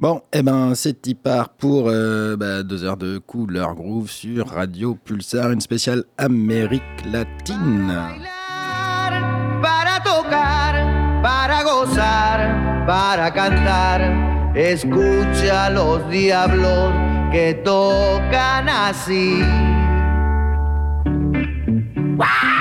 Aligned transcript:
Bon, 0.00 0.22
eh 0.32 0.42
ben, 0.42 0.74
c'est 0.74 1.06
y 1.06 1.14
part 1.14 1.50
pour 1.50 1.88
euh, 1.88 2.36
bah, 2.36 2.64
deux 2.64 2.82
heures 2.82 2.96
de 2.96 3.18
couleur 3.18 3.76
groove 3.76 4.10
sur 4.10 4.48
Radio 4.48 4.96
Pulsar, 4.96 5.52
une 5.52 5.60
spéciale 5.60 6.02
Amérique 6.18 6.82
latine. 7.12 7.94
Para 9.62 10.02
tocar, 10.02 11.22
para 11.22 11.62
gozar, 11.62 12.84
para 12.88 13.30
cantar. 13.30 14.52
Escucha 14.56 15.70
los 15.70 16.10
diablos 16.10 16.92
que 17.30 17.54
tocan 17.64 18.68
así. 18.68 19.42
Si 22.18 22.53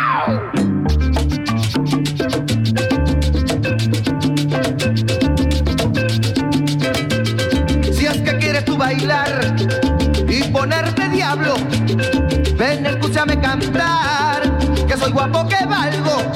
escúchame 13.14 13.40
cantar, 13.40 14.42
que 14.88 14.98
soy 14.98 15.12
guapo 15.12 15.48
que 15.48 15.64
valgo. 15.68 16.34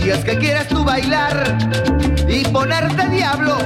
Si 0.00 0.08
es 0.08 0.24
que 0.24 0.38
quieres 0.38 0.66
tú 0.68 0.82
bailar 0.82 1.58
y 2.26 2.44
ponerte 2.46 3.10
diablo, 3.10 3.58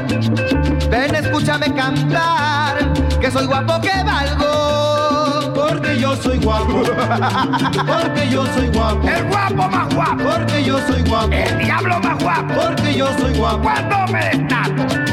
ven, 0.90 1.14
escúchame 1.14 1.72
cantar, 1.72 2.92
que 3.20 3.30
soy 3.30 3.46
guapo 3.46 3.80
que 3.80 4.02
valgo. 4.02 5.52
Porque 5.54 6.00
yo 6.00 6.16
soy 6.16 6.38
guapo. 6.38 6.82
Porque 7.86 8.28
yo 8.28 8.44
soy 8.54 8.68
guapo. 8.72 9.08
El 9.08 9.24
guapo 9.26 9.68
más 9.68 9.94
guapo. 9.94 10.24
Porque 10.24 10.64
yo 10.64 10.78
soy 10.88 11.02
guapo. 11.02 11.32
El 11.32 11.58
diablo 11.60 12.00
más 12.00 12.22
guapo. 12.22 12.54
Porque 12.54 12.94
yo 12.94 13.06
soy 13.18 13.34
guapo. 13.34 13.62
Cuando 13.62 14.12
me. 14.12 15.05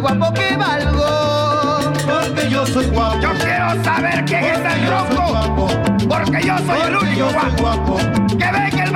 Soy 0.00 0.16
guapo 0.16 0.32
que 0.34 0.56
valgo. 0.56 1.92
Porque 2.06 2.50
yo 2.50 2.66
soy 2.66 2.86
guapo. 2.86 3.20
Yo 3.20 3.30
quiero 3.34 3.84
saber 3.84 4.24
quién 4.24 4.44
es 4.44 4.58
el 4.58 4.80
Yo 4.86 4.98
soy 4.98 5.08
tronco. 5.16 5.28
guapo. 5.30 5.68
Porque 6.08 6.46
yo 6.46 6.58
soy 6.58 6.80
el 6.80 6.94
Porque 6.94 7.16
yo 7.16 7.26
único 7.26 7.40
soy 7.40 7.50
guapo. 7.60 7.92
guapo. 7.92 7.98
Que 8.38 8.52
venga 8.52 8.84
el 8.84 8.89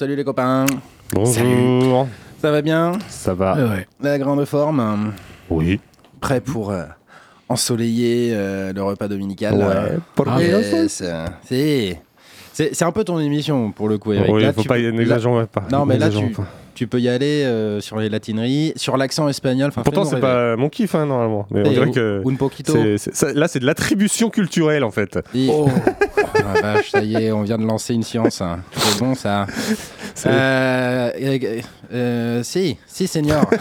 Salut 0.00 0.16
les 0.16 0.24
copains. 0.24 0.64
Bonjour. 1.12 2.08
Ça 2.40 2.50
va 2.50 2.62
bien 2.62 2.92
Ça 3.10 3.34
va 3.34 3.54
La 4.00 4.18
grande 4.18 4.42
forme 4.46 5.12
Oui. 5.50 5.78
Prêt 6.22 6.40
pour 6.40 6.70
euh, 6.70 6.84
ensoleiller 7.50 8.30
euh, 8.32 8.72
le 8.72 8.82
repas 8.82 9.08
dominical 9.08 9.56
Ouais. 9.56 9.98
Pour 10.14 10.26
Ah, 10.26 10.40
yes, 10.42 11.02
euh, 11.04 11.28
c'est- 12.54 12.82
un 12.82 12.92
peu 12.92 13.04
ton 13.04 13.18
émission 13.20 13.72
pour 13.72 13.90
le 13.90 13.98
coup, 13.98 14.14
Eric. 14.14 14.32
Oui, 14.32 14.40
Là, 14.42 14.54
faut 14.54 14.62
tu 14.62 14.68
pas 14.68 14.78
n'exagérons 14.78 15.44
pas. 15.44 15.64
Non, 15.70 15.84
mais 15.84 15.98
là, 15.98 16.08
tu, 16.08 16.30
pas. 16.30 16.46
tu 16.74 16.86
peux 16.86 16.98
y 16.98 17.10
aller 17.10 17.44
euh, 17.44 17.82
sur 17.82 17.98
les 17.98 18.08
latineries, 18.08 18.72
sur 18.76 18.96
l'accent 18.96 19.28
espagnol. 19.28 19.70
Pourtant, 19.70 20.04
c'est 20.06 20.18
pas 20.18 20.56
mon 20.56 20.70
kiff, 20.70 20.94
hein, 20.94 21.04
normalement. 21.04 21.46
Mais 21.50 21.60
on 21.60 21.64
Et 21.66 21.74
dirait 21.74 21.88
un- 21.88 21.92
que. 21.92 22.22
Un 22.26 22.34
poquito. 22.36 22.72
ça- 22.96 23.34
là, 23.34 23.48
c'est 23.48 23.60
de 23.60 23.66
l'attribution 23.66 24.30
culturelle, 24.30 24.82
en 24.82 24.90
fait. 24.90 25.18
Et- 25.34 25.50
Oh 25.52 25.68
vache, 26.42 26.90
ça 26.90 27.02
y 27.02 27.14
est, 27.14 27.32
on 27.32 27.42
vient 27.42 27.58
de 27.58 27.64
lancer 27.66 27.94
une 27.94 28.02
science. 28.02 28.40
hein. 28.40 28.60
C'est 28.72 28.98
bon 28.98 29.14
ça. 29.14 29.46
Euh, 30.26 31.10
euh, 31.20 31.60
euh, 31.92 32.42
si, 32.42 32.76
si, 32.86 33.06
senior. 33.06 33.48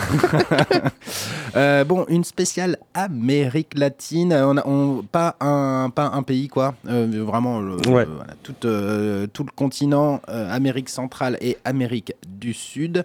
Euh, 1.56 1.84
bon, 1.84 2.06
une 2.09 2.23
spéciale 2.23 2.78
Amérique 2.94 3.73
latine. 3.75 4.34
On 4.34 4.56
a, 4.57 4.67
on- 4.67 5.01
pas, 5.12 5.35
un, 5.40 5.90
pas 5.90 6.12
un 6.13 6.22
pays, 6.22 6.47
quoi. 6.47 6.75
Vraiment, 6.84 7.59
le, 7.59 7.75
Ouais. 7.90 8.06
le- 8.06 8.12
voilà, 8.12 8.34
tout, 8.44 8.53
tout 8.53 9.44
le 9.44 9.51
continent, 9.56 10.22
Amérique 10.28 10.90
centrale 10.90 11.38
et 11.41 11.57
Amérique 11.66 12.13
du 12.28 12.53
Sud. 12.53 13.03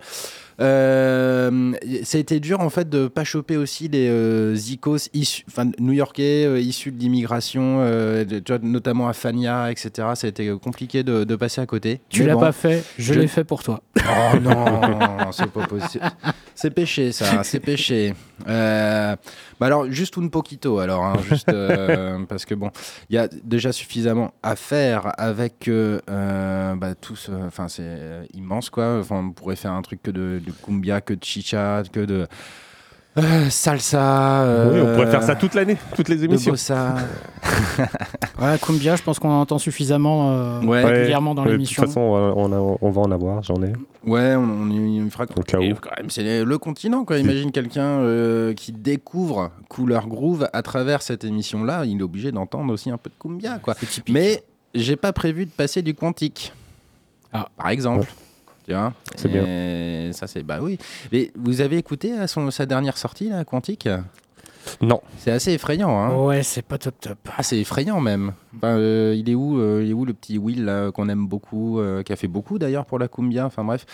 Euh, 0.61 1.73
ça 2.05 2.19
a 2.19 2.21
été 2.21 2.41
dur 2.41 2.61
en 2.61 2.71
fait 2.71 2.89
de 2.89 3.09
pas 3.09 3.25
choper 3.25 3.56
aussi 3.56 3.89
les 3.89 4.09
euh, 4.09 4.55
zikos 4.55 5.09
new-yorkais 5.81 6.45
euh, 6.47 6.61
issus 6.61 6.93
de 6.93 6.99
l'immigration, 7.01 7.79
euh, 7.81 8.25
notamment 8.62 9.09
à 9.09 9.12
Fania, 9.12 9.71
etc. 9.71 9.91
Ça 10.15 10.27
a 10.27 10.29
été 10.29 10.51
compliqué 10.62 11.03
de, 11.03 11.25
de 11.25 11.37
passer 11.37 11.61
à 11.61 11.67
côté. 11.67 12.01
Tu 12.09 12.25
l'as 12.25 12.35
bon. 12.35 12.41
pas 12.41 12.53
fait, 12.53 12.85
je, 12.99 13.15
Je- 13.15 13.21
l'ai 13.21 13.27
fait 13.29 13.45
pour 13.45 13.62
toi. 13.62 13.83
Oh 13.99 14.39
non, 14.41 15.33
c'est 15.33 15.51
pas 15.51 15.67
possible. 15.67 16.05
C'est 16.55 16.71
péché 16.71 17.12
ça, 17.12 17.43
c'est 17.43 17.61
péché. 17.61 18.15
Euh, 18.49 19.17
bah 19.61 19.67
alors 19.67 19.91
juste 19.91 20.19
un 20.19 20.29
poquito 20.29 20.79
alors, 20.79 21.05
hein, 21.05 21.17
juste 21.29 21.49
euh, 21.49 22.19
parce 22.29 22.45
que 22.45 22.55
bon, 22.55 22.71
il 23.09 23.17
y 23.17 23.19
a 23.19 23.29
déjà 23.29 23.73
suffisamment 23.73 24.33
à 24.43 24.57
faire 24.57 25.13
avec 25.19 25.69
euh, 25.69 26.01
euh, 26.11 26.75
bah, 26.75 26.95
tout 26.95 27.17
ce, 27.17 27.31
enfin 27.31 27.69
c'est 27.69 28.27
immense 28.35 28.71
quoi. 28.71 28.99
Enfin 28.99 29.17
on 29.17 29.31
pourrait 29.31 29.57
faire 29.57 29.73
un 29.73 29.83
truc 29.83 30.03
que 30.03 30.11
de, 30.11 30.41
de 30.45 30.53
cumbia, 30.65 31.01
que 31.01 31.15
de 31.15 31.25
chicha, 31.25 31.83
que 31.93 32.01
de 32.01 32.27
Euh, 33.16 33.49
salsa. 33.49 34.43
euh, 34.43 34.72
Oui, 34.72 34.81
on 34.81 34.94
pourrait 34.94 35.11
faire 35.11 35.22
ça 35.22 35.37
toute 35.37 35.55
l'année, 35.55 35.76
toutes 35.94 36.08
les 36.08 36.25
émissions. 36.25 36.52
bossa. 36.52 36.96
Ouais, 38.40 38.58
Cumbia, 38.61 38.96
je 38.96 39.02
pense 39.02 39.19
qu'on 39.20 39.31
en 39.31 39.40
entend 39.40 39.58
suffisamment 39.58 40.32
euh, 40.32 40.61
Ouais. 40.62 40.82
régulièrement 40.84 41.34
dans 41.34 41.44
l'émission. 41.44 41.82
De 41.82 41.87
toute 41.87 41.94
façon, 41.94 42.00
on, 42.00 42.12
va- 42.12 42.34
on 42.37 42.52
a- 42.52 42.76
on 42.81 42.90
va 42.90 43.00
en 43.02 43.11
avoir, 43.12 43.43
j'en 43.44 43.62
ai. 43.62 43.72
Ouais, 44.05 44.34
on, 44.34 44.43
on 44.43 44.70
y- 44.70 45.00
on 45.02 45.06
y 45.06 45.11
fera 45.11 45.25
Au 45.37 45.43
cas 45.43 45.58
où. 45.58 45.75
quand 45.81 45.90
même, 45.96 46.11
c'est 46.11 46.44
le 46.44 46.58
continent. 46.58 47.05
Quoi. 47.05 47.19
Imagine 47.19 47.52
quelqu'un 47.52 47.82
euh, 48.00 48.52
qui 48.55 48.72
découvre 48.72 49.50
Couleur 49.69 50.08
Groove 50.08 50.49
à 50.52 50.62
travers 50.62 51.00
cette 51.02 51.22
émission-là. 51.25 51.84
Il 51.84 52.00
est 52.00 52.02
obligé 52.02 52.32
d'entendre 52.32 52.72
aussi 52.72 52.90
un 52.90 52.99
peu 52.99 53.11
de 53.11 53.14
cumbia. 53.20 53.58
Quoi. 53.61 53.75
Mais 54.08 54.43
j'ai 54.75 54.96
pas 54.96 55.12
prévu 55.12 55.46
de 55.46 55.50
passer 55.50 55.81
du 55.82 55.94
quantique. 55.94 56.52
Ah. 57.32 57.49
Par 57.56 57.69
exemple. 57.69 58.06
Tu 58.66 58.72
vois 58.72 58.93
C'est 59.16 59.28
bien. 59.28 60.12
Ça, 60.12 60.26
c'est. 60.26 60.43
Bah 60.43 60.58
oui. 60.62 60.78
Mais 61.12 61.31
vous 61.37 61.61
avez 61.61 61.76
écouté 61.76 62.12
à 62.12 62.26
son, 62.26 62.50
sa 62.50 62.66
dernière 62.66 62.96
sortie, 62.96 63.28
là, 63.31 63.44
Quantique? 63.44 63.88
Non. 64.81 65.02
C'est 65.19 65.31
assez 65.31 65.52
effrayant. 65.52 65.90
Hein 65.99 66.16
Ouais, 66.16 66.43
c'est 66.43 66.62
pas 66.62 66.78
top 66.78 66.94
top. 66.99 67.19
Ah, 67.37 67.43
c'est 67.43 67.58
effrayant 67.58 68.00
même. 68.00 68.32
Euh, 68.64 69.14
il 69.14 69.28
est 69.28 69.34
où, 69.34 69.58
euh, 69.58 69.82
il 69.84 69.90
est 69.90 69.93
où 69.93 70.06
le 70.06 70.14
petit 70.14 70.38
Will 70.38 70.90
qu'on 70.94 71.11
aime 71.11 71.26
beaucoup, 71.26 71.78
euh, 71.81 72.02
qui 72.02 72.14
a 72.14 72.16
fait 72.16 72.28
beaucoup 72.28 72.58
d'ailleurs 72.58 72.87
pour 72.87 72.99
la 72.99 73.06
cumbia? 73.08 73.44
Enfin 73.44 73.62
bref. 73.62 73.84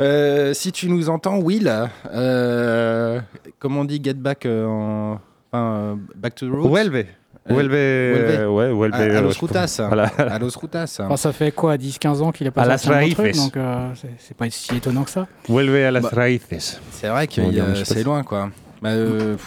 Euh, 0.00 0.54
si 0.54 0.70
tu 0.70 0.88
nous 0.88 1.08
entends, 1.08 1.38
Will, 1.38 1.68
euh, 2.12 3.20
comment 3.58 3.80
on 3.80 3.84
dit 3.84 4.00
get 4.02 4.14
back 4.14 4.46
euh, 4.46 4.66
en, 4.66 5.20
enfin, 5.50 5.64
euh, 5.74 5.94
back 6.14 6.36
to 6.36 6.46
the 6.46 6.52
roots. 6.52 6.72
Welve. 6.72 7.06
Euh, 7.50 7.54
Welve. 7.54 7.72
Welve. 7.72 8.50
Ouais, 8.50 8.72
Welve. 8.72 8.94
À, 8.94 8.96
à 8.96 9.00
euh, 9.02 9.20
los 9.20 9.28
pas. 9.34 9.38
Rutas. 9.40 9.80
Voilà. 9.86 10.04
À 10.18 10.38
los 10.38 10.50
Rutas. 10.60 10.96
Enfin, 11.00 11.16
ça 11.16 11.32
fait 11.32 11.52
quoi, 11.52 11.76
10-15 11.76 12.22
ans 12.22 12.32
qu'il 12.32 12.46
a 12.46 12.50
pas 12.50 12.62
À 12.62 12.78
sorti 12.78 13.08
las 13.08 13.14
truc, 13.14 13.34
donc 13.36 13.56
euh, 13.56 13.90
c'est- 14.18 14.34
pas 14.34 14.48
si 14.50 14.76
étonnant 14.76 15.04
que 15.04 15.10
ça. 15.10 15.26
Welve 15.48 15.74
a 15.74 15.90
las 15.90 16.00
Bah, 16.00 16.08
raíces. 16.12 16.80
C'est 16.90 17.08
vrai 17.08 17.26
que 17.26 17.40
pas 17.42 17.84
c'est 17.84 18.02
loin 18.02 18.22
quoi. 18.22 18.50
Bah, 18.80 18.90
euh, 18.90 19.34
pff. 19.34 19.46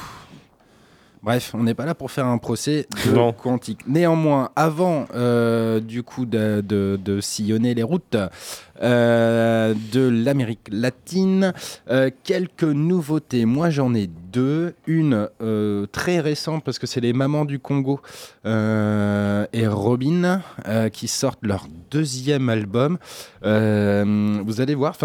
Bref, 1.24 1.52
on 1.56 1.64
n'est 1.64 1.74
pas 1.74 1.86
là 1.86 1.96
pour 1.96 2.10
faire 2.12 2.28
un 2.28 2.38
procès 2.38 2.88
de 3.06 3.12
Non. 3.12 3.34
quantique. 3.34 3.80
Néanmoins, 3.88 4.50
avant 4.56 5.08
euh, 5.16 5.80
du 5.82 6.02
coup 6.04 6.26
de, 6.26 6.62
de- 6.66 6.98
de 7.04 7.20
sillonner 7.20 7.74
les 7.74 7.84
routes 7.84 8.16
euh, 8.82 9.74
de 9.92 10.08
l'Amérique 10.08 10.68
latine, 10.72 11.54
euh, 11.90 12.12
quelques 12.24 12.64
nouveautés. 12.64 13.46
Moi, 13.46 13.70
j'en 13.72 13.94
ai 13.94 14.08
Une 14.88 15.30
euh, 15.42 15.86
très 15.88 16.20
récente 16.20 16.64
parce 16.64 16.80
que 16.80 16.88
c'est 16.88 17.02
les 17.02 17.14
Mamans 17.14 17.46
du 17.46 17.60
Congo 17.60 18.00
euh, 18.46 19.46
et 19.52 19.68
Robin 19.68 20.42
euh, 20.68 20.90
qui 20.90 21.08
sortent 21.08 21.40
leur 21.42 21.68
deuxième 21.90 22.50
album. 22.50 22.98
Vous 23.42 24.62
allez 24.62 24.76
voir, 24.76 24.96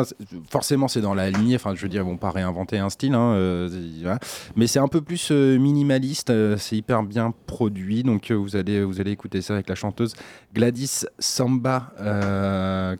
forcément 0.50 0.88
c'est 0.88 1.00
dans 1.00 1.14
la 1.14 1.30
lignée, 1.30 1.56
enfin 1.56 1.74
je 1.74 1.82
veux 1.82 1.88
dire, 1.88 2.02
ils 2.02 2.08
vont 2.08 2.16
pas 2.16 2.30
réinventer 2.30 2.78
un 2.78 2.90
style, 2.90 3.14
hein, 3.14 3.68
voilà. 4.00 4.18
mais 4.56 4.66
c'est 4.66 4.78
un 4.78 4.88
peu 4.88 5.00
plus 5.00 5.30
minimaliste, 5.30 6.32
c'est 6.58 6.76
hyper 6.76 7.02
bien 7.02 7.32
produit, 7.46 8.02
donc 8.02 8.30
vous, 8.30 8.56
allez, 8.56 8.82
vous 8.82 9.00
allez 9.00 9.12
écouter 9.12 9.42
ça 9.42 9.54
avec 9.54 9.68
la 9.68 9.74
chanteuse 9.74 10.14
Gladys 10.54 11.04
Samba, 11.18 11.92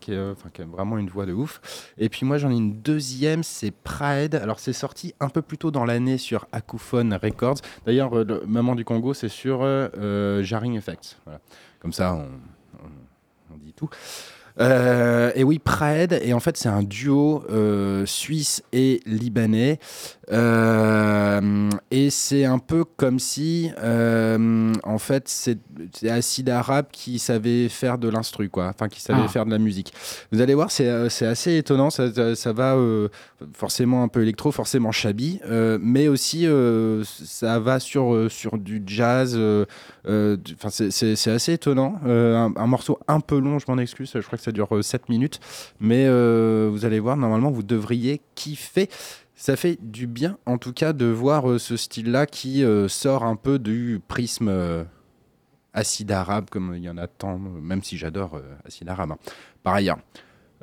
qui, 0.00 0.12
est, 0.12 0.18
a 0.18 0.64
vraiment 0.70 0.98
une 0.98 1.08
voix 1.08 1.26
de 1.26 1.32
ouf. 1.32 1.60
Et 1.98 2.08
puis 2.08 2.24
moi 2.24 2.38
j'en 2.38 2.50
ai 2.50 2.56
une 2.56 2.80
deuxième, 2.80 3.42
c'est 3.42 3.72
Pride, 3.72 4.36
alors 4.36 4.60
c'est 4.60 4.72
sorti 4.72 5.14
un 5.20 5.28
peu 5.28 5.42
plus 5.42 5.58
tôt 5.58 5.70
dans 5.70 5.84
l'année 5.84 6.18
sur 6.22 6.46
Akuphone 6.52 7.12
Records, 7.14 7.58
d'ailleurs 7.84 8.16
euh, 8.16 8.42
Maman 8.46 8.74
du 8.74 8.84
Congo 8.84 9.12
c'est 9.12 9.28
sur 9.28 9.62
euh, 9.62 9.88
euh, 9.96 10.42
Jarring 10.42 10.76
Effects, 10.76 11.18
comme 11.80 11.92
ça 11.92 12.16
on 13.52 13.56
dit 13.58 13.74
tout. 13.74 13.90
Euh, 14.60 15.32
et 15.34 15.44
oui, 15.44 15.58
Praed, 15.58 16.18
et 16.22 16.32
en 16.34 16.40
fait 16.40 16.56
c'est 16.56 16.68
un 16.68 16.82
duo 16.82 17.42
euh, 17.50 18.04
suisse 18.06 18.62
et 18.72 19.00
libanais, 19.06 19.78
Euh, 20.32 21.68
et 21.90 22.08
c'est 22.10 22.44
un 22.44 22.58
peu 22.58 22.84
comme 22.84 23.18
si, 23.18 23.70
en 24.84 24.98
fait, 24.98 25.24
c'est 25.28 25.58
c'est 25.92 26.08
Acid 26.08 26.48
Arabe 26.48 26.86
qui 26.92 27.18
savait 27.18 27.68
faire 27.68 27.98
de 27.98 28.08
l'instru, 28.08 28.48
quoi, 28.48 28.68
enfin 28.68 28.88
qui 28.88 29.00
savait 29.00 29.20
Ah. 29.24 29.28
faire 29.28 29.44
de 29.44 29.50
la 29.50 29.58
musique. 29.58 29.92
Vous 30.30 30.40
allez 30.40 30.54
voir, 30.54 30.70
c'est 30.70 30.88
assez 31.26 31.56
étonnant, 31.56 31.90
ça, 31.90 32.12
ça- 32.34 32.34
va 32.52 32.76
forcément 33.54 34.02
un 34.02 34.08
peu 34.08 34.22
électro, 34.22 34.52
forcément 34.52 34.92
euh, 35.46 35.78
mais 35.82 36.08
aussi 36.08 36.46
ça 37.04 37.58
va 37.58 37.78
sur, 37.80 38.26
sur 38.30 38.56
du 38.58 38.82
jazz, 38.86 39.38
Enfin, 40.04 40.70
c'est- 40.70 41.28
assez 41.30 41.52
étonnant. 41.52 42.00
Euh, 42.06 42.48
un, 42.56 42.66
morceau 42.66 42.98
un 43.08 43.20
peu 43.20 43.38
long, 43.38 43.58
je 43.58 43.66
m'en 43.68 43.78
excuse. 43.78 44.10
Je 44.14 44.20
crois 44.20 44.36
que 44.38 44.44
ça 44.44 44.52
dure 44.52 44.68
7 44.82 45.08
minutes. 45.08 45.40
Mais 45.80 46.06
euh, 46.06 46.68
vous 46.70 46.84
allez 46.84 47.00
voir, 47.00 47.16
normalement, 47.16 47.50
vous 47.50 47.62
devriez 47.62 48.20
kiffer. 48.34 48.88
Ça 49.34 49.56
fait 49.56 49.78
du 49.80 50.06
bien, 50.06 50.38
en 50.46 50.58
tout 50.58 50.72
cas, 50.72 50.92
de 50.92 51.06
voir 51.06 51.50
euh, 51.50 51.58
ce 51.58 51.76
style-là 51.76 52.26
qui 52.26 52.62
euh, 52.64 52.86
sort 52.88 53.24
un 53.24 53.34
peu 53.36 53.58
du 53.58 54.00
prisme 54.06 54.48
euh, 54.48 54.84
acide 55.72 56.12
arabe, 56.12 56.46
comme 56.50 56.74
il 56.76 56.82
y 56.82 56.88
en 56.90 56.98
a 56.98 57.06
tant, 57.06 57.34
euh, 57.36 57.60
même 57.60 57.82
si 57.82 57.96
j'adore 57.96 58.36
euh, 58.36 58.42
acide 58.64 58.88
arabe, 58.88 59.12
hein, 59.12 59.18
par 59.62 59.74
ailleurs. 59.74 59.98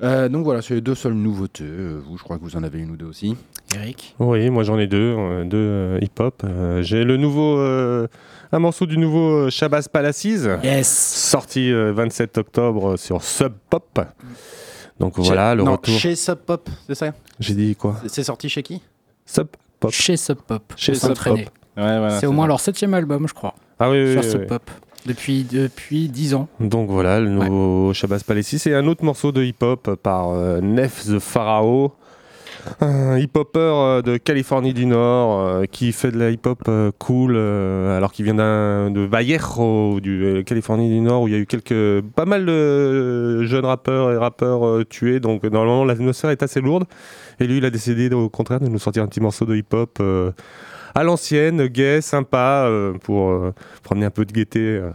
Euh, 0.01 0.29
donc 0.29 0.43
voilà, 0.45 0.61
c'est 0.61 0.75
les 0.75 0.81
deux 0.81 0.95
seules 0.95 1.13
nouveautés. 1.13 1.63
Euh, 1.65 2.01
vous, 2.05 2.17
je 2.17 2.23
crois 2.23 2.37
que 2.37 2.43
vous 2.43 2.55
en 2.55 2.63
avez 2.63 2.79
une 2.79 2.91
ou 2.91 2.95
deux 2.97 3.05
aussi. 3.05 3.35
Eric 3.75 4.15
Oui, 4.19 4.49
moi 4.49 4.63
j'en 4.63 4.79
ai 4.79 4.87
deux, 4.87 4.97
euh, 5.17 5.43
deux 5.43 5.57
euh, 5.57 5.99
hip-hop. 6.01 6.41
Euh, 6.45 6.81
J'ai 6.81 7.03
le 7.03 7.17
nouveau, 7.17 7.57
euh, 7.57 8.07
un 8.51 8.59
morceau 8.59 8.85
du 8.85 8.97
nouveau 8.97 9.49
Shabazz 9.49 9.87
Palaces, 9.89 10.25
Yes 10.63 10.87
sorti 10.87 11.71
euh, 11.71 11.91
27 11.93 12.37
octobre 12.37 12.95
sur 12.97 13.21
Sub 13.23 13.53
Pop. 13.69 13.99
Donc 14.99 15.19
voilà, 15.19 15.51
Chez- 15.51 15.57
le 15.57 15.63
non, 15.63 15.73
retour. 15.73 15.97
Chez 15.99 16.15
Sub 16.15 16.37
Pop, 16.39 16.69
c'est 16.87 16.95
ça? 16.95 17.11
J'ai 17.39 17.53
dit 17.53 17.75
quoi? 17.75 17.97
C'est- 18.07 18.23
sorti 18.23 18.47
chez 18.49 18.63
qui? 18.63 18.81
Sub 19.25 19.47
Pop. 19.79 19.91
Chez 19.91 20.17
Sub 20.17 20.37
Pop. 20.37 20.63
Chez 20.77 20.93
Sub 20.93 21.09
s'entraîner. 21.09 21.41
Ouais, 21.77 21.97
voilà, 21.97 22.19
C'est 22.19 22.25
au 22.25 22.31
moins 22.31 22.47
leur 22.47 22.59
septième 22.59 22.93
album, 22.93 23.27
je 23.27 23.33
crois, 23.33 23.53
Ah 23.79 23.89
oui, 23.89 24.01
oui, 24.03 24.11
sur 24.13 24.21
oui, 24.23 24.29
Sub 24.31 24.41
oui. 24.41 24.47
Depuis, 25.05 25.45
depuis 25.49 26.09
10 26.09 26.33
ans. 26.35 26.47
Donc 26.59 26.89
voilà, 26.89 27.19
le 27.19 27.29
nouveau 27.29 27.93
Shabazz 27.93 28.23
Palaces. 28.23 28.67
Et 28.67 28.73
un 28.73 28.85
autre 28.87 29.03
morceau 29.03 29.31
de 29.31 29.43
hip-hop 29.43 29.95
par 29.95 30.31
euh, 30.31 30.61
Nef 30.61 31.05
the 31.05 31.19
Pharaoh. 31.19 31.93
Un 32.81 33.17
hip-hopper 33.17 33.59
euh, 33.59 34.01
de 34.01 34.17
Californie 34.17 34.73
du 34.73 34.85
Nord 34.85 35.39
euh, 35.39 35.65
qui 35.65 35.91
fait 35.91 36.11
de 36.11 36.19
la 36.19 36.29
hip-hop 36.29 36.61
euh, 36.67 36.91
cool 36.97 37.37
alors 37.37 38.11
qu'il 38.11 38.25
vient 38.25 38.35
de 38.35 39.01
Vallejo, 39.01 39.99
du 39.99 40.43
Californie 40.45 40.89
du 40.89 40.99
Nord 40.99 41.23
où 41.23 41.27
il 41.27 41.33
y 41.33 41.37
a 41.37 41.39
eu 41.39 41.45
quelques 41.45 42.01
pas 42.15 42.25
mal 42.25 42.45
de 42.45 43.43
jeunes 43.43 43.65
rappeurs 43.65 44.11
et 44.11 44.17
rappeurs 44.17 44.85
tués 44.87 45.19
donc 45.19 45.43
normalement 45.43 45.85
l'atmosphère 45.85 46.31
est 46.31 46.43
assez 46.43 46.61
lourde 46.61 46.85
et 47.39 47.47
lui 47.47 47.57
il 47.57 47.65
a 47.65 47.69
décidé 47.69 48.13
au 48.13 48.29
contraire 48.29 48.59
de 48.59 48.67
nous 48.67 48.79
sortir 48.79 49.03
un 49.03 49.07
petit 49.07 49.21
morceau 49.21 49.45
de 49.45 49.55
hip-hop 49.55 50.01
à 50.95 51.03
l'ancienne, 51.03 51.67
gay, 51.67 52.01
sympa 52.01 52.63
euh, 52.67 52.93
pour, 52.93 53.29
euh, 53.29 53.53
pour 53.83 53.93
amener 53.93 54.05
un 54.05 54.11
peu 54.11 54.25
de 54.25 54.31
gaieté 54.33 54.59
euh, 54.59 54.89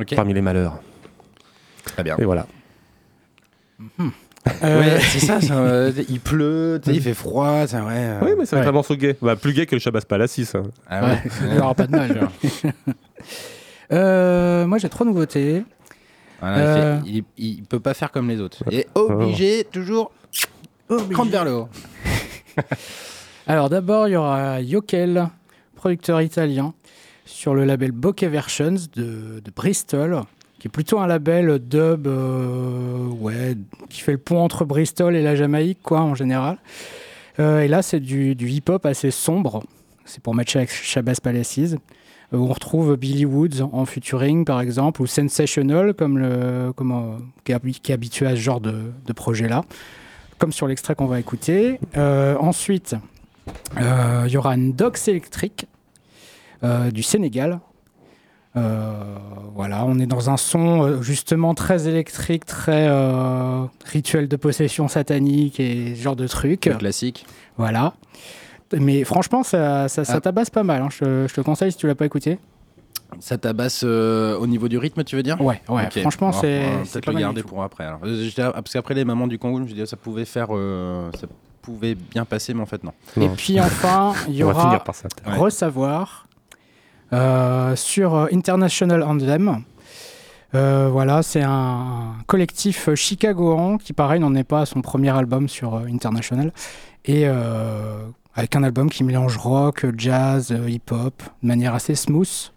Ok. 0.00 0.14
parmi 0.16 0.34
les 0.34 0.40
malheurs. 0.42 0.78
Très 1.84 2.02
bien. 2.02 2.16
Et 2.18 2.24
voilà. 2.24 2.46
Euh, 4.62 4.78
Ouais, 4.78 5.00
c'est 5.00 5.20
ça, 5.20 5.40
ça, 5.40 5.54
euh, 5.56 5.90
il 6.10 6.20
pleut, 6.20 6.78
tu 6.84 6.90
sais, 6.90 6.96
il 6.96 7.02
fait 7.02 7.14
froid, 7.14 7.66
ça, 7.66 7.82
ouais. 7.82 7.94
euh, 7.96 8.18
Oui, 8.20 8.32
mais 8.38 8.44
ça 8.44 8.56
va 8.56 8.60
être 8.60 8.66
Ouais. 8.66 8.68
un 8.68 8.72
morceau 8.72 8.94
gay. 8.94 9.16
Bah, 9.22 9.36
plus 9.36 9.54
gay 9.54 9.64
que 9.64 9.74
le 9.74 9.78
Shabazz 9.80 10.04
Palacis. 10.04 10.50
hein. 10.54 10.64
ah 10.86 11.02
ouais, 11.06 11.22
il 11.46 11.52
n'y 11.54 11.58
aura 11.60 11.74
pas 11.74 11.86
de 11.86 11.92
mal. 11.92 12.28
Euh, 13.92 14.66
moi, 14.66 14.78
j'ai 14.78 14.88
trois 14.88 15.06
nouveautés. 15.06 15.62
Voilà, 16.40 16.56
il, 16.56 16.60
Euh. 16.60 17.00
fait- 17.00 17.08
il, 17.08 17.24
il 17.56 17.62
peut 17.64 17.80
pas 17.80 17.94
faire 17.94 18.10
comme 18.10 18.28
les 18.28 18.40
autres. 18.40 18.62
Il 18.70 18.78
est 18.80 18.88
obligé, 18.94 19.64
toujours, 19.70 20.10
prendre 21.10 21.30
vers 21.30 21.44
le 21.44 21.52
haut. 21.54 21.68
Alors 23.46 23.68
d'abord, 23.68 24.08
il 24.08 24.12
y 24.12 24.16
aura 24.16 24.62
Yokel, 24.62 25.28
producteur 25.76 26.22
italien, 26.22 26.72
sur 27.26 27.54
le 27.54 27.66
label 27.66 27.92
Bokeh 27.92 28.28
Versions 28.28 28.76
de, 28.96 29.42
Bristol, 29.54 30.22
qui 30.58 30.68
est 30.68 30.70
plutôt 30.70 30.98
un 30.98 31.06
label 31.06 31.58
dub, 31.58 32.06
euh, 32.06 33.06
ouais, 33.20 33.54
qui 33.90 34.00
fait 34.00 34.12
le 34.12 34.18
pont 34.18 34.38
entre 34.38 34.64
Bristol 34.64 35.14
et 35.14 35.22
la 35.22 35.36
Jamaïque, 35.36 35.80
quoi, 35.82 36.00
en 36.00 36.14
général. 36.14 36.56
Euh, 37.38 37.60
et 37.60 37.68
là, 37.68 37.82
c'est 37.82 38.00
du, 38.00 38.34
hip-hop 38.34 38.86
assez 38.86 39.10
sombre. 39.10 39.62
C'est 40.06 40.22
pour 40.22 40.34
matcher 40.34 40.60
avec 40.60 40.70
Shabazz 40.70 41.20
Palaces. 41.20 41.58
Euh, 41.58 41.76
on 42.32 42.46
retrouve 42.46 42.96
Billy 42.96 43.26
Woods 43.26 43.60
en 43.60 43.84
featuring, 43.84 44.46
par 44.46 44.62
exemple, 44.62 45.02
ou 45.02 45.06
Sensational, 45.06 45.92
comme 45.92 46.18
le, 46.18 46.72
comme, 46.74 46.92
euh, 46.92 47.18
qui, 47.44 47.52
est, 47.52 47.94
habitué 47.94 48.26
à 48.26 48.30
ce 48.30 48.40
genre 48.40 48.60
de, 48.60 48.92
de 49.04 49.12
projet-là, 49.12 49.64
comme 50.38 50.52
sur 50.52 50.66
l'extrait 50.66 50.94
qu'on 50.94 51.06
va 51.06 51.20
écouter. 51.20 51.78
Ensuite, 51.94 52.96
il 53.78 54.30
y 54.32 54.36
aura 54.36 54.54
une 54.54 54.72
Dox 54.72 55.08
électrique 55.08 55.66
euh, 56.62 56.90
du 56.90 57.02
Sénégal. 57.02 57.60
Euh, 58.56 58.92
voilà, 59.54 59.84
on 59.84 59.98
est 59.98 60.06
dans 60.06 60.30
un 60.30 60.36
son 60.36 60.84
euh, 60.84 61.02
justement 61.02 61.54
très 61.54 61.88
électrique, 61.88 62.44
très 62.46 62.86
euh, 62.88 63.64
rituel 63.84 64.28
de 64.28 64.36
possession 64.36 64.86
satanique 64.86 65.58
et 65.58 65.94
ce 65.96 66.00
genre 66.00 66.14
de 66.14 66.28
truc. 66.28 66.66
Le 66.66 66.76
classique. 66.76 67.26
Voilà. 67.56 67.94
Mais 68.78 69.02
franchement, 69.04 69.42
ça, 69.42 69.88
ça, 69.88 70.04
ça 70.04 70.14
Ah. 70.16 70.20
tabasse 70.20 70.50
pas 70.50 70.62
mal. 70.62 70.82
hein. 70.82 70.88
Je, 70.90 70.98
te- 70.98 71.26
je 71.28 71.34
te 71.34 71.40
conseille 71.40 71.72
si 71.72 71.78
tu 71.78 71.86
l'as 71.88 71.94
pas 71.96 72.06
écouté. 72.06 72.38
Ça 73.20 73.38
tabasse 73.38 73.82
euh, 73.84 74.36
au 74.38 74.46
niveau 74.46 74.68
du 74.68 74.78
rythme, 74.78 75.02
tu 75.04 75.14
veux 75.16 75.22
dire? 75.22 75.40
Ouais, 75.40 75.60
ouais. 75.68 75.84
Ok. 75.86 76.00
Franchement, 76.00 76.32
c'est 76.32 76.62
peut-être 76.92 77.12
le 77.12 77.18
garder 77.20 77.42
pour 77.42 77.62
après. 77.62 77.84
alors. 77.84 78.00
Euh, 78.04 78.28
Parce 78.52 78.72
qu'après 78.72 78.94
les 78.94 79.04
mamans 79.04 79.26
du 79.26 79.38
Congo, 79.38 79.58
je 79.58 79.62
me 79.64 79.68
dit, 79.68 79.86
ça 79.86 79.96
pouvait 79.96 80.24
faire. 80.24 80.48
euh, 80.52 81.10
ça 81.20 81.26
pouvait 81.64 81.94
bien 81.94 82.24
passer, 82.24 82.54
mais 82.54 82.62
en 82.62 82.66
fait 82.66 82.82
non. 82.84 82.92
Et 83.20 83.28
puis 83.28 83.60
enfin, 83.60 84.12
il 84.28 84.34
y 84.34 84.42
aura. 84.42 84.82
Resavoir 85.26 86.26
euh, 87.12 87.76
sur 87.76 88.14
euh, 88.14 88.26
International 88.32 89.02
Anthem. 89.02 89.62
Euh, 90.54 90.88
voilà, 90.90 91.22
c'est 91.22 91.42
un 91.42 92.14
collectif 92.26 92.94
chicagoan 92.94 93.76
qui, 93.78 93.92
pareil, 93.92 94.20
n'en 94.20 94.34
est 94.36 94.44
pas 94.44 94.60
à 94.60 94.66
son 94.66 94.82
premier 94.82 95.10
album 95.10 95.48
sur 95.48 95.74
euh, 95.74 95.86
International. 95.92 96.52
Et 97.04 97.24
euh, 97.26 98.06
avec 98.34 98.54
un 98.56 98.62
album 98.62 98.88
qui 98.88 99.04
mélange 99.04 99.36
rock, 99.36 99.86
jazz, 99.96 100.52
euh, 100.52 100.68
hip-hop 100.68 101.22
de 101.42 101.48
manière 101.48 101.74
assez 101.74 101.94
smooth. 101.94 102.52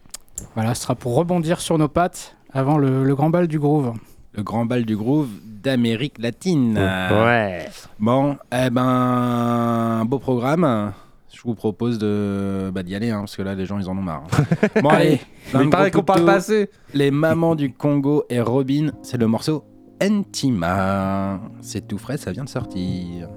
Voilà, 0.53 0.75
ce 0.75 0.83
sera 0.83 0.95
pour 0.95 1.15
rebondir 1.15 1.59
sur 1.59 1.77
nos 1.77 1.87
pattes 1.87 2.35
avant 2.53 2.77
le, 2.77 3.03
le 3.03 3.15
grand 3.15 3.29
bal 3.31 3.47
du 3.47 3.59
groove. 3.59 3.93
Le 4.33 4.43
grand 4.43 4.65
bal 4.65 4.85
du 4.85 4.95
groove 4.95 5.29
d'Amérique 5.67 6.17
latine. 6.19 6.77
Ouais. 6.77 7.67
Bon, 7.99 8.37
eh 8.53 8.69
ben, 8.69 10.05
beau 10.05 10.17
programme. 10.17 10.93
Je 11.33 11.41
vous 11.43 11.55
propose 11.55 11.99
de 11.99 12.71
bah, 12.73 12.83
d'y 12.83 12.95
aller, 12.95 13.09
hein, 13.11 13.19
parce 13.19 13.35
que 13.35 13.41
là, 13.41 13.53
les 13.53 13.65
gens, 13.65 13.77
ils 13.77 13.89
en 13.89 13.97
ont 13.97 14.01
marre. 14.01 14.23
hein. 14.31 14.67
Bon, 14.81 14.89
allez. 14.89 15.19
Mais 15.53 15.63
il 15.65 15.69
paraît 15.69 15.91
qu'on 15.91 16.03
parle 16.03 16.25
pas 16.25 16.35
assez. 16.35 16.69
Les 16.93 17.11
mamans 17.11 17.55
du 17.55 17.73
Congo 17.73 18.23
et 18.29 18.39
Robin, 18.39 18.91
c'est 19.01 19.17
le 19.17 19.27
morceau 19.27 19.65
Intima. 20.01 21.41
C'est 21.59 21.85
tout 21.85 21.97
frais, 21.97 22.17
ça 22.17 22.31
vient 22.31 22.45
de 22.45 22.49
sortir. 22.49 23.27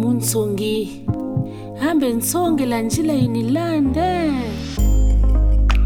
munsongi 0.00 1.04
hambe 1.82 2.08
nsongela 2.18 2.78
njila 2.82 3.14
inilande 3.14 4.32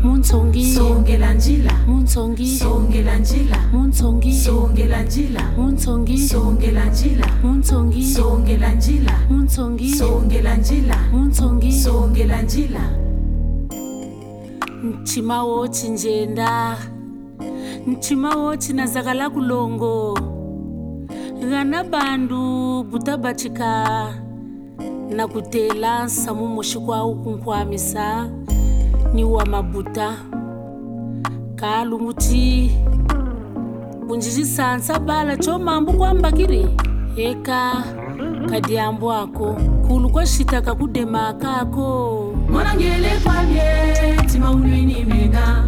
munsongi 0.05 0.75
songela 0.75 1.35
njila. 1.35 1.73
Munsongi 1.87 2.59
songela 2.59 3.19
njila. 3.19 3.57
Munsongi 3.73 4.33
songela 4.41 5.03
njila. 5.03 5.41
Munsongi 5.57 6.19
songela 6.29 6.85
njila. 6.85 7.27
Munsongi 7.43 8.05
songela 8.15 8.69
njila. 8.75 9.13
Munsongi 9.31 9.95
songela 9.95 10.55
njila. 10.57 10.97
Munsongi 11.13 11.73
songela 11.73 12.43
njila. 12.43 12.81
Mchimawo 14.83 15.69
chinjenda 15.69 16.77
mchimawo 17.87 18.57
chinazakala 18.57 19.31
kulongo. 19.31 20.19
Ghana 21.51 21.85
bandu 21.85 22.83
butabatika 22.85 23.87
na 25.11 25.29
kutela 25.29 26.05
nsamu 26.05 26.49
moshi 26.49 26.79
kwawu 26.79 27.15
kunkwamisa 27.15 28.29
ni 29.15 29.25
wa 29.25 29.45
mabuta. 29.47 30.17
Ka 31.57 31.85
lungu 31.85 32.13
ti 32.15 32.71
bunji 34.07 34.31
ti 34.31 34.45
sansa 34.45 34.99
bala 34.99 35.37
tyo 35.37 35.59
mambu 35.59 35.93
kuamba 35.93 36.33
kiri 36.33 36.67
eka. 37.17 37.85
Kadiambo 38.51 39.13
ako. 39.13 39.57
Kulu 39.87 40.11
kwashitaka 40.11 40.75
kudema 40.75 41.33
kako. 41.35 42.35
Monangele 42.51 43.11
kwalye 43.25 44.17
timaulwini 44.33 45.05
mega. 45.05 45.65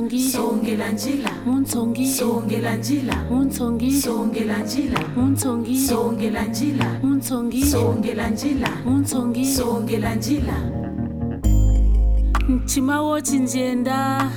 Njila. 0.00 0.20
Munsongi 0.20 0.20
songela 0.20 0.92
njila. 0.92 1.30
Munsongi 1.46 2.06
songela 2.12 2.76
njila. 2.76 3.14
Munsongi 3.30 4.00
songela 4.00 4.58
njila. 4.58 5.00
Munsongi 5.16 5.76
songela 5.78 6.42
njila. 6.48 6.86
Munsongi 7.02 7.64
songela 7.66 8.28
njila. 8.30 8.68
Munsongi 8.84 9.44
songela 9.46 10.14
njila 10.14 10.82
mchimawo 12.48 13.20
chinjenda 13.20 14.30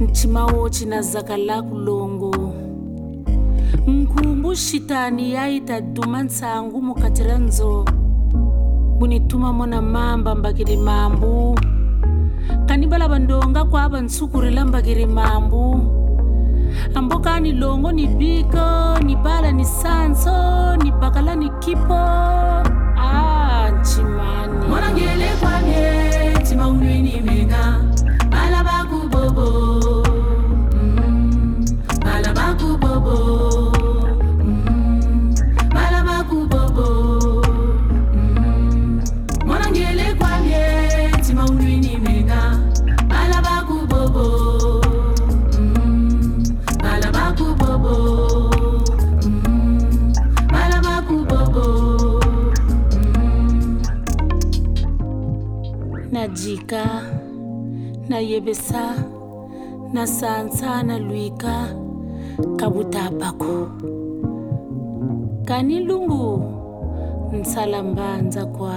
mchimawo 0.00 0.68
chinazakala 0.68 1.62
kulongo. 1.62 2.54
Nkumbu 3.86 4.54
shitani 4.54 5.32
yaita 5.32 5.80
duma 5.80 6.22
nsangu 6.22 6.82
mukatira 6.82 7.38
nzo. 7.38 7.84
Bunituma 8.98 9.52
mona 9.52 9.82
mamba 9.82 10.34
mbakiri 10.34 10.76
mambu 10.76 11.58
kanibala 12.66 13.08
bandonga 13.08 13.64
kwaba 13.64 14.00
nsukurila 14.00 14.64
mbakiri 14.64 15.06
mambu. 15.06 15.92
Ambokani 16.94 17.52
longo 17.52 17.92
ni 17.92 18.06
biko 18.06 18.98
ni 19.04 19.16
bala 19.16 19.52
ni 19.52 19.64
sanso 19.64 20.76
ni 20.76 20.92
bakala 20.92 21.34
ni 21.34 21.50
kipo. 21.60 21.94
Ah, 22.98 23.70
nchimani. 23.80 24.66
Monangele 24.68 25.28
kwamye 25.40 26.32
tima 26.48 26.68
unwini 26.68 27.20
menga 27.20 27.80
Lika 56.56 57.02
na 58.08 58.16
Yebesa 58.18 58.96
na 59.92 60.06
Sansa 60.08 60.80
na 60.82 60.96
Lwika 60.98 61.68
ka 62.56 62.70
Butapako 62.72 63.68
kanilungu 65.44 66.44
nsalambanza 67.32 68.46
kwa. 68.46 68.72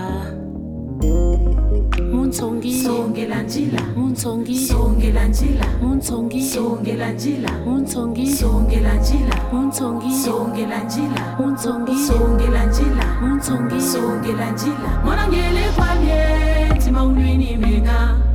Munsongi 2.30 2.84
songela 2.84 3.42
njila. 3.42 3.82
Munsongi 3.96 4.56
songela 4.68 5.28
njila. 5.28 5.66
Munsongi 5.82 6.42
songela 6.50 7.12
njila. 7.12 7.50
Munsongi 7.66 8.28
songela 8.28 8.94
njila. 8.94 9.36
Munsongi 9.54 10.14
songela 10.24 10.78
njila. 10.84 11.36
Munsongi 11.40 11.96
songela 12.08 12.66
njila. 12.66 13.04
Munsongi 13.22 13.82
songela 13.82 14.52
njila. 14.52 15.02
Monangele 15.06 15.64
kwamye 15.76 16.78
tima 16.84 17.04
unwini 17.04 17.58
menga 17.58 18.29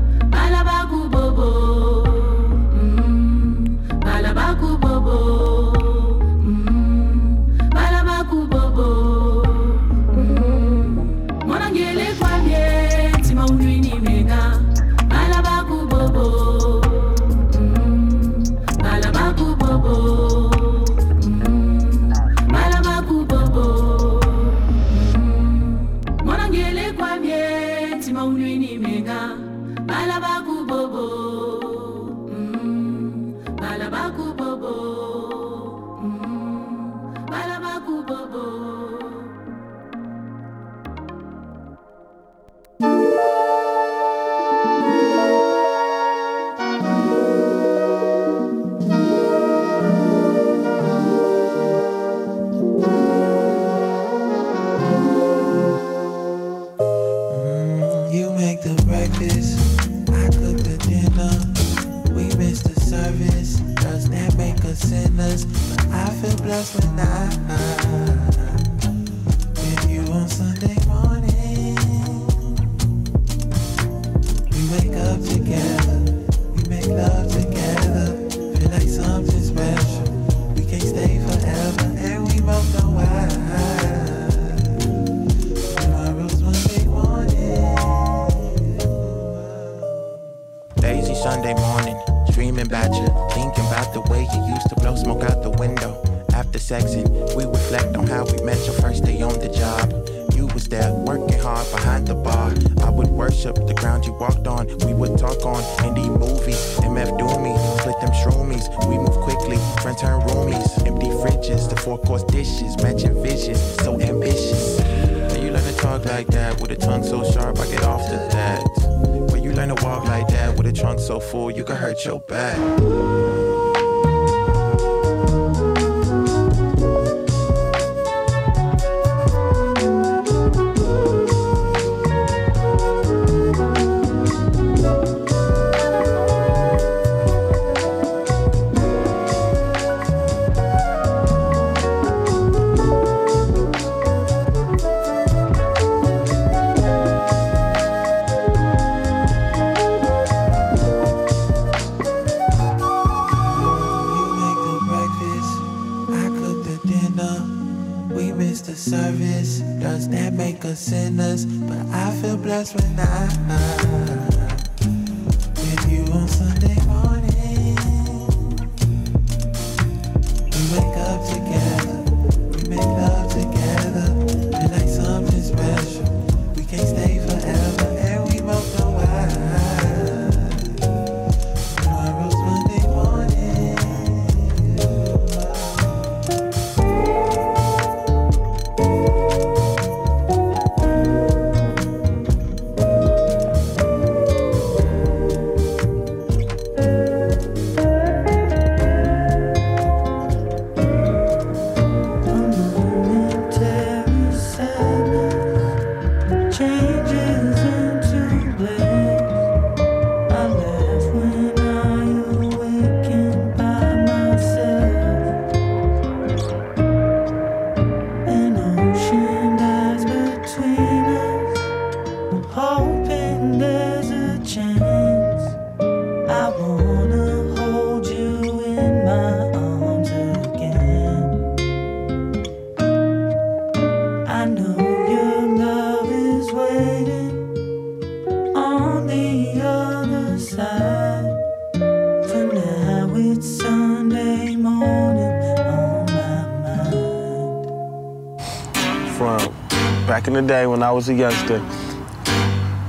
in 250.37 250.47
the 250.47 250.53
day 250.53 250.67
when 250.67 250.83
I 250.83 250.91
was 250.91 251.09
a 251.09 251.15
youngster. 251.15 251.61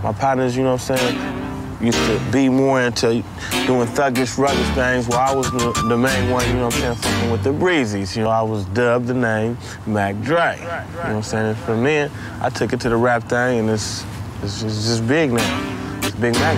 My 0.02 0.14
partners, 0.18 0.56
you 0.56 0.64
know 0.64 0.74
what 0.74 0.90
I'm 0.90 0.98
saying, 0.98 1.86
used 1.86 1.98
to 1.98 2.20
be 2.32 2.50
more 2.50 2.82
into 2.82 3.24
doing 3.66 3.88
thuggish, 3.88 4.38
rugged 4.38 4.76
things 4.76 5.08
while 5.08 5.32
I 5.32 5.36
was 5.36 5.52
the, 5.52 5.72
the 5.88 5.98
main 5.98 6.30
one, 6.30 6.48
you 6.48 6.54
know 6.54 6.66
what 6.66 6.76
I'm 6.76 6.82
saying, 6.82 6.96
fucking 6.96 7.32
with 7.32 7.44
the 7.44 7.52
breezies. 7.52 8.16
You 8.16 8.24
know, 8.24 8.30
I 8.30 8.42
was 8.42 8.66
dubbed 8.66 9.08
the 9.08 9.14
name 9.14 9.58
Mac 9.86 10.20
Dre. 10.22 10.58
You 10.58 10.64
know 10.64 10.70
what 10.70 11.06
I'm 11.06 11.24
saying? 11.24 11.46
And 11.48 11.58
from 11.58 11.84
then, 11.84 12.12
I 12.42 12.50
took 12.50 12.74
it 12.74 12.80
to 12.82 12.90
the 12.90 12.98
rap 12.98 13.24
thing 13.24 13.60
and 13.60 13.70
it's, 13.70 14.04
it's, 14.42 14.62
just, 14.62 14.66
it's 14.66 14.88
just 14.88 15.08
big 15.08 15.32
now. 15.32 16.00
It's 16.04 16.16
Big 16.16 16.34
Mac. 16.34 16.56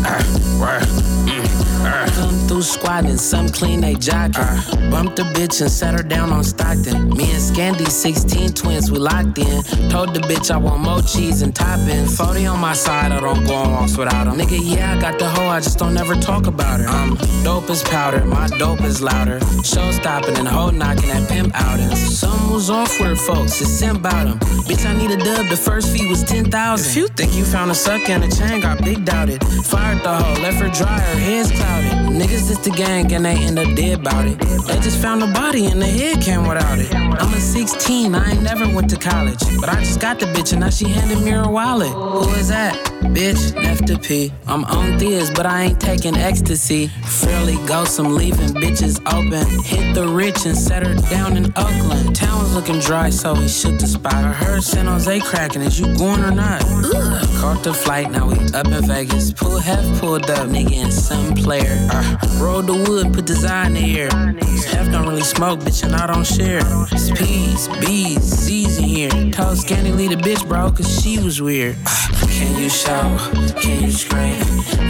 Mm. 1.30 2.14
Come 2.14 2.48
through 2.48 2.62
squatting, 2.62 3.16
some 3.16 3.48
clean 3.48 3.80
they 3.80 3.94
jockin'. 3.94 4.36
Uh. 4.36 4.90
Bumped 4.90 5.16
the 5.16 5.22
bitch 5.22 5.60
and 5.60 5.70
set 5.70 5.94
her 5.94 6.02
down 6.02 6.32
on 6.32 6.44
Stockton. 6.70 7.10
Me 7.10 7.24
and 7.32 7.42
Scandy, 7.42 7.88
16 7.88 8.52
twins, 8.52 8.90
we 8.90 8.98
locked 8.98 9.38
in. 9.38 9.62
Told 9.90 10.14
the 10.14 10.20
bitch 10.20 10.50
I 10.50 10.56
want 10.56 10.82
more 10.82 11.02
cheese 11.02 11.42
and 11.42 11.54
toppings. 11.54 12.16
40 12.16 12.46
on 12.46 12.60
my 12.60 12.74
side, 12.74 13.12
I 13.12 13.20
don't 13.20 13.44
go 13.46 13.54
on 13.54 13.72
walks 13.72 13.96
without 13.96 14.26
him. 14.26 14.34
Nigga, 14.34 14.58
yeah, 14.62 14.94
I 14.94 15.00
got 15.00 15.18
the 15.18 15.28
hoe, 15.28 15.48
I 15.48 15.60
just 15.60 15.78
don't 15.78 15.96
ever 15.96 16.14
talk 16.14 16.46
about 16.46 16.80
her. 16.80 16.86
I'm 16.86 17.16
dope 17.42 17.68
as 17.70 17.82
powder, 17.82 18.24
my 18.24 18.46
dope 18.58 18.82
is 18.82 19.02
louder. 19.02 19.40
Show 19.64 19.90
stopping 19.90 20.36
and 20.36 20.46
hoe 20.46 20.70
knocking 20.70 21.10
at 21.10 21.28
pimp 21.28 21.52
outings. 21.54 22.18
Some 22.18 22.52
was 22.52 22.70
off 22.70 23.00
with 23.00 23.20
folks, 23.20 23.60
it's 23.60 23.70
sim 23.70 23.96
about 23.96 24.26
'em. 24.28 24.38
Bitch, 24.68 24.86
I 24.86 24.94
need 24.94 25.10
a 25.10 25.16
dub, 25.16 25.48
the 25.48 25.56
first 25.56 25.88
fee 25.90 26.06
was 26.06 26.22
10,000. 26.22 26.86
If 26.90 26.96
you 26.96 27.08
think 27.08 27.34
you 27.34 27.44
found 27.44 27.70
a 27.70 27.74
suck 27.74 28.08
and 28.08 28.22
a 28.24 28.30
chain, 28.30 28.60
got 28.60 28.82
big 28.84 29.04
doubted. 29.04 29.42
Fired 29.64 30.02
the 30.02 30.14
hoe, 30.14 30.40
left 30.42 30.60
her 30.60 30.68
dry, 30.68 30.98
her 31.00 31.18
head's 31.18 31.50
clouded. 31.50 31.92
Niggas 32.20 32.50
is 32.50 32.58
the 32.60 32.70
gang 32.70 33.12
and 33.12 33.24
they 33.24 33.36
end 33.36 33.58
up 33.58 33.74
dead 33.74 34.00
about 34.00 34.26
it. 34.26 34.38
They 34.66 34.78
just 34.80 34.98
found 35.00 35.22
a 35.22 35.26
body 35.28 35.66
and 35.66 35.80
the 35.80 35.86
head 35.86 36.20
came 36.20 36.42
without 36.46 36.59
it. 36.78 36.94
I'm 36.94 37.34
a 37.34 37.40
16, 37.40 38.14
I 38.14 38.30
ain't 38.30 38.42
never 38.42 38.66
went 38.74 38.90
to 38.90 38.96
college. 38.96 39.40
But 39.60 39.68
I 39.68 39.80
just 39.80 40.00
got 40.00 40.18
the 40.18 40.26
bitch 40.26 40.52
and 40.52 40.60
now 40.60 40.70
she 40.70 40.88
handed 40.88 41.20
me 41.22 41.30
her 41.30 41.48
wallet. 41.48 41.90
Who 41.90 42.28
is 42.34 42.48
that? 42.48 42.74
Bitch, 43.14 43.54
left 43.56 43.86
to 43.88 43.98
P. 43.98 44.32
I'm 44.46 44.64
on 44.66 44.98
Theas, 44.98 45.30
but 45.30 45.46
I 45.46 45.62
ain't 45.62 45.80
taking 45.80 46.16
ecstasy. 46.16 46.88
Fairly 46.88 47.56
ghost, 47.66 47.98
I'm 47.98 48.14
leaving 48.14 48.48
bitches 48.48 49.00
open. 49.12 49.46
Hit 49.64 49.94
the 49.94 50.06
rich 50.06 50.46
and 50.46 50.56
set 50.56 50.86
her 50.86 50.94
down 51.10 51.36
in 51.36 51.46
Oakland. 51.56 52.14
Town 52.14 52.38
was 52.42 52.54
looking 52.54 52.78
dry, 52.78 53.10
so 53.10 53.34
we 53.34 53.48
shook 53.48 53.78
the 53.78 53.86
spot. 53.86 54.14
I 54.14 54.32
heard 54.32 54.62
San 54.62 54.86
Jose 54.86 55.20
cracking, 55.20 55.62
is 55.62 55.80
you 55.80 55.86
going 55.96 56.22
or 56.22 56.30
not? 56.30 56.62
Ugh. 56.64 57.28
Caught 57.40 57.64
the 57.64 57.74
flight, 57.74 58.10
now 58.10 58.28
we 58.28 58.36
up 58.52 58.66
in 58.66 58.84
Vegas. 58.86 59.32
Pull 59.32 59.58
half 59.58 60.00
pulled 60.00 60.28
up, 60.30 60.48
nigga, 60.48 60.84
and 60.84 60.92
some 60.92 61.34
player. 61.34 61.76
Uh, 61.90 62.18
rolled 62.40 62.66
the 62.66 62.74
wood, 62.88 63.12
put 63.12 63.24
design 63.24 63.76
in 63.76 63.84
here. 63.84 64.10
Half 64.10 64.90
don't 64.92 65.06
really 65.08 65.22
smoke, 65.22 65.60
bitch, 65.60 65.84
and 65.84 65.94
I 65.94 66.06
don't 66.06 66.26
share. 66.26 66.49
It's 66.58 67.10
P's, 67.12 67.68
B's, 67.78 68.22
Z's 68.22 68.78
in 68.78 68.84
here. 68.84 69.10
Told 69.30 69.56
Scanny 69.58 69.92
lead 69.92 70.10
bitch, 70.18 70.46
bro, 70.48 70.72
cause 70.72 71.00
she 71.00 71.18
was 71.18 71.40
weird. 71.40 71.76
Can 72.28 72.60
you 72.60 72.68
shout? 72.68 73.20
Can 73.56 73.84
you 73.84 73.92
scream? 73.92 74.34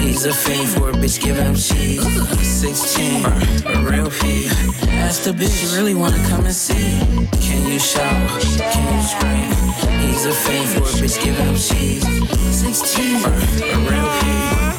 He's 0.01 0.25
a 0.25 0.33
fiend 0.33 0.69
for 0.71 0.89
a 0.89 0.93
bitch 0.95 1.23
giving 1.23 1.45
him 1.45 1.55
cheese. 1.55 2.03
16, 2.41 3.27
a 3.67 3.91
real 3.91 4.11
P. 4.11 4.47
Ask 4.89 5.25
the 5.25 5.33
bitch 5.33 5.63
you 5.63 5.77
really 5.77 5.95
wanna 5.95 6.23
come 6.29 6.47
and 6.47 6.55
see. 6.55 6.99
Can 7.43 7.71
you 7.71 7.79
shout? 7.79 8.41
Can 8.41 8.95
you 8.95 9.03
scream? 9.03 10.01
He's 10.01 10.25
a 10.25 10.33
fiend 10.33 10.69
for 10.71 10.81
a 10.81 11.03
bitch 11.03 11.23
giving 11.23 11.45
him 11.45 11.57
cheese. 11.57 12.05
16, 12.59 13.17
a 13.17 13.79
real 13.87 14.09
P. 14.21 14.70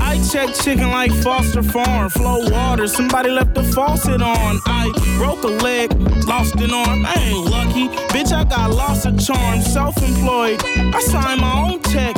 I 0.00 0.20
check 0.32 0.54
chicken 0.54 0.90
like 0.90 1.12
Foster 1.22 1.62
Farm, 1.62 2.10
flow 2.10 2.48
water. 2.50 2.88
Somebody 2.88 3.30
left 3.30 3.54
the 3.54 3.62
faucet 3.62 4.20
on. 4.20 4.60
I 4.66 4.90
broke 5.16 5.44
a 5.44 5.48
leg, 5.62 5.92
lost 6.26 6.56
an 6.56 6.72
arm. 6.72 7.06
I 7.06 7.14
ain't 7.14 7.48
lucky, 7.48 7.88
bitch. 8.12 8.32
I 8.32 8.44
got 8.44 8.72
lost 8.72 9.06
of 9.06 9.18
charm. 9.24 9.60
Self-employed, 9.60 10.60
I 10.64 11.00
signed 11.00 11.40
my 11.40 11.70
own 11.70 11.82
check. 11.84 12.14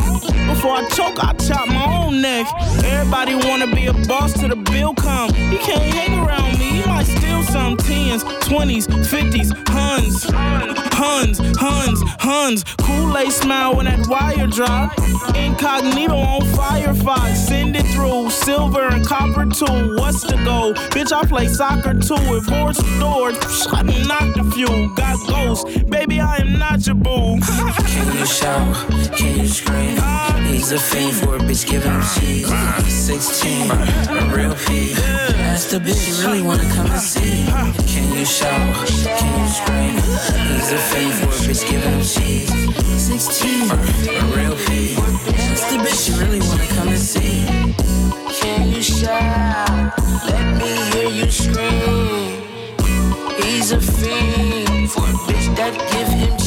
Before 0.49 0.77
I 0.77 0.89
choke, 0.89 1.23
I 1.23 1.35
chop 1.35 1.69
my 1.69 2.05
own 2.05 2.23
neck. 2.23 2.47
Everybody 2.85 3.35
wanna 3.35 3.67
be 3.75 3.87
a 3.87 3.93
boss 4.09 4.33
to 4.41 4.49
the 4.49 4.57
bill 4.57 4.95
come. 4.95 5.31
You 5.53 5.59
can't 5.59 5.83
hang 5.83 6.27
around 6.27 6.59
me. 6.59 6.79
You 6.79 6.87
might 6.87 7.05
steal 7.05 7.26
some 7.47 7.77
tens, 7.77 8.25
twenties, 8.41 8.87
fifties, 9.09 9.53
huns, 9.67 10.25
huns, 10.29 11.39
huns, 11.57 12.03
huns. 12.19 12.65
Kool-Aid 12.79 13.33
smile 13.33 13.77
when 13.77 13.87
that 13.87 14.07
wire 14.09 14.47
drop. 14.47 14.97
Incognito 15.35 16.17
on 16.17 16.41
Firefox, 16.43 17.35
send 17.37 17.77
it 17.77 17.87
through 17.87 18.31
silver 18.31 18.89
and 18.89 19.07
copper 19.07 19.47
too. 19.47 19.97
What's 19.97 20.23
the 20.23 20.37
goal? 20.45 20.75
Bitch, 20.95 21.13
I 21.13 21.25
play 21.27 21.49
soccer 21.49 21.95
too. 21.95 22.17
If 22.37 22.47
horse 22.47 22.79
doors, 22.99 23.37
I 23.71 23.83
knocked 24.07 24.39
a 24.39 24.45
few. 24.53 24.95
Got 24.95 25.19
ghosts, 25.29 25.83
baby, 25.85 26.21
I 26.21 26.37
am 26.39 26.59
not 26.59 26.87
your 26.87 26.97
boo. 26.97 27.39
Can 27.41 28.19
you 28.19 28.27
shout? 28.27 28.75
Can 29.17 29.41
you 29.41 29.49
scream? 29.49 29.99
He's 30.47 30.73
a 30.73 30.79
fiend 30.79 31.15
for 31.17 31.37
a 31.37 31.39
bitch 31.39 31.69
giving 31.69 31.93
him 31.93 32.03
cheese. 32.15 32.49
16, 32.93 33.71
a 33.71 34.35
real 34.35 34.55
P. 34.55 34.95
That's 34.95 35.71
the 35.71 35.79
bitch 35.79 36.09
you 36.09 36.27
really 36.27 36.43
wanna 36.43 36.65
come 36.75 36.87
and 36.91 37.01
see. 37.01 37.36
Can 37.87 38.13
you 38.17 38.25
shout? 38.25 38.87
Can 38.87 39.41
you 39.41 39.49
scream? 39.49 39.95
He's 40.49 40.73
a 40.73 40.79
fiend 40.79 41.15
for 41.15 41.29
a 41.29 41.39
bitch 41.45 41.69
giving 41.69 41.93
him 41.93 42.01
cheese. 42.01 42.51
16, 42.97 43.71
a 43.71 44.25
real 44.37 44.57
P. 44.67 44.95
That's 44.95 45.65
the 45.71 45.79
bitch 45.79 46.09
you 46.09 46.15
really 46.23 46.41
wanna 46.41 46.67
come 46.77 46.89
and 46.89 46.99
see. 46.99 47.47
Can 48.41 48.69
you 48.69 48.83
shout? 48.83 49.93
Let 50.27 50.45
me 50.59 50.71
hear 50.93 51.11
you 51.11 51.31
scream. 51.31 52.43
He's 53.43 53.73
a 53.73 53.81
fiend 53.81 54.91
for 54.91 55.03
a 55.03 55.17
bitch 55.27 55.57
that 55.57 55.75
give 55.93 56.09
him 56.09 56.37
cheese. 56.39 56.46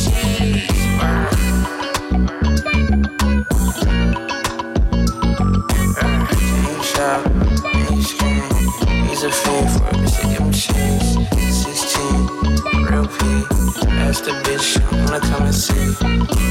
past 14.09 14.25
the 14.25 14.31
bitch. 14.31 14.81
I'm 14.91 15.05
gonna 15.05 15.19
come 15.19 15.45
and 15.45 15.55
see. 15.55 16.48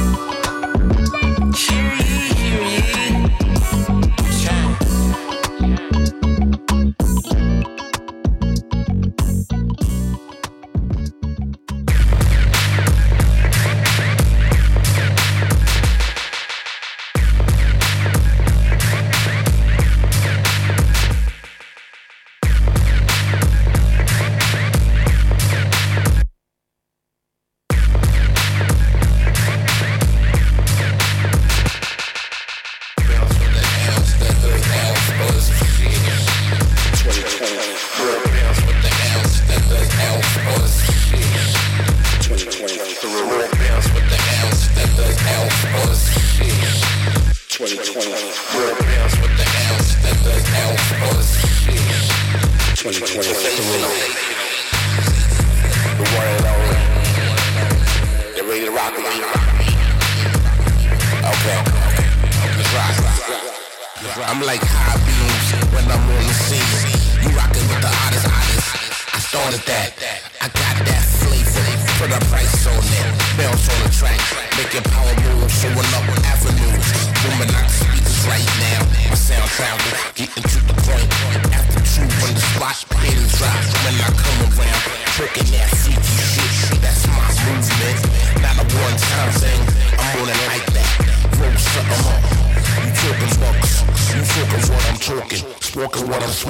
get 80.19 80.37
into 80.37 80.59
the 80.67 80.78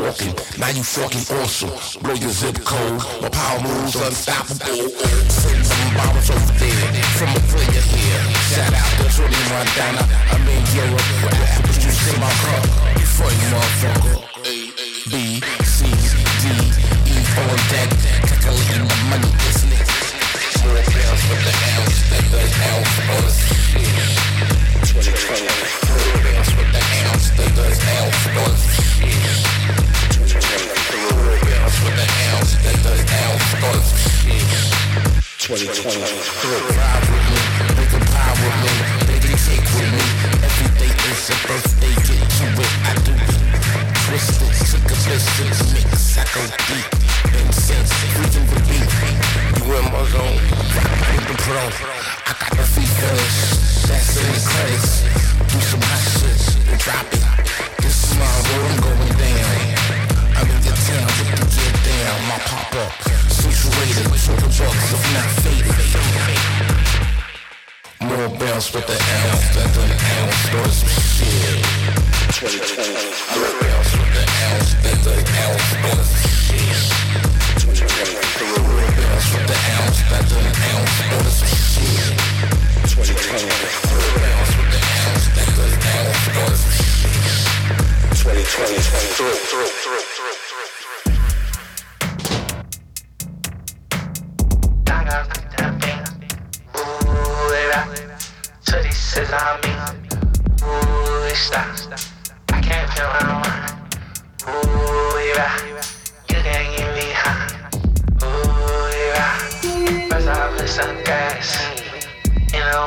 what 0.08 0.58
Now 0.58 0.68
you 0.72 0.82
fucking 0.82 1.26
awesome. 1.36 2.00
Blow 2.00 2.14
your 2.14 2.30
zip 2.30 2.56
code, 2.64 3.02
my 3.20 3.28
power 3.28 3.60
moves 3.60 3.96
unstoppable. 3.96 4.88
Send 5.28 5.64
some 5.66 5.92
bombs 5.94 6.30
over 6.30 6.52
there 6.56 7.04
from 7.20 7.30
a 7.36 7.40
player 7.52 7.84
here. 7.92 8.22
Shout 8.48 8.72
out 8.72 8.88
to 8.98 9.06
Tony 9.12 9.42
Montana. 9.52 10.02
I'm 10.32 10.48
in 10.48 10.64
Europe, 10.72 11.08
where 11.20 11.36
apples 11.52 11.78
juice 11.78 12.08
in 12.08 12.20
my 12.20 12.32
cup. 12.40 12.64
Before 12.96 13.32
you 13.32 13.48
motherfucker. 13.52 14.16
B 15.12 15.40
C 15.64 15.84
D 16.40 16.44
E 17.04 17.16
on 17.36 17.60
deck, 17.68 17.90
calculating 18.28 18.88
my 18.88 18.98
money 19.12 19.32
business. 19.44 19.88
More 20.64 20.80
bills 20.88 21.22
with 21.28 21.42
the 21.44 21.52
that 22.08 22.24
the 22.32 22.40
L's 22.72 22.94
on 23.08 23.24
the 23.24 23.32
shit. 23.32 24.08
2020. 24.88 25.44
More 25.88 26.16
bills 26.24 26.50
with 26.56 26.70
the 26.72 26.80
that 27.36 27.52
the 27.56 27.66
L's 28.00 28.26
on 28.26 28.52
the 28.56 28.67
drop 56.78 57.12
it. 57.12 57.82
This 57.82 58.04
is 58.04 58.18
my 58.18 58.24
road, 58.24 58.70
I'm 58.70 58.80
going 58.80 59.18
down. 59.18 60.07
I'm 60.38 60.46
in 60.46 60.62
your 60.62 60.78
town 60.86 61.02
with 61.18 61.34
the 61.34 61.50
get 61.50 61.74
down, 61.82 62.18
my 62.30 62.38
pop 62.46 62.70
up. 62.78 62.94
Situated, 63.26 64.06
bucks, 64.06 64.30
if 64.30 65.02
not 65.10 65.26
faded. 65.42 65.74
More 68.06 68.30
bounce 68.38 68.70
with 68.72 68.86
the 68.86 68.94
L, 68.94 69.34
that 69.58 69.70
the 69.74 69.82
L 69.82 70.30
start 70.46 70.70
some 70.70 70.94
shit. 70.94 71.58
2020. 72.38 72.86
More 73.34 73.50
bounce 73.66 73.90
with 73.98 74.14
the 74.14 74.22
L, 74.46 74.62
that 74.86 74.98
the 75.02 75.18
L 75.42 75.58
start 75.58 76.06
some 76.06 76.30
shit. 76.46 76.86
2020. 77.58 78.14
More 78.46 78.94
bounce 78.94 79.26
with 79.34 79.42
the 79.42 79.58
L, 79.74 79.90
that 80.06 80.22
the 80.22 80.38
L 80.70 80.86
start 80.86 81.34
some 81.34 81.50
shit. 81.66 82.14
2020. 82.86 83.42
More 83.42 84.06
bounce 84.22 84.54
with 84.54 84.70
the 84.70 84.78
L, 85.02 85.18
that 85.34 85.50
the 85.58 85.66
L 85.98 86.14
start 86.14 86.54
some 86.54 86.87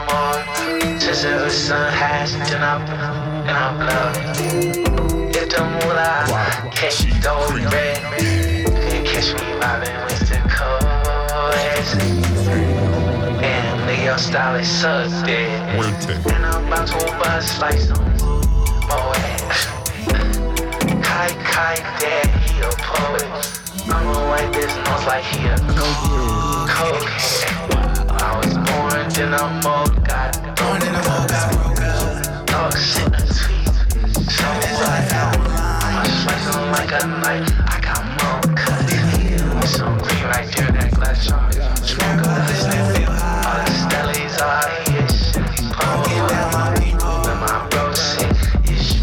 more. 0.06 1.00
Just 1.00 1.26
every 1.26 1.50
sun 1.50 1.92
has, 1.94 2.34
then 2.34 2.64
I'm, 2.64 2.82
and 3.48 3.58
I'm 3.58 3.80
loved. 3.80 4.91
The 5.52 5.60
moolah 5.66 6.72
catch 6.72 7.04
you 7.04 7.14
though 7.20 7.46
red, 7.52 8.00
you 8.22 8.64
can 8.64 9.04
catch 9.06 9.34
me 9.34 9.48
vibing 9.60 10.00
with 10.06 10.24
the 10.30 10.40
codes. 10.48 11.92
And 13.44 14.20
style 14.20 14.56
is 14.56 14.82
dead. 15.24 15.76
And 16.32 16.46
I'm 16.46 16.68
about 16.68 16.88
to 16.88 16.94
bust 17.20 17.60
like 17.60 17.80
some 17.80 18.00
more 18.88 19.14
Kai 21.04 21.30
Kai 21.44 21.76
dad, 22.00 22.28
he 22.48 22.62
a 22.62 22.70
poet. 22.80 23.28
I'ma 23.94 24.30
wipe 24.30 24.56
his 24.56 24.74
nose 24.78 25.06
like 25.06 25.26
he 25.26 25.48
a 25.48 25.58
cokehead. 26.72 27.52
I 28.10 28.38
was 28.38 28.54
born 28.70 29.04
in 29.20 29.34
a 29.34 29.46
mold, 29.64 29.92
got 30.08 30.32
born 30.56 30.82
in 30.82 30.96
a 30.96 31.02
mold, 31.10 31.28
got 31.28 31.52
broke 31.52 31.82
up. 31.82 32.46
Dog 32.48 32.78
shit, 32.78 33.12
tweet. 33.36 33.68
So 34.32 34.46
what? 34.46 35.31
I 36.94 37.80
got 37.80 38.04
more 38.20 38.42
cut. 38.54 38.84
It's 38.84 39.78
so 39.78 39.86
green 39.96 40.24
right 40.26 40.44
there, 40.58 40.72
that. 40.76 40.92
Smoke 41.16 42.28
up 42.28 42.44
this 42.48 42.68
nephew. 42.68 43.08
All 43.08 43.64
the 43.64 43.72
stellies 43.80 44.36
are 44.44 44.68
ish. 45.00 45.32
Poking 45.72 46.28
at 46.36 46.52
my 46.52 46.68
people, 46.76 47.16
but 47.24 47.38
my 47.40 47.64
bro 47.70 47.84
said 47.94 48.36
ish. 48.68 49.00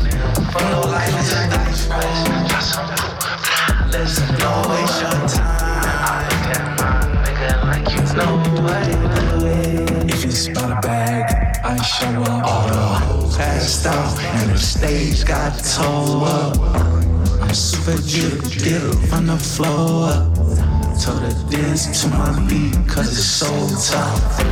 Follow 0.53 0.85
life 0.91 1.17
is 1.19 1.33
a 1.33 1.49
dice 1.49 1.89
price. 1.89 2.21
Try 2.51 2.61
some 2.61 2.89
poop, 2.91 3.17
fly, 3.41 3.89
listen, 3.91 4.37
no 4.37 4.51
waste 4.69 5.01
your 5.01 5.17
time. 5.33 5.89
I 6.05 6.29
look 6.29 6.45
at 6.53 7.57
it. 8.93 10.13
If 10.13 10.21
it's 10.27 10.47
about 10.49 10.77
a 10.77 10.81
bag, 10.87 11.25
I 11.65 11.81
show. 11.81 12.21
All 12.21 12.69
the 12.69 12.75
hoes 12.77 13.37
passed 13.39 13.87
out, 13.87 14.19
and 14.21 14.51
the 14.51 14.59
stage 14.59 15.25
got 15.25 15.57
towed 15.65 16.25
up. 16.25 17.18
Super 17.53 17.97
drip, 18.03 18.43
drip 18.51 18.95
from 19.09 19.27
the 19.27 19.37
floor. 19.37 20.11
Told 21.01 21.21
her 21.21 21.51
dance 21.51 22.03
to 22.03 22.09
my 22.09 22.47
beat, 22.49 22.75
cause 22.87 23.11
it's 23.11 23.25
so 23.25 23.49
tough. 23.91 24.45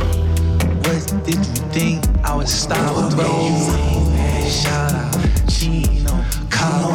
What 0.85 1.25
did 1.25 1.35
you 1.35 1.63
think 1.71 2.03
I 2.23 2.35
would 2.35 2.49
stop 2.49 3.13
with? 3.13 4.49
Shout 4.49 4.93
out, 4.93 5.15
Gino, 5.47 6.23
Cabo. 6.49 6.91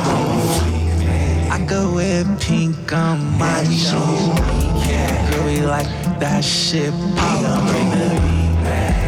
I 1.51 1.65
go 1.69 1.95
wear 1.95 2.25
pink 2.41 2.93
on 2.93 3.38
my 3.38 3.62
show. 3.65 3.99
Girl, 5.31 5.47
we 5.47 5.61
like 5.61 5.87
that 6.19 6.43
shit 6.43 6.93
pop. 7.17 8.03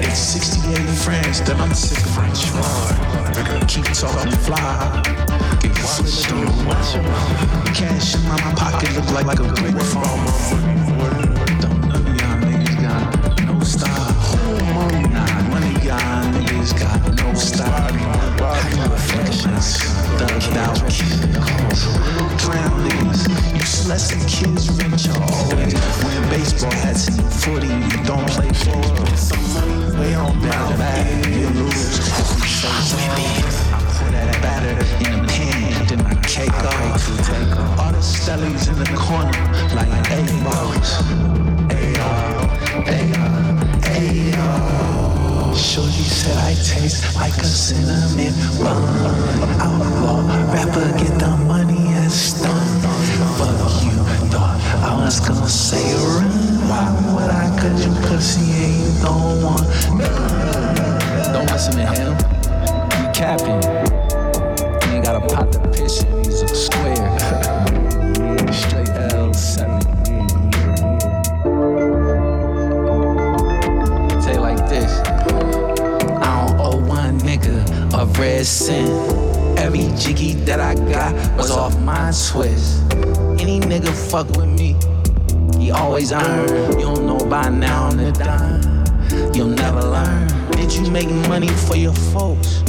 It's 0.02 0.18
68 0.18 0.78
friends 1.02 1.40
that 1.42 1.56
I'm 1.58 1.74
sick 1.74 1.98
of 1.98 2.10
French 2.14 2.44
Keep 3.66 3.84
talking 3.94 4.30
fly. 4.30 5.33
Cash 7.74 8.14
in 8.14 8.22
my 8.26 8.38
pocket 8.56 8.88
look 8.96 9.10
like 9.26 9.38
a 9.38 9.44
brick 9.52 9.76
phone. 9.84 10.24
Don't 11.60 11.82
niggas 12.40 12.80
got 12.80 13.44
no 13.44 13.60
style. 13.60 14.14
Nah, 15.12 15.28
none 15.52 16.32
niggas 16.32 16.72
got 16.80 17.00
no 17.20 17.34
style. 17.34 17.92
High 18.40 18.88
reflections, 18.90 19.76
thugged 20.16 20.56
out 20.56 20.80
kids. 20.88 21.84
Clown 22.42 22.72
niggas, 22.88 23.28
useless 23.54 24.10
and 24.12 24.26
kids 24.26 24.70
rich 24.70 25.08
always. 25.10 25.74
Wearing 26.02 26.28
baseball 26.30 26.72
hats 26.72 27.08
and 27.08 27.30
40, 27.30 27.66
you 27.66 28.04
don't 28.04 28.26
play 28.30 28.48
for. 28.48 28.82
Some 29.16 29.44
on 30.16 30.40
down 30.40 30.78
bad, 30.78 31.26
you 31.26 31.48
lose. 31.50 31.98
We 32.40 32.48
so 32.48 32.68
I 32.68 33.78
pour 33.98 34.10
that 34.12 34.40
batter 34.40 34.80
in 35.10 35.33
a 36.36 36.40
cake 36.40 36.66
off. 36.66 37.78
All 37.78 37.92
the 37.92 37.98
stellies 37.98 38.68
in 38.68 38.78
the 38.78 38.86
corner, 38.96 39.30
like 39.74 39.88
eight 40.10 40.30
balls. 40.42 41.02
Ayo. 41.70 42.44
Shorty 45.54 46.02
said 46.02 46.36
I 46.36 46.54
taste 46.54 47.14
like 47.14 47.36
a 47.36 47.44
cinnamon 47.44 48.34
bun. 48.58 48.82
Outlaw 49.60 50.26
rapper, 50.52 50.98
get 50.98 51.18
the 51.18 51.36
money 51.46 51.86
and 51.94 52.10
stun. 52.10 52.80
Fuck 53.38 53.84
you, 53.84 53.96
thought 54.30 54.60
I 54.82 55.04
was 55.04 55.20
gonna 55.20 55.48
say 55.48 55.94
run. 55.94 56.30
Why 56.68 56.84
would 57.14 57.30
I? 57.30 57.44
Cause 57.60 57.86
you 57.86 57.92
pussy 58.08 58.40
you 58.40 58.92
don't 59.02 59.42
want. 59.42 59.66
Don't 61.32 61.50
listen 61.50 61.74
to 61.76 61.86
him. 61.86 62.16
You 62.98 63.12
capping. 63.12 63.62
You 64.82 64.96
ain't 64.96 65.04
gotta 65.04 65.20
pop 65.26 65.50
the 65.52 65.60
piss 65.72 66.23
in. 66.34 66.40
He's 66.40 66.42
a 66.42 66.54
square. 66.54 66.94
Straight 68.52 68.88
L7. 69.12 69.82
Say 74.22 74.38
like 74.38 74.68
this. 74.68 75.00
I 75.00 76.46
don't 76.46 76.60
owe 76.60 76.78
one 76.86 77.18
nigga 77.20 77.64
a 77.94 78.06
red 78.18 78.46
cent. 78.46 78.88
Every 79.58 79.88
jiggy 79.96 80.34
that 80.44 80.60
I 80.60 80.74
got 80.74 81.14
was 81.36 81.50
off 81.50 81.78
my 81.80 82.12
twist. 82.30 82.82
Any 83.40 83.60
nigga 83.60 83.92
fuck 84.10 84.28
with 84.36 84.48
me, 84.48 84.76
he 85.58 85.70
always 85.70 86.12
earn. 86.12 86.78
You 86.78 86.86
don't 86.86 87.06
know 87.06 87.18
by 87.18 87.48
now 87.48 87.84
on 87.84 87.96
the 87.96 88.12
dime. 88.12 89.34
You'll 89.34 89.48
never 89.48 89.82
learn. 89.82 90.28
Did 90.52 90.72
you 90.72 90.90
make 90.90 91.08
money 91.28 91.48
for 91.48 91.76
your 91.76 91.92
folks? 91.92 92.62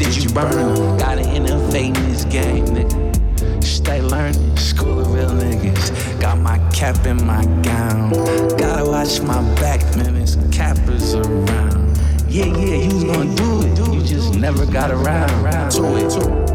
Did 0.00 0.16
you 0.16 0.30
burn 0.30 0.50
them? 0.50 0.96
Gotta 0.96 1.28
innovate 1.28 1.94
in 1.94 2.08
this 2.08 2.24
game, 2.24 2.64
nigga. 2.64 3.62
Stay 3.62 4.00
learning, 4.00 4.56
school 4.56 4.98
of 4.98 5.12
real 5.12 5.28
niggas. 5.28 6.18
Got 6.18 6.38
my 6.38 6.56
cap 6.70 7.04
in 7.04 7.22
my 7.26 7.44
gown. 7.60 8.08
Gotta 8.56 8.86
watch 8.86 9.20
my 9.20 9.42
back, 9.56 9.82
man. 9.98 10.14
This 10.14 10.38
cappers 10.50 11.14
around. 11.16 11.98
Yeah, 12.30 12.46
yeah, 12.46 12.76
you 12.76 12.94
was 12.94 13.04
gonna 13.04 13.34
do 13.36 13.60
it. 13.60 13.94
You 13.94 14.02
just 14.02 14.36
never 14.36 14.64
got 14.64 14.90
around 14.90 15.70
to 15.72 15.96
it. 15.98 16.49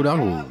procurá-lo. 0.00 0.49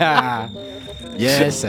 yes. 1.18 1.66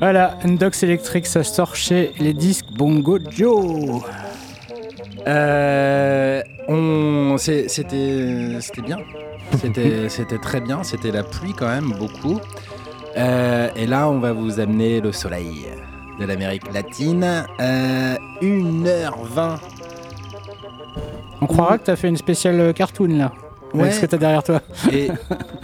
Voilà, 0.00 0.36
Undox 0.44 0.82
Electric, 0.82 1.26
ça 1.26 1.42
sort 1.42 1.74
chez 1.74 2.12
les 2.18 2.32
disques 2.34 2.66
Bongo 2.76 3.18
Joe. 3.30 4.02
Euh, 5.26 6.42
on, 6.68 7.36
c'est- 7.38 7.68
c'était, 7.68 8.58
c'était 8.60 8.82
bien. 8.82 8.98
C'était, 9.60 10.08
c'était 10.08 10.38
très 10.38 10.60
bien. 10.60 10.82
C'était 10.82 11.10
la 11.10 11.22
pluie 11.22 11.52
quand 11.56 11.68
même 11.68 11.92
beaucoup. 11.98 12.38
Euh, 13.16 13.68
et 13.74 13.86
là, 13.86 14.08
on 14.08 14.18
va 14.18 14.32
vous 14.32 14.60
amener 14.60 15.00
le 15.00 15.12
soleil 15.12 15.66
de 16.20 16.26
l'Amérique 16.26 16.72
latine. 16.72 17.44
Euh, 17.60 18.16
1h20. 18.42 19.56
On 21.40 21.46
croira 21.46 21.78
que 21.78 21.84
t'as 21.84 21.96
fait 21.96 22.08
une 22.08 22.16
spéciale 22.16 22.60
euh, 22.60 22.72
cartoon 22.72 23.08
là. 23.18 23.32
Ouais. 23.74 23.82
Avec 23.84 23.94
ce 23.94 24.00
que 24.02 24.06
t'as 24.06 24.16
derrière 24.18 24.42
toi. 24.42 24.60
Et 24.92 25.08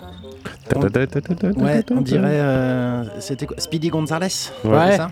Ouais, 1.56 1.84
on 1.90 2.00
dirait. 2.00 2.40
euh, 2.40 3.04
c'était 3.20 3.46
quoi 3.46 3.56
Speedy 3.58 3.88
Gonzales 3.88 4.22
Ouais. 4.22 4.90
c'est 4.90 4.96
ça 4.96 5.10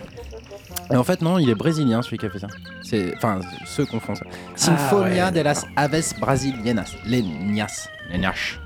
Et 0.91 0.97
en 0.97 1.05
fait, 1.05 1.21
non, 1.23 1.39
il 1.39 1.49
est 1.51 1.55
brésilien 1.55 2.03
celui 2.03 2.19
qui 2.19 2.27
a 2.27 2.31
fait 2.31 2.39
ça. 2.39 2.49
C'est, 2.83 3.15
enfin, 3.17 3.41
ceux 3.67 3.87
qu'on 3.87 4.01
font 4.01 4.15
ça. 4.15 4.25
Sinfonia 4.57 5.27
ouais, 5.27 5.33
de 5.33 5.41
las 5.41 5.65
Aves 5.77 6.15
Brasilianas. 6.21 6.95
Les 7.07 7.23
Nias. 7.23 7.89
Les 8.11 8.19
Nias. 8.19 8.59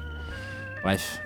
Bref. 0.82 1.20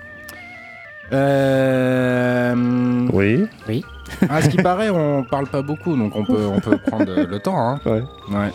Euh... 1.11 3.07
Oui. 3.13 3.47
Oui. 3.67 3.83
À 4.29 4.41
ce 4.41 4.49
qui 4.49 4.57
paraît, 4.57 4.89
on 4.89 5.23
parle 5.23 5.47
pas 5.47 5.61
beaucoup, 5.61 5.95
donc 5.95 6.15
on 6.15 6.25
peut, 6.25 6.45
on 6.51 6.59
peut 6.59 6.77
prendre 6.77 7.13
le 7.13 7.39
temps. 7.39 7.57
Hein. 7.59 7.79
Ouais. 7.85 8.01
Ouais. 8.31 8.51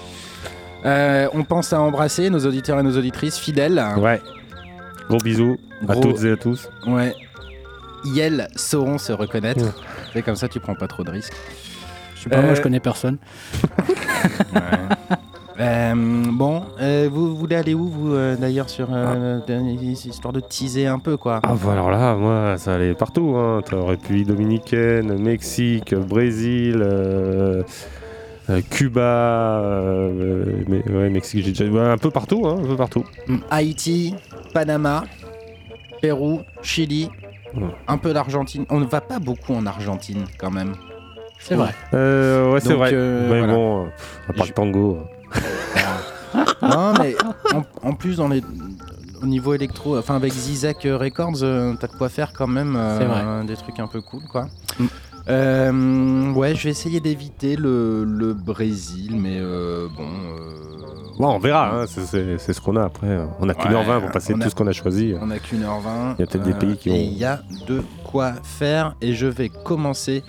Euh, 0.84 1.28
on 1.32 1.44
pense 1.44 1.72
à 1.72 1.80
embrasser 1.80 2.28
nos 2.28 2.40
auditeurs 2.44 2.78
et 2.80 2.82
nos 2.82 2.96
auditrices 2.98 3.38
fidèles. 3.38 3.82
Ouais. 3.98 4.20
Gros 5.08 5.18
bisous 5.18 5.56
à 5.88 5.96
toutes 5.96 6.24
et 6.24 6.32
à 6.32 6.36
tous. 6.36 6.68
Ouais. 6.86 7.14
Elles 8.18 8.48
sauront 8.56 8.98
se 8.98 9.12
reconnaître. 9.12 9.64
Ouais. 9.64 10.20
Et 10.20 10.22
comme 10.22 10.36
ça, 10.36 10.48
tu 10.48 10.60
prends 10.60 10.74
pas 10.74 10.86
trop 10.88 11.04
de 11.04 11.10
risques. 11.10 11.34
Je 12.16 12.22
sais 12.22 12.30
pas, 12.30 12.40
moi 12.40 12.50
Euh, 12.50 12.54
je 12.54 12.62
connais 12.62 12.80
personne. 12.80 13.18
Euh, 15.60 15.94
bon, 16.32 16.64
euh, 16.80 17.08
vous 17.12 17.36
voulez 17.36 17.54
aller 17.54 17.74
où, 17.74 17.86
vous, 17.86 18.12
euh, 18.12 18.34
d'ailleurs, 18.34 18.68
sur 18.68 18.88
euh, 18.90 19.38
dernière 19.46 19.80
histoire 19.80 20.32
de 20.32 20.40
teaser 20.40 20.88
un 20.88 20.98
peu, 20.98 21.16
quoi? 21.16 21.38
Ah 21.44 21.54
bah 21.64 21.72
alors 21.72 21.92
là, 21.92 22.16
moi, 22.16 22.58
ça 22.58 22.74
allait 22.74 22.94
partout. 22.94 23.36
Hein. 23.36 23.60
République 23.70 24.26
Dominicaine, 24.26 25.16
Mexique, 25.16 25.94
Brésil, 25.94 26.78
euh, 26.82 27.62
euh, 27.62 27.62
Cuba, 28.70 29.00
euh, 29.00 30.62
mais, 30.68 30.82
ouais, 30.90 31.08
Mexique, 31.10 31.44
j'ai 31.44 31.52
déjà 31.52 31.64
ouais, 31.64 31.80
un 31.92 31.98
peu 31.98 32.10
partout, 32.10 32.46
hein, 32.46 32.58
un 32.62 32.66
peu 32.66 32.76
partout. 32.76 33.04
Haïti, 33.50 34.14
Panama, 34.52 35.04
Pérou, 36.02 36.42
Chili, 36.62 37.10
un 37.88 37.98
peu 37.98 38.12
d'Argentine. 38.12 38.66
On 38.68 38.80
ne 38.80 38.84
va 38.86 39.00
pas 39.00 39.18
beaucoup 39.18 39.54
en 39.54 39.64
Argentine, 39.66 40.24
quand 40.38 40.50
même. 40.50 40.74
C'est 41.38 41.54
vrai. 41.54 41.74
Euh, 41.94 42.52
ouais, 42.52 42.60
c'est 42.60 42.74
vrai. 42.74 42.90
euh, 42.92 43.28
mais 43.30 43.38
voilà. 43.40 43.52
bon, 43.54 43.84
euh, 43.84 43.88
à 44.28 44.32
part 44.32 44.46
le 44.46 44.52
tango. 44.52 44.98
non, 46.62 46.94
mais 46.98 47.14
en, 47.54 47.62
en 47.88 47.92
plus, 47.94 48.16
dans 48.16 48.28
les, 48.28 48.42
au 49.22 49.26
niveau 49.26 49.54
électro, 49.54 49.96
enfin 49.98 50.16
avec 50.16 50.32
Zizak 50.32 50.82
Records, 50.84 51.42
euh, 51.42 51.74
t'as 51.78 51.86
de 51.86 51.92
quoi 51.92 52.08
faire 52.08 52.32
quand 52.32 52.46
même 52.46 52.76
euh, 52.76 52.98
vrai. 53.38 53.46
des 53.46 53.56
trucs 53.56 53.78
un 53.80 53.86
peu 53.86 54.00
cool, 54.00 54.22
quoi. 54.30 54.48
Euh, 55.28 56.32
ouais, 56.32 56.54
je 56.54 56.64
vais 56.64 56.70
essayer 56.70 57.00
d'éviter 57.00 57.56
le, 57.56 58.04
le 58.04 58.34
Brésil, 58.34 59.16
mais 59.18 59.38
euh, 59.40 59.88
bon. 59.96 60.04
euh, 60.06 60.60
Ouais, 61.18 61.26
on 61.26 61.38
verra, 61.38 61.82
hein, 61.82 61.86
c'est- 61.86 62.38
ce 62.52 62.60
qu'on 62.60 62.74
a 62.76 62.84
après. 62.84 63.18
On 63.38 63.48
a 63.48 63.54
qu'une 63.54 63.70
Ouais, 63.70 63.76
heure 63.76 63.84
vingt 63.84 64.00
pour 64.00 64.10
passer 64.10 64.32
a- 64.34 64.38
tout 64.44 64.50
ce 64.50 64.54
qu'on 64.54 64.66
a 64.66 64.72
choisi. 64.72 65.14
On 65.20 65.30
a 65.30 65.38
qu'une 65.38 65.62
heure 65.62 65.78
vingt. 65.80 66.16
Il 66.18 66.22
y 66.22 66.24
a 66.24 66.26
peut-être 66.26 66.42
des 66.44 66.52
pays 66.54 66.76
qui 66.76 66.90
ont- 66.90 66.94
Il 66.94 67.12
y 67.16 67.24
a 67.24 67.40
de 67.68 67.82
quoi 68.04 68.32
faire 68.42 68.96
et 69.00 69.14
je 69.14 69.26
vais 69.26 69.48
commencer 69.48 70.24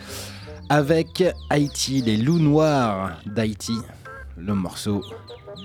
avec 0.70 1.24
Haïti, 1.50 2.02
les 2.04 2.18
loups 2.18 2.38
noirs 2.39 3.14
d'Haïti, 3.26 3.78
le 4.38 4.54
morceau 4.54 5.02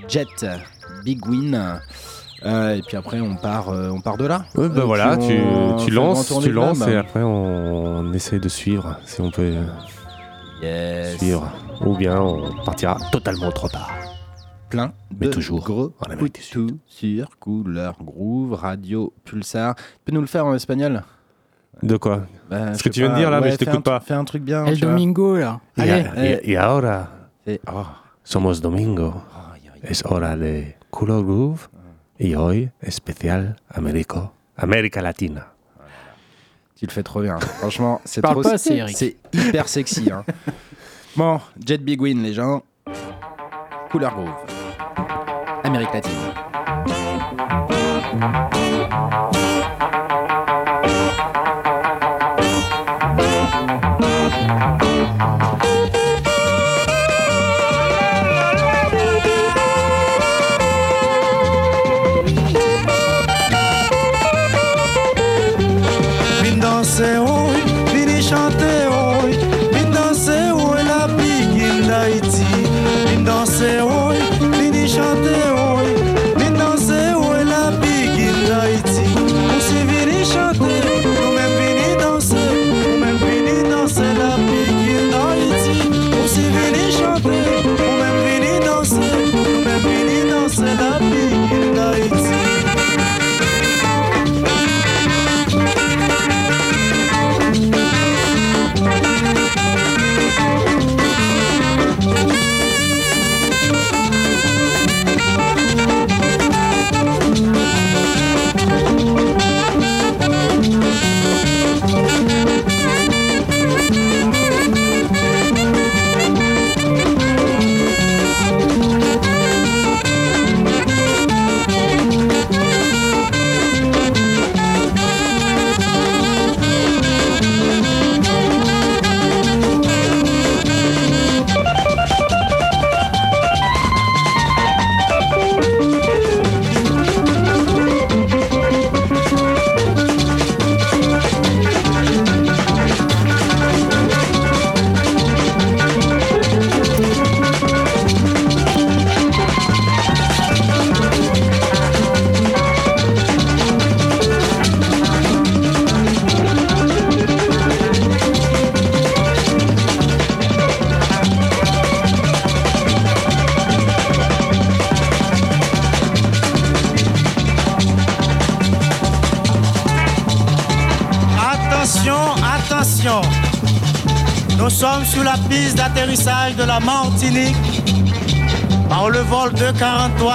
Jet 0.08 0.46
Big 1.04 1.24
Win. 1.26 1.80
Euh, 2.44 2.76
et 2.76 2.82
puis 2.82 2.96
après 2.96 3.20
on 3.20 3.36
part, 3.36 3.68
euh, 3.68 3.90
on 3.90 4.00
part 4.00 4.16
de 4.16 4.26
là. 4.26 4.44
Ouais, 4.54 4.68
bah 4.68 4.80
Et 4.82 4.86
voilà, 4.86 5.16
tu, 5.18 5.90
lances, 5.90 6.32
tu 6.42 6.50
lances 6.52 6.80
et 6.88 6.96
après 6.96 7.22
on, 7.22 7.98
on 7.98 8.12
essaie 8.14 8.38
de 8.40 8.48
suivre 8.48 8.96
si 9.04 9.20
on 9.20 9.30
peut 9.30 9.52
Yes. 10.62 11.18
suivre. 11.18 11.50
Ou 11.84 11.96
bien 11.96 12.20
on 12.20 12.50
partira 12.64 12.96
totalement 13.12 13.48
autre 13.48 13.68
part. 13.70 13.90
plein 14.68 14.92
Mais 15.18 15.26
de 15.26 15.32
toujours 15.32 15.64
gros 15.64 15.92
en 16.00 16.16
coups 16.16 16.40
sur 16.40 17.38
couleur 17.38 17.96
groove 18.02 18.52
radio 18.54 19.12
pulsar. 19.24 19.74
Tu 19.74 19.82
peux 20.04 20.12
nous 20.12 20.20
le 20.20 20.26
faire 20.26 20.44
en 20.46 20.54
espagnol? 20.54 21.02
De 21.82 21.96
quoi? 21.96 22.22
Bah, 22.50 22.74
Ce 22.74 22.78
je 22.80 22.84
que 22.84 22.88
tu 22.90 23.00
viens 23.00 23.10
de 23.10 23.16
dire 23.16 23.30
là, 23.30 23.40
mais 23.40 23.46
ouais, 23.46 23.52
je 23.52 23.56
fais 23.56 23.64
t'écoute 23.64 23.84
pas. 23.84 24.00
Fais 24.00 24.12
un 24.14 24.24
truc 24.24 24.42
bien. 24.42 24.64
El. 24.66 24.78
Domingo, 24.78 25.36
là. 25.36 25.60
Y, 25.78 25.80
Allez. 25.80 26.04
a- 26.34 26.44
y 26.46 26.56
ahora 26.56 27.08
Et- 27.46 27.60
oh. 27.72 27.84
somos 28.22 28.60
domingo. 28.60 29.14
Es 29.82 30.04
hora 30.04 30.36
de 30.36 30.74
culo 30.92 31.22
groove 31.24 31.68
y 32.20 32.34
hoy 32.34 32.70
especial 32.82 33.56
Américo, 33.70 34.32
América 34.56 35.00
Latina. 35.00 35.48
Tu 36.76 36.86
le 36.86 36.92
fais 36.92 37.02
trop 37.02 37.22
bien. 37.22 37.38
Franchement, 37.38 38.00
c'est 38.04 38.22
trop 38.22 38.42
Eric. 38.42 38.96
C'est 38.96 39.16
hyper 39.32 39.68
sexy. 39.68 40.10
hein. 40.10 40.24
Bon, 41.16 41.40
Jet 41.66 41.78
Big 41.78 42.00
Win, 42.00 42.22
les 42.22 42.32
gens. 42.32 42.62
Couleur 43.90 44.14
groove. 44.14 44.30
Amérique 45.64 45.92
latine. 45.92 46.12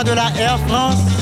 De 0.05 0.13
la 0.13 0.29
Air 0.37 0.59
France. 0.67 1.14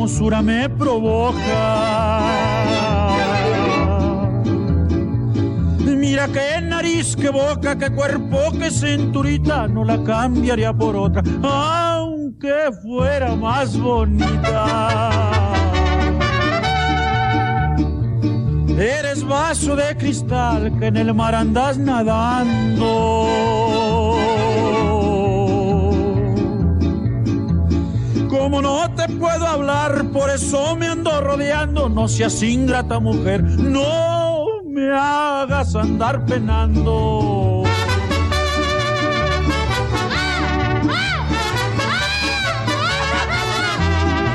Hermosura 0.00 0.40
me 0.40 0.68
provoca. 0.68 2.20
Mira 5.84 6.26
qué 6.28 6.60
nariz, 6.62 7.14
qué 7.14 7.28
boca, 7.28 7.76
qué 7.76 7.90
cuerpo, 7.90 8.38
qué 8.58 8.70
cinturita, 8.70 9.68
no 9.68 9.84
la 9.84 10.02
cambiaría 10.02 10.72
por 10.72 10.96
otra, 10.96 11.22
aunque 11.42 12.70
fuera 12.82 13.36
más 13.36 13.78
bonita. 13.78 15.20
Eres 18.78 19.22
vaso 19.26 19.76
de 19.76 19.94
cristal 19.98 20.78
que 20.78 20.86
en 20.86 20.96
el 20.96 21.12
mar 21.14 21.34
andas 21.34 21.76
nadando. 21.76 23.59
Eso 30.34 30.76
me 30.76 30.86
ando 30.86 31.20
rodeando. 31.20 31.88
No 31.88 32.08
seas 32.08 32.42
ingrata 32.42 32.98
mujer, 33.00 33.42
no 33.42 34.62
me 34.64 34.92
hagas 34.92 35.74
andar 35.74 36.24
penando. 36.26 37.64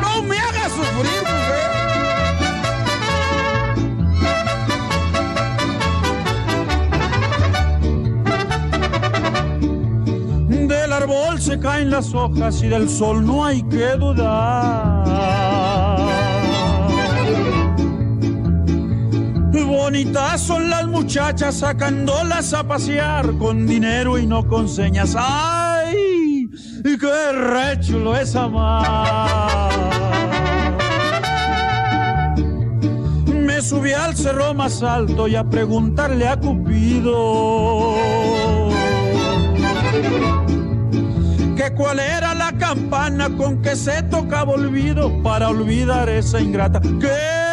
No 0.02 0.22
me 0.24 0.38
hagas 0.38 0.72
sufrir. 0.72 1.26
Del 10.68 10.94
árbol 10.94 11.40
se 11.40 11.60
caen 11.60 11.90
las 11.92 12.14
hojas 12.14 12.62
y 12.64 12.68
del 12.68 12.90
sol 12.90 13.26
no 13.26 13.46
hay 13.46 13.64
que 13.64 13.96
dudar. 13.98 15.05
Bonitas 19.66 20.42
son 20.42 20.70
las 20.70 20.88
muchachas 20.88 21.56
sacándolas 21.60 22.54
a 22.54 22.68
pasear 22.68 23.38
con 23.38 23.66
dinero 23.66 24.18
y 24.20 24.28
no 24.28 24.48
con 24.48 24.70
señas. 24.70 25.16
¡Ay! 25.18 26.48
¡Qué 26.84 27.32
rechulo 27.32 28.16
es 28.16 28.36
amar! 28.36 29.72
Me 33.28 33.62
subí 33.62 33.92
al 33.92 34.16
cerro 34.16 34.54
más 34.54 34.84
alto 34.84 35.28
y 35.28 35.36
a 35.36 35.44
preguntarle 35.44 36.28
a 36.28 36.38
Cupido 36.38 37.96
que 41.56 41.72
cuál 41.76 42.00
era 42.00 42.36
la 42.36 42.52
campana 42.54 43.30
con 43.36 43.62
que 43.62 43.76
se 43.76 44.04
tocaba 44.04 44.54
olvido 44.54 45.12
para 45.24 45.50
olvidar 45.50 46.10
esa 46.10 46.40
ingrata 46.40 46.80
que 46.82 47.45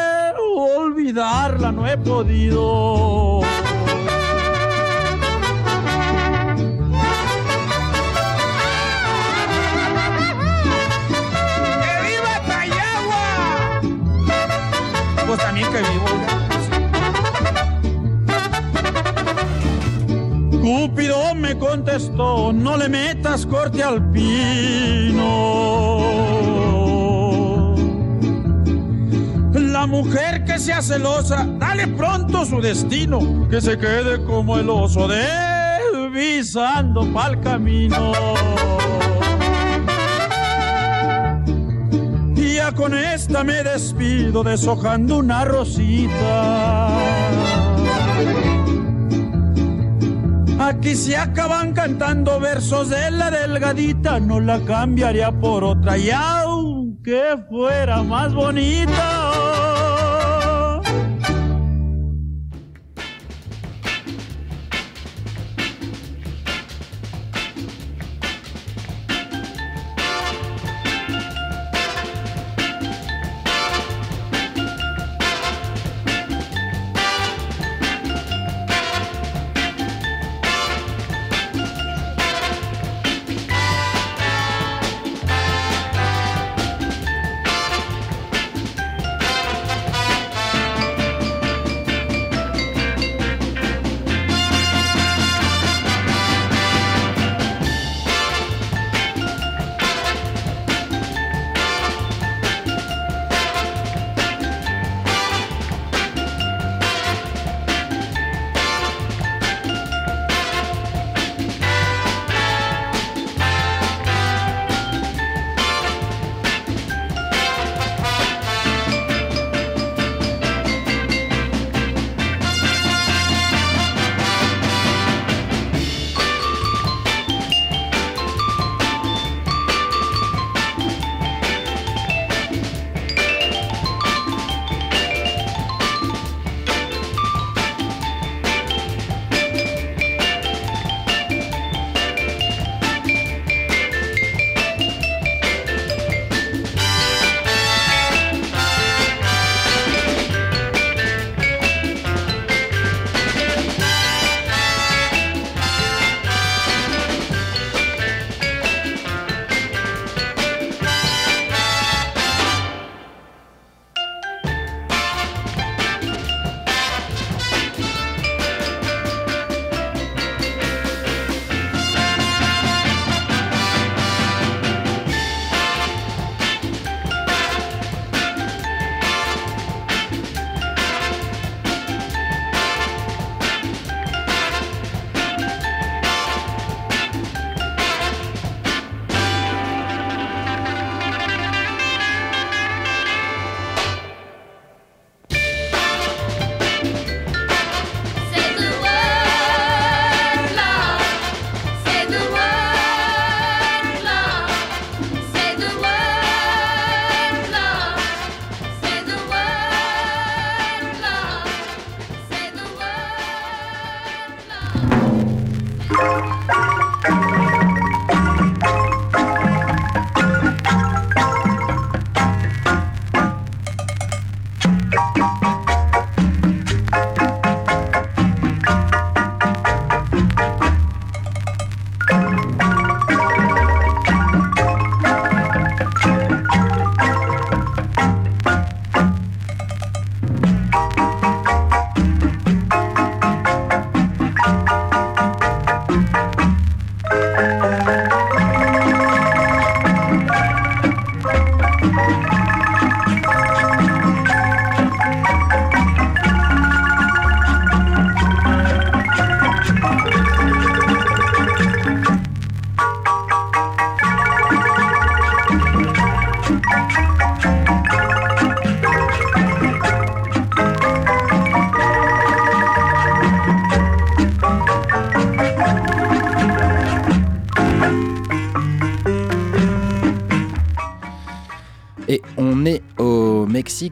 olvidarla 1.12 1.72
no 1.72 1.86
he 1.86 1.96
podido. 1.98 3.40
¡Que 11.82 11.92
viva 12.08 12.34
Tayagua! 12.46 13.26
Pues 15.26 15.38
también 15.40 15.68
que 15.70 15.78
vivo. 15.78 16.06
Cúpido 20.62 21.34
me 21.34 21.58
contestó, 21.58 22.52
no 22.52 22.76
le 22.76 22.88
metas 22.88 23.44
corte 23.46 23.82
al 23.82 24.10
pino. 24.10 25.22
La 29.82 29.88
mujer 29.88 30.44
que 30.44 30.60
sea 30.60 30.80
celosa, 30.80 31.44
dale 31.58 31.88
pronto 31.88 32.46
su 32.46 32.60
destino, 32.60 33.48
que 33.50 33.60
se 33.60 33.76
quede 33.76 34.24
como 34.24 34.56
el 34.56 34.70
oso 34.70 35.08
desvisando 35.08 37.12
pa'l 37.12 37.40
camino. 37.40 38.12
Y 42.36 42.54
ya 42.54 42.70
con 42.70 42.96
esta 42.96 43.42
me 43.42 43.64
despido, 43.64 44.44
deshojando 44.44 45.18
una 45.18 45.44
rosita. 45.44 46.96
Aquí 50.60 50.94
se 50.94 51.16
acaban 51.16 51.72
cantando 51.72 52.38
versos 52.38 52.88
de 52.88 53.10
la 53.10 53.32
delgadita, 53.32 54.20
no 54.20 54.38
la 54.38 54.60
cambiaría 54.60 55.32
por 55.32 55.64
otra 55.64 55.98
y 55.98 56.12
aunque 56.12 57.36
fuera 57.50 58.04
más 58.04 58.32
bonita. 58.32 59.21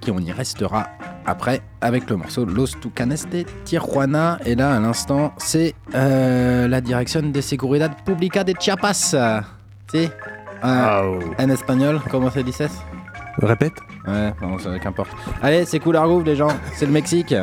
Et 0.08 0.10
on 0.10 0.18
y 0.18 0.32
restera 0.32 0.88
après 1.26 1.60
avec 1.80 2.08
le 2.10 2.16
morceau 2.16 2.44
Los 2.44 2.78
Tucanes 2.80 3.16
de 3.30 3.44
Tijuana. 3.64 4.38
Et 4.44 4.54
là, 4.54 4.74
à 4.74 4.80
l'instant, 4.80 5.32
c'est 5.38 5.74
euh, 5.94 6.68
la 6.68 6.80
direction 6.80 7.22
de 7.22 7.40
Seguridad 7.40 7.92
Pública 8.04 8.44
de 8.44 8.54
Chiapas. 8.58 9.14
Si 9.90 10.08
euh, 10.64 11.20
En 11.38 11.48
espagnol, 11.48 12.00
comment 12.10 12.30
ça 12.30 12.42
dit 12.42 12.52
ça 12.52 12.66
Répète. 13.38 13.74
Ouais, 14.06 14.32
bon, 14.40 14.58
ça, 14.58 14.78
qu'importe. 14.78 15.10
Allez, 15.42 15.64
c'est 15.64 15.78
cool 15.78 15.94
Groove, 15.94 16.24
les 16.24 16.36
gens. 16.36 16.48
C'est 16.74 16.86
le 16.86 16.92
Mexique. 16.92 17.34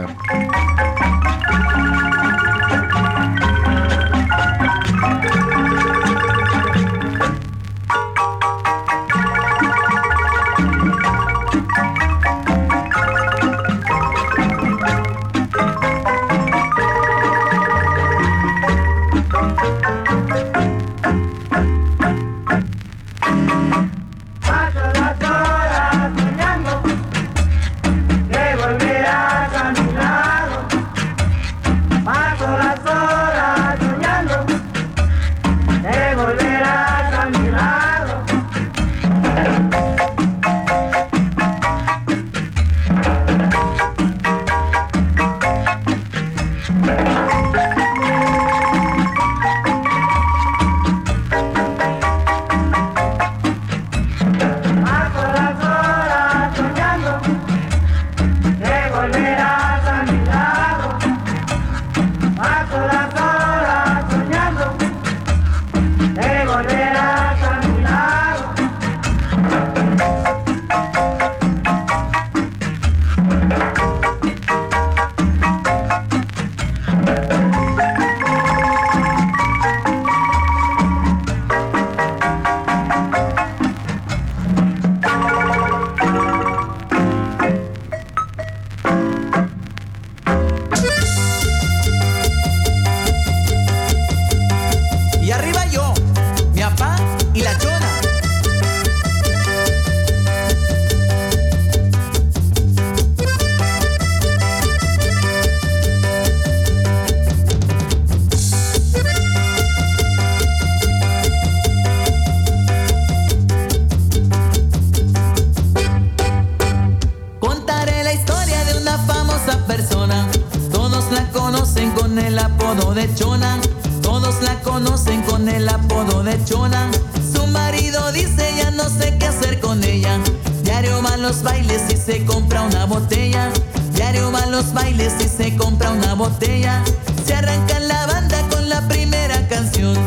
Compra 132.26 132.62
una 132.62 132.86
botella. 132.86 133.52
Diario 133.94 134.32
va 134.32 134.44
a 134.44 134.46
los 134.48 134.74
bailes 134.74 135.14
y 135.20 135.28
se 135.28 135.56
compra 135.56 135.92
una 135.92 136.14
botella. 136.14 136.84
Se 137.26 137.34
arranca 137.34 137.80
la 137.80 138.06
banda 138.06 138.42
con 138.50 138.70
la 138.70 138.88
primera 138.88 139.48
canción. 139.48 139.98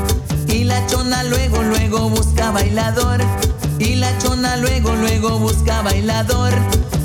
Y 0.47 0.65
la 0.65 0.87
chona 0.87 1.23
luego, 1.25 1.63
luego 1.63 2.09
busca 2.11 2.51
bailador. 2.51 3.21
Y 3.79 3.97
la 3.97 4.17
chona 4.19 4.57
luego, 4.57 4.95
luego 4.95 5.39
busca 5.39 5.83
bailador. 5.83 6.53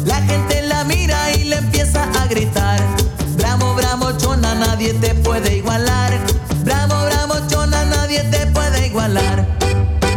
La 0.06 0.22
gente 0.24 0.62
la 0.64 0.84
mira 0.84 1.32
y 1.36 1.46
le 1.46 1.58
empieza 1.58 2.04
a 2.04 2.28
gritar. 2.28 2.80
Bravo, 3.38 3.76
bravo, 3.76 4.12
chona, 4.18 4.56
nadie 4.56 4.94
te 4.94 5.14
puede 5.16 5.58
igualar. 5.58 6.18
Bravo, 6.64 6.96
bravo, 7.06 7.36
chona, 7.48 7.86
nadie 7.86 8.22
te 8.24 8.48
puede 8.48 8.88
igualar. 8.88 9.46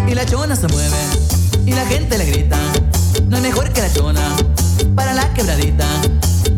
Y 0.07 0.15
la 0.15 0.25
chona 0.25 0.57
se 0.57 0.69
mueve 0.69 0.97
y 1.67 1.73
la 1.73 1.85
gente 1.87 2.17
le 2.17 2.25
grita. 2.25 2.59
No 3.29 3.37
hay 3.37 3.43
mejor 3.43 3.71
que 3.73 3.83
la 3.83 3.93
chona 3.93 4.48
para 4.99 5.13
la 5.13 5.33
quebradita. 5.33 5.87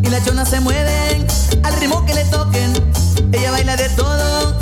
Y 0.02 0.08
la 0.08 0.24
chona 0.24 0.46
se 0.46 0.60
mueve 0.60 1.26
al 1.62 1.74
ritmo 1.78 2.06
que 2.06 2.14
le 2.14 2.24
toquen. 2.24 2.72
Ella 3.32 3.50
baila 3.50 3.76
de 3.76 3.90
todo, 3.90 4.58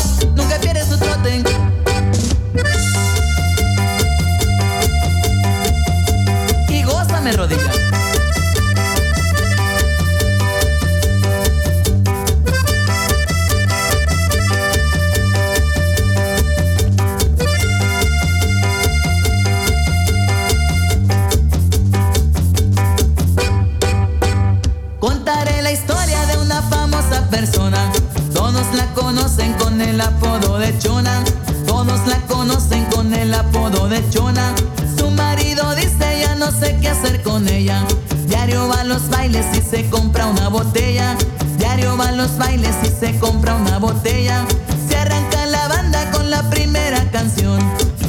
conocen 32.48 32.84
con 32.86 33.12
el 33.12 33.34
apodo 33.34 33.88
de 33.88 34.02
Chona. 34.08 34.54
Su 34.96 35.10
marido 35.10 35.74
dice 35.74 36.20
ya 36.22 36.34
no 36.34 36.50
sé 36.50 36.78
qué 36.80 36.88
hacer 36.88 37.22
con 37.22 37.46
ella. 37.46 37.84
Diario 38.26 38.68
va 38.68 38.80
a 38.80 38.84
los 38.84 39.10
bailes 39.10 39.44
y 39.54 39.60
se 39.60 39.88
compra 39.90 40.26
una 40.26 40.48
botella. 40.48 41.14
Diario 41.58 41.96
va 41.98 42.08
a 42.08 42.12
los 42.12 42.38
bailes 42.38 42.74
y 42.84 42.88
se 42.88 43.18
compra 43.18 43.54
una 43.54 43.78
botella. 43.78 44.46
Se 44.88 44.96
arranca 44.96 45.44
la 45.44 45.68
banda 45.68 46.10
con 46.10 46.30
la 46.30 46.48
primera 46.48 47.10
canción. 47.10 47.60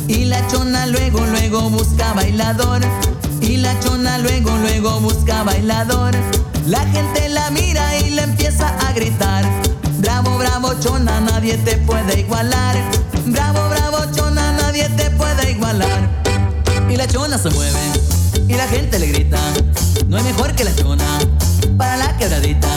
Y 0.07 0.25
la 0.25 0.47
chona 0.47 0.87
luego, 0.87 1.19
luego 1.25 1.69
busca 1.69 2.13
bailador. 2.13 2.81
Y 3.41 3.57
la 3.57 3.77
chona 3.81 4.19
luego, 4.19 4.55
luego 4.57 5.01
busca 5.01 5.43
bailador. 5.43 6.15
La 6.65 6.79
gente 6.87 7.27
la 7.27 7.49
mira 7.51 7.97
y 7.99 8.11
le 8.11 8.21
empieza 8.21 8.69
a 8.87 8.93
gritar. 8.93 9.43
Bravo, 9.97 10.37
bravo, 10.37 10.73
chona, 10.79 11.19
nadie 11.19 11.57
te 11.57 11.75
puede 11.77 12.21
igualar. 12.21 12.77
Bravo, 13.25 13.69
bravo, 13.69 13.97
chona, 14.15 14.28
nadie 14.79 14.95
te 14.95 15.11
puede 15.11 15.51
igualar. 15.51 16.09
Y 16.89 16.95
la 16.95 17.07
chona 17.07 17.37
se 17.37 17.49
mueve 17.49 17.79
y 18.47 18.53
la 18.53 18.67
gente 18.67 18.99
le 18.99 19.07
grita. 19.07 19.39
No 20.07 20.17
hay 20.17 20.23
mejor 20.23 20.53
que 20.55 20.63
la 20.63 20.75
chona 20.75 21.05
para 21.77 21.97
la 21.97 22.17
quebradita. 22.17 22.67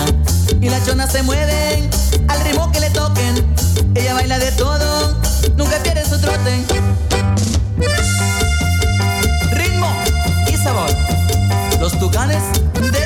Y 0.61 0.68
la 0.68 0.84
chona 0.84 1.07
se 1.07 1.22
mueve 1.22 1.88
al 2.28 2.40
ritmo 2.44 2.70
que 2.72 2.80
le 2.80 2.90
toquen. 2.90 3.55
Ella 3.94 4.14
baila 4.14 4.38
de 4.38 4.53
todo, 4.53 5.20
nunca 5.57 5.82
pierde 5.82 6.05
su 6.05 6.18
trote. 6.20 6.64
Ritmo 9.53 9.88
y 10.53 10.57
sabor. 10.57 10.90
Los 11.80 11.98
tucanes 11.98 12.42
de 12.74 13.01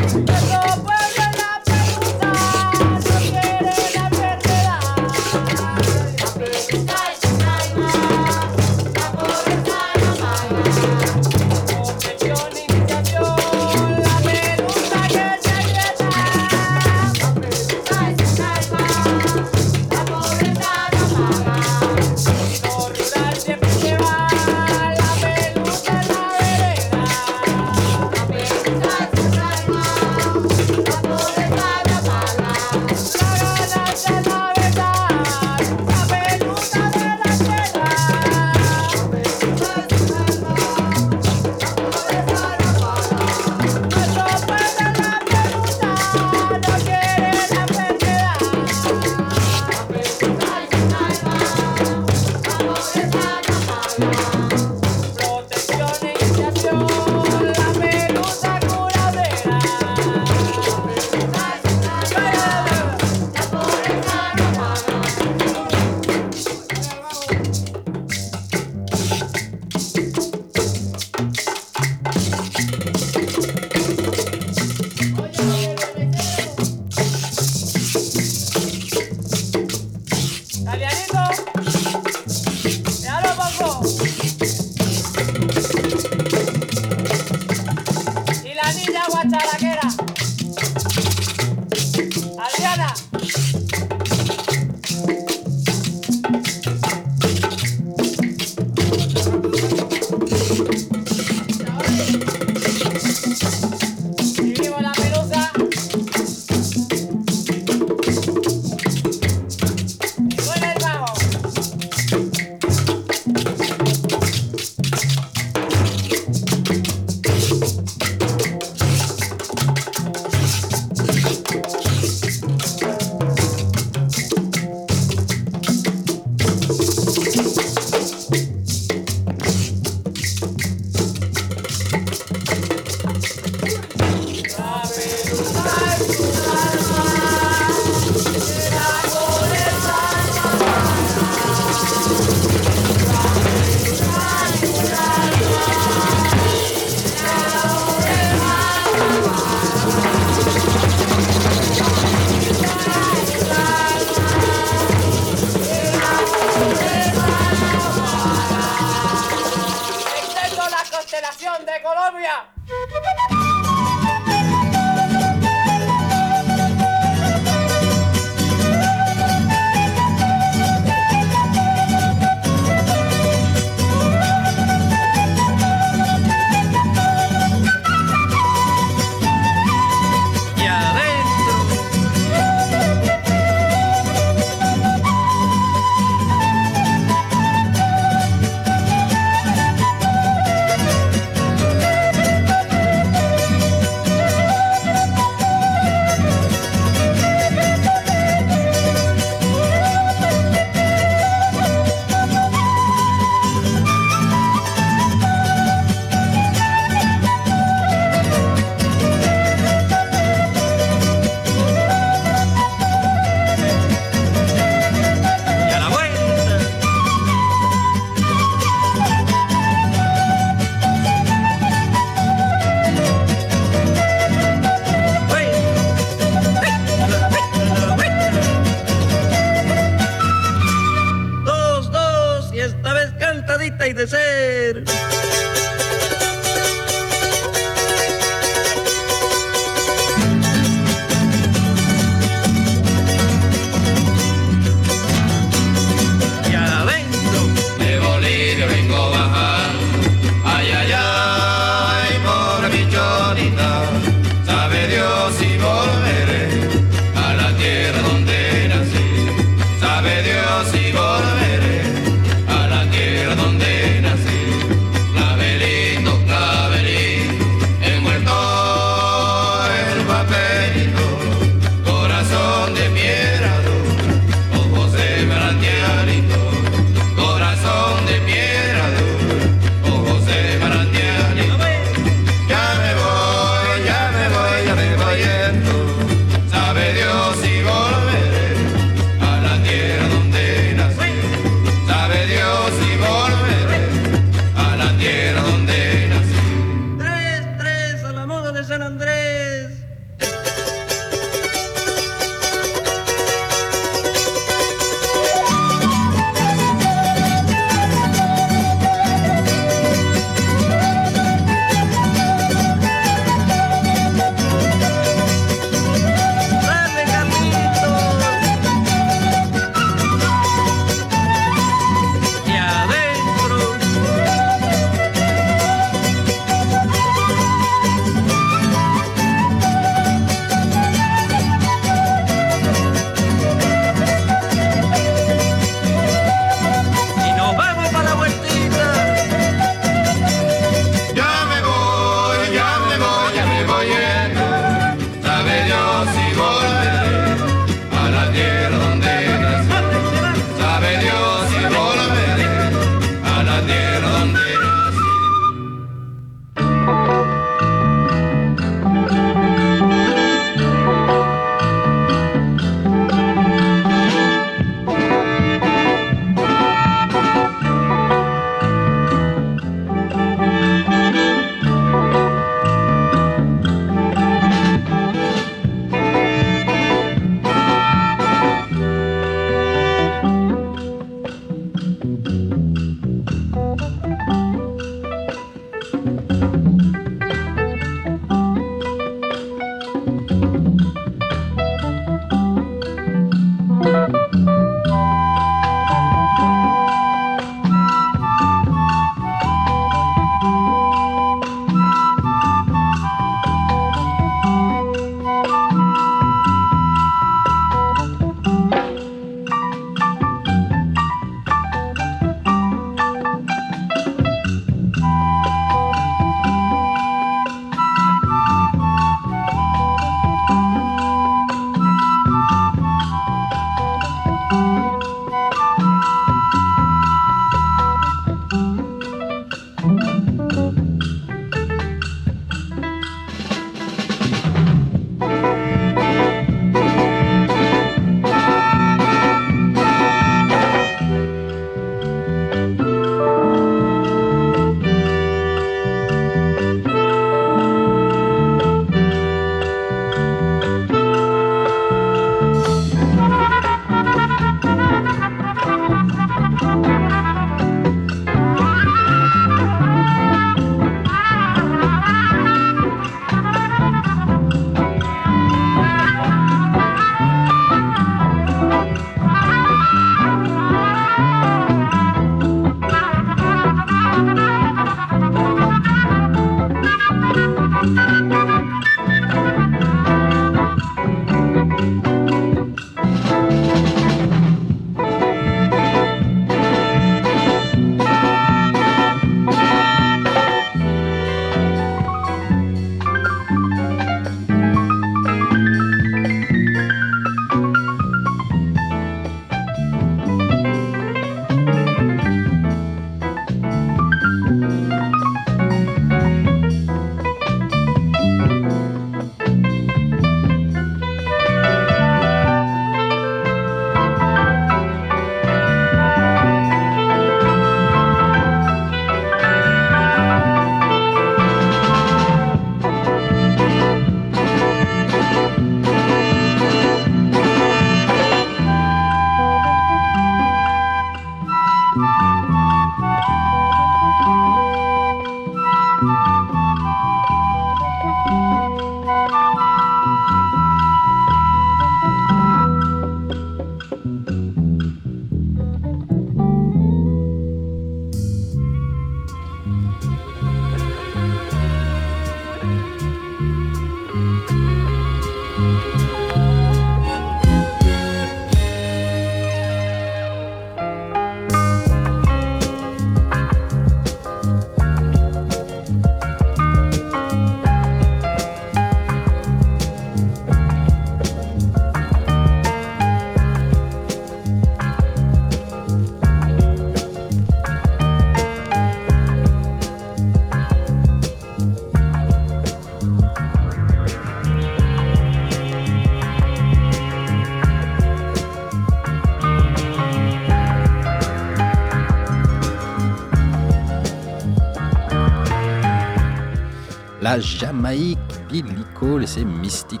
Jamaïque, 597.38 598.18
Billy 598.50 598.84
Cole 598.98 599.24
et 599.24 599.26
ses 599.26 599.44
mystiques. 599.44 600.00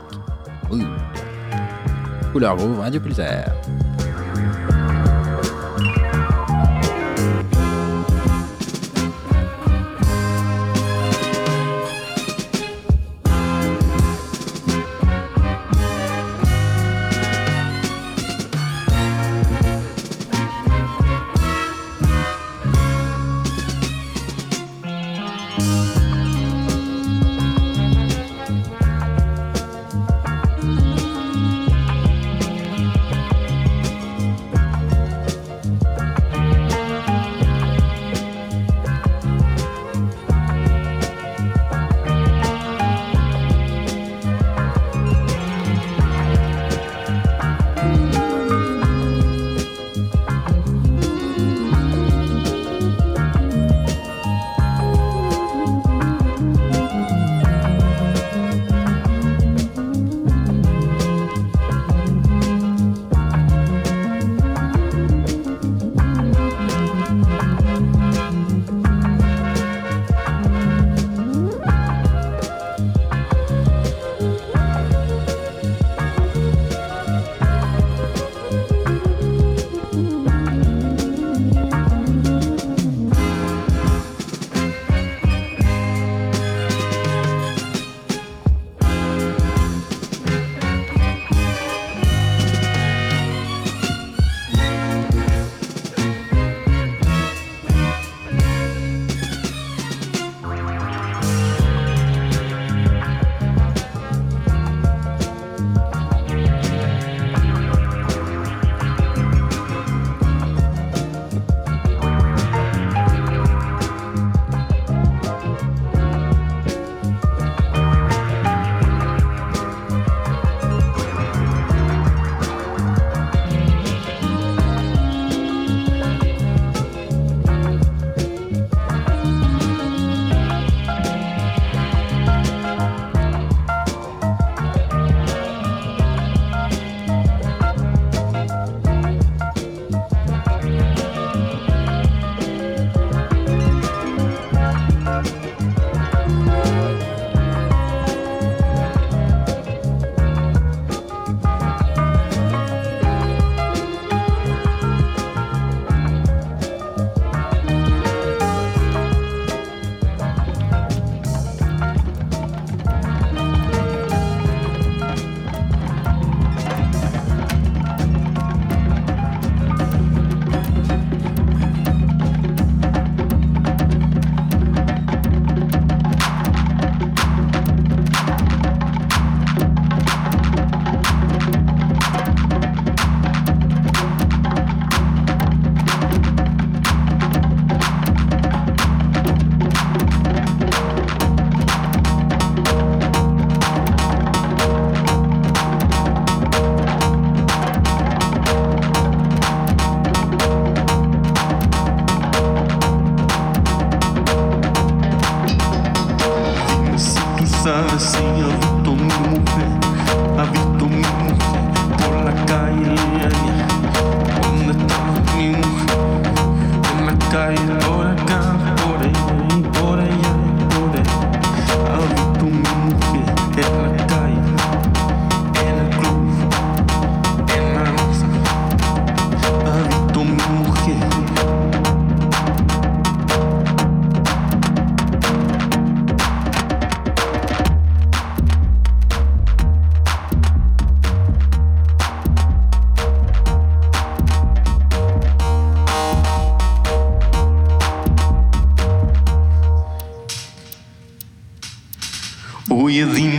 Cool. 0.68 0.86
Couleur 2.32 2.56
Groove, 2.56 2.80
Radio 2.80 3.00
Pulsar. 3.00 3.44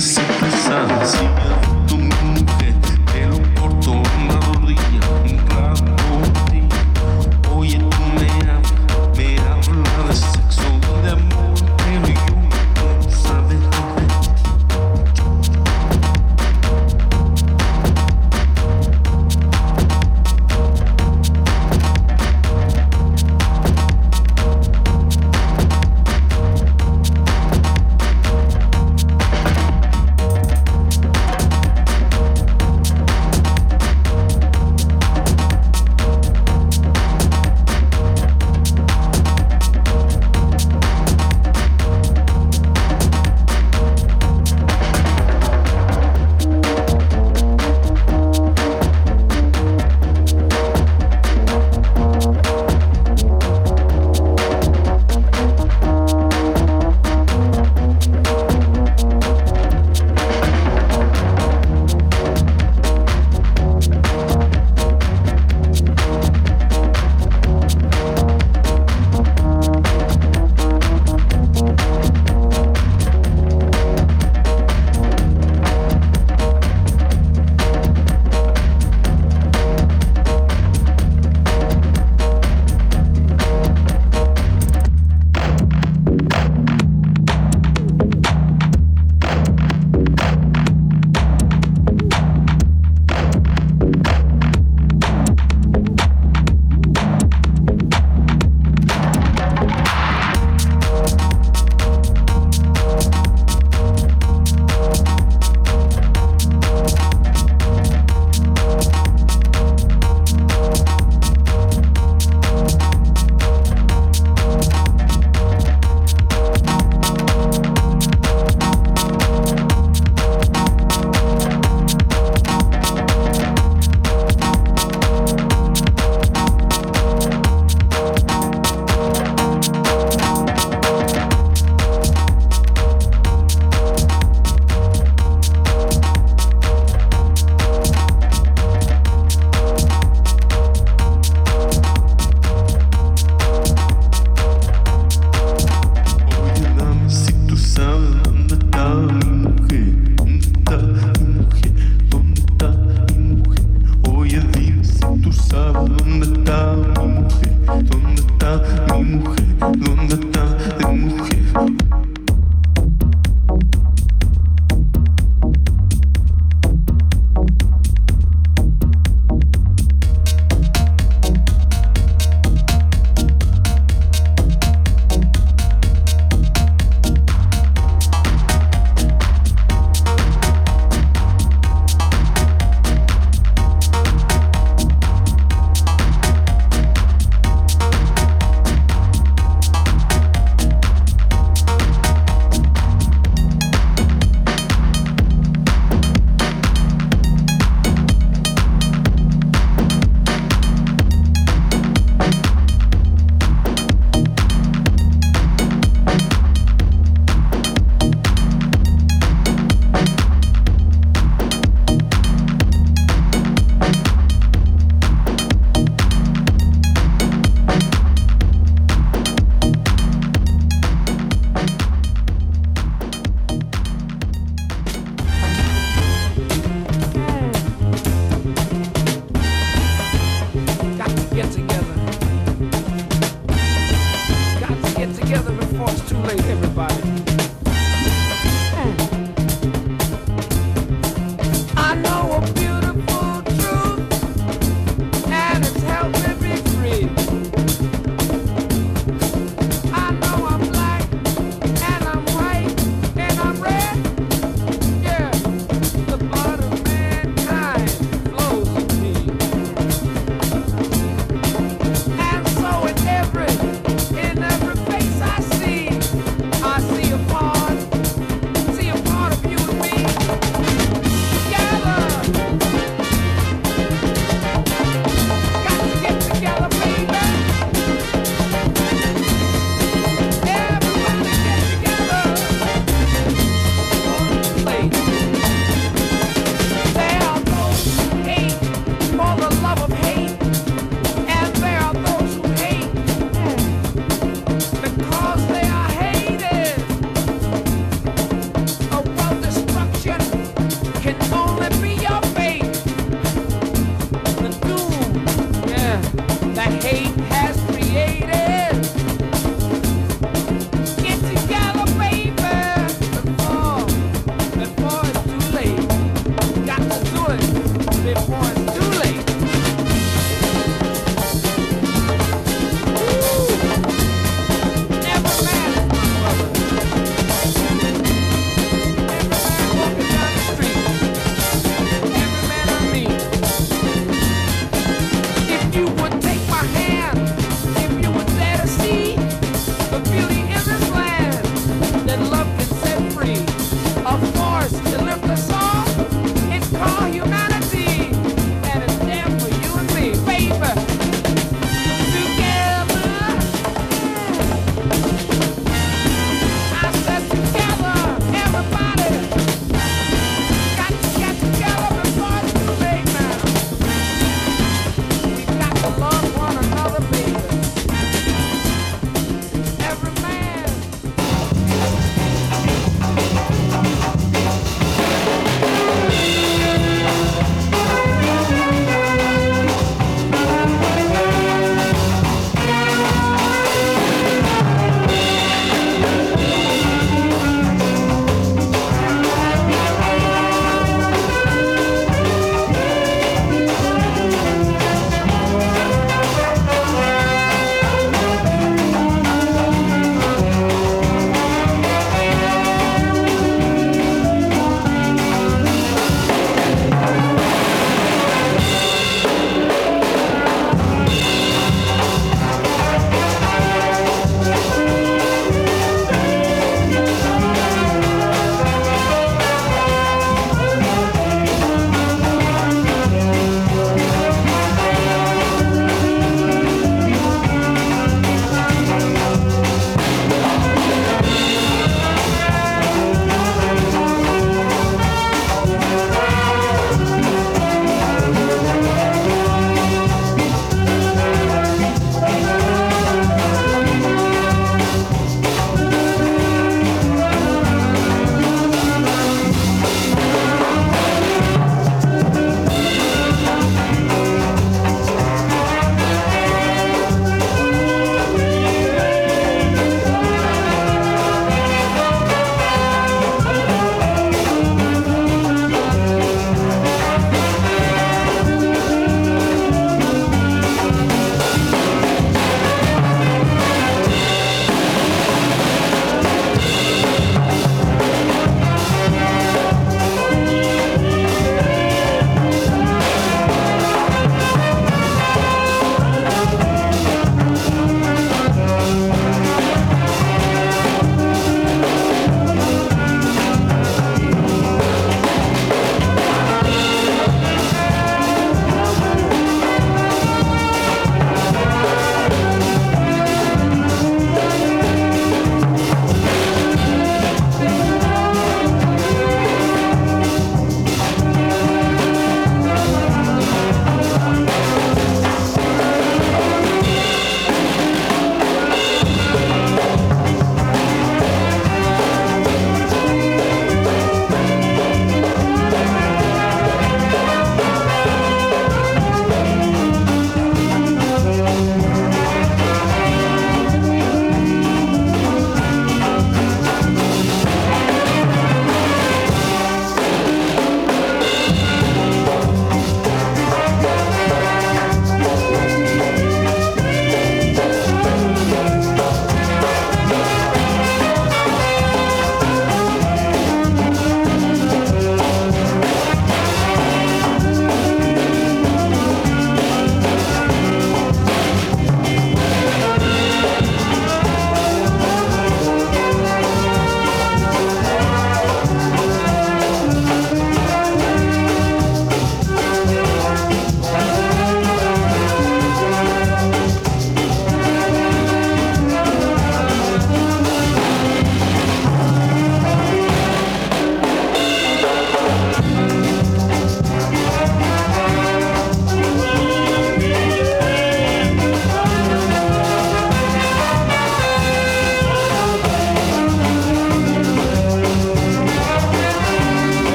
So. 0.00 0.29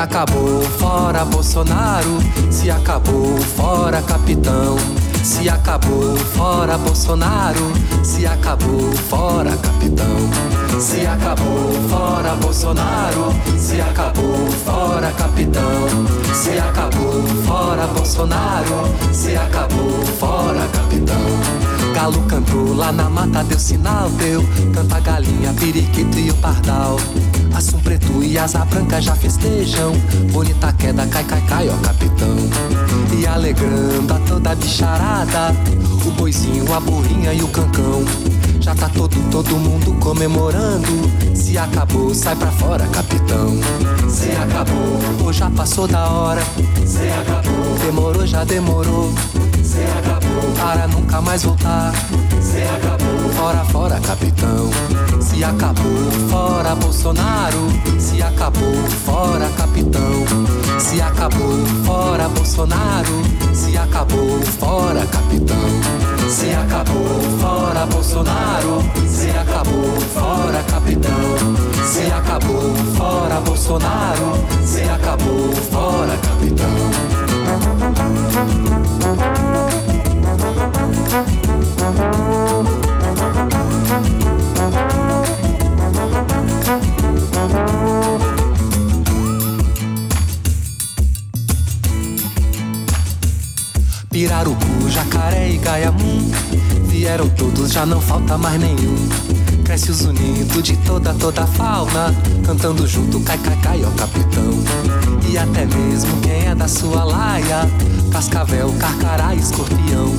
Acabou, 0.00 0.62
fora 0.78 1.24
Bolsonaro. 1.24 2.18
Se 2.50 2.70
acabou, 2.70 3.38
fora 3.38 4.00
capitão. 4.02 4.76
Se 5.22 5.48
acabou, 5.48 6.16
fora 6.16 6.78
Bolsonaro. 6.78 7.72
Se 8.02 8.26
acabou, 8.26 8.92
fora 9.08 9.50
capitão. 9.56 10.80
Se 10.80 11.06
acabou, 11.06 11.72
fora 11.88 12.34
Bolsonaro. 12.36 13.34
Se 13.58 13.80
acabou, 13.80 14.50
fora 14.64 15.12
capitão. 15.12 15.88
Se 16.34 16.58
acabou, 16.58 17.22
fora 17.46 17.86
Bolsonaro. 17.88 18.88
Se 19.12 19.36
acabou, 19.36 20.02
fora 20.18 20.66
capitão. 20.72 21.60
Galo 21.94 22.22
cantou 22.22 22.74
lá 22.74 22.90
na 22.90 23.10
mata, 23.10 23.44
deu 23.44 23.58
sinal, 23.58 24.08
deu. 24.10 24.42
Canta 24.72 24.96
a 24.96 25.00
galinha, 25.00 25.52
periquito 25.52 26.18
e 26.18 26.30
o 26.30 26.34
pardal. 26.36 26.96
Assum 27.54 27.78
preto 27.80 28.22
e 28.22 28.38
asa 28.38 28.64
branca 28.64 29.00
já 29.00 29.14
festejam. 29.14 29.92
Bonita 30.32 30.72
queda, 30.72 31.06
cai, 31.06 31.24
cai, 31.24 31.42
cai, 31.42 31.68
ó 31.68 31.76
capitão. 31.78 32.36
E 33.18 33.26
alegrando 33.26 34.14
a 34.14 34.18
toda 34.20 34.54
bicharada. 34.54 35.54
O 36.06 36.10
boizinho, 36.12 36.72
a 36.72 36.80
burrinha 36.80 37.34
e 37.34 37.42
o 37.42 37.48
cancão. 37.48 38.04
Já 38.60 38.74
tá 38.74 38.88
todo, 38.88 39.16
todo 39.30 39.56
mundo 39.56 39.98
comemorando. 40.00 41.10
Se 41.34 41.58
acabou, 41.58 42.14
sai 42.14 42.36
pra 42.36 42.50
fora, 42.52 42.86
capitão. 42.86 43.58
Se 44.08 44.30
acabou, 44.32 45.00
ou 45.24 45.32
já 45.32 45.50
passou 45.50 45.88
da 45.88 46.08
hora. 46.08 46.42
Se 46.86 47.08
acabou, 47.08 47.78
demorou, 47.84 48.26
já 48.26 48.44
demorou. 48.44 49.12
Se 49.64 49.78
acabou, 49.98 50.52
para 50.56 50.86
nunca 50.88 51.20
mais 51.20 51.42
voltar. 51.42 51.92
Se 52.40 52.62
acabou, 52.62 53.30
fora, 53.32 53.64
fora, 53.64 54.00
capitão. 54.00 54.70
Se 55.30 55.44
acabou, 55.44 56.10
fora 56.28 56.74
Bolsonaro. 56.74 57.68
Se 57.98 58.20
acabou, 58.20 58.74
fora 59.06 59.48
capitão. 59.56 60.26
Se 60.78 61.00
acabou, 61.00 61.64
fora 61.86 62.28
Bolsonaro. 62.28 63.22
Se 63.54 63.76
acabou, 63.78 64.42
fora 64.58 65.06
capitão. 65.06 65.56
Se 66.28 66.50
acabou, 66.52 67.20
fora 67.40 67.86
Bolsonaro. 67.86 68.82
Se 69.06 69.30
acabou, 69.30 70.00
fora 70.12 70.62
capitão. 70.64 71.12
Se 71.86 72.12
acabou, 72.12 72.74
fora 72.96 73.40
Bolsonaro. 73.40 74.34
Se 74.66 74.82
acabou, 74.82 75.52
fora 75.70 76.18
capitão. 76.18 76.90
Pirarucu, 94.20 94.90
jacaré 94.90 95.48
e 95.48 95.56
gaiamum. 95.56 96.30
Vieram 96.84 97.26
todos, 97.30 97.72
já 97.72 97.86
não 97.86 98.02
falta 98.02 98.36
mais 98.36 98.60
nenhum. 98.60 99.08
Cresce 99.64 99.90
os 99.90 100.02
unidos 100.02 100.62
de 100.62 100.76
toda, 100.78 101.14
toda 101.14 101.44
a 101.44 101.46
fauna 101.46 102.14
Cantando 102.44 102.86
junto, 102.86 103.18
cai, 103.20 103.38
cai, 103.38 103.56
cai, 103.62 103.80
ó 103.82 103.90
capitão. 103.92 104.52
E 105.26 105.38
até 105.38 105.64
mesmo 105.64 106.20
quem 106.20 106.48
é 106.48 106.54
da 106.54 106.68
sua 106.68 107.02
laia 107.02 107.66
Cascavel, 108.12 108.70
carcará 108.78 109.34
e 109.34 109.38
escorpião. 109.38 110.14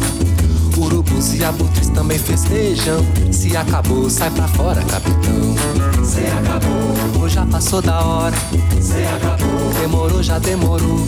Urubus 0.77 1.35
e 1.35 1.45
abutres 1.45 1.89
também 1.89 2.17
festejam. 2.17 3.05
Se 3.31 3.55
acabou, 3.55 4.09
sai 4.09 4.31
pra 4.31 4.47
fora, 4.47 4.81
capitão. 4.81 6.03
Se 6.03 6.21
acabou, 6.21 7.21
ou 7.21 7.29
já 7.29 7.45
passou 7.45 7.83
da 7.83 8.03
hora. 8.03 8.35
Se 8.81 9.03
acabou, 9.03 9.71
demorou, 9.79 10.23
já 10.23 10.39
demorou 10.39 11.05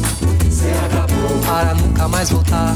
Se 0.64 0.70
acabou, 0.70 1.40
para 1.46 1.74
nunca 1.74 2.08
mais 2.08 2.30
voltar 2.30 2.74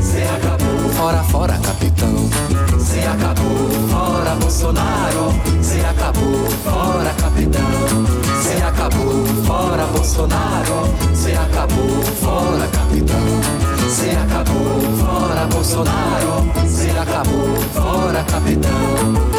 Se 0.00 0.22
acabou, 0.22 0.88
fora, 0.94 1.22
fora, 1.24 1.52
capitão 1.58 2.30
Se 2.78 3.00
acabou, 3.00 3.68
fora 3.90 4.34
Bolsonaro 4.36 5.34
Se 5.60 5.80
acabou, 5.80 6.46
fora 6.64 7.12
capitão 7.20 8.06
Se 8.40 8.62
acabou, 8.62 9.26
fora 9.44 9.86
Bolsonaro 9.88 10.88
Se 11.14 11.32
acabou, 11.32 12.02
fora 12.22 12.68
capitão 12.68 13.86
Se 13.90 14.10
acabou, 14.16 14.80
fora 14.96 15.46
Bolsonaro 15.46 16.50
Se 16.66 16.90
acabou, 16.90 17.54
fora 17.74 18.24
capitão 18.24 18.72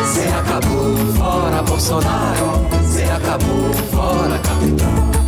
Se 0.06 0.28
acabou, 0.28 0.96
fora 1.16 1.64
Bolsonaro 1.64 2.68
Se 2.88 3.04
acabou, 3.06 3.74
fora 3.92 4.38
capitão 4.38 5.27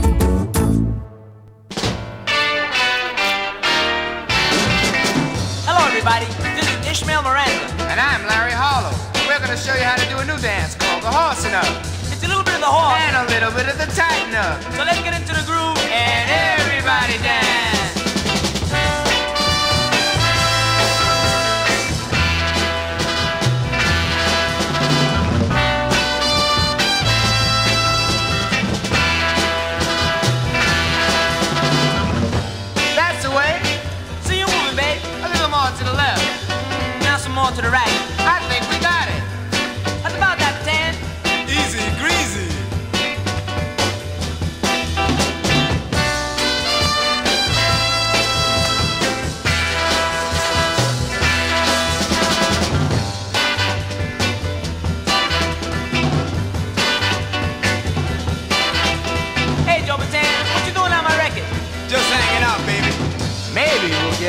Ishmael 6.89 7.21
Miranda. 7.21 7.69
And 7.85 7.99
I'm 7.99 8.25
Larry 8.25 8.51
Harlow. 8.51 8.89
We're 9.29 9.37
going 9.37 9.53
to 9.53 9.61
show 9.61 9.75
you 9.77 9.85
how 9.85 9.95
to 9.95 10.09
do 10.09 10.17
a 10.17 10.25
new 10.25 10.41
dance 10.41 10.73
called 10.73 11.03
the 11.03 11.11
horsing 11.13 11.53
up. 11.53 11.69
It's 12.09 12.23
a 12.23 12.27
little 12.27 12.41
bit 12.41 12.55
of 12.55 12.61
the 12.61 12.73
horse. 12.73 12.97
And 12.97 13.13
a 13.13 13.29
little 13.29 13.53
bit 13.53 13.69
of 13.69 13.77
the 13.77 13.85
tighten 13.93 14.33
up. 14.33 14.57
So 14.73 14.81
let's 14.81 14.97
get 15.05 15.13
into 15.13 15.37
the 15.37 15.45
groove 15.45 15.77
And 15.93 16.57
everybody 16.57 17.21
dance. 17.21 17.48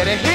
get 0.04 0.24
it. 0.24 0.29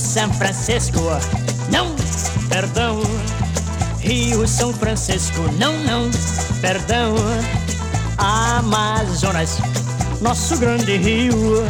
São 0.00 0.32
Francisco. 0.32 0.98
Não, 1.70 1.94
perdão. 2.48 3.02
Rio 4.00 4.48
São 4.48 4.72
Francisco, 4.72 5.42
não, 5.58 5.76
não, 5.84 6.10
perdão. 6.60 7.14
Amazonas, 8.16 9.58
nosso 10.20 10.56
grande 10.56 10.96
rio. 10.96 11.62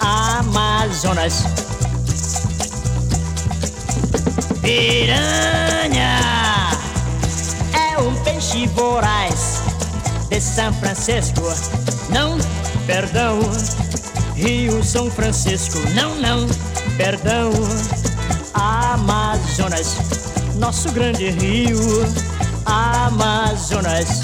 Amazonas. 0.00 1.44
Piranha 4.62 6.20
é 7.74 7.98
um 7.98 8.14
peixe 8.24 8.66
voraz 8.68 9.62
de 10.30 10.40
São 10.40 10.72
Francisco. 10.74 11.42
Não, 12.08 12.38
perdão. 12.86 13.38
Rio 14.34 14.82
São 14.84 15.10
Francisco, 15.10 15.78
não, 15.94 16.14
não, 16.16 16.46
perdão. 16.98 17.52
Amazonas, 18.52 19.96
nosso 20.56 20.90
grande 20.90 21.30
rio. 21.30 21.78
Amazonas. 22.66 24.22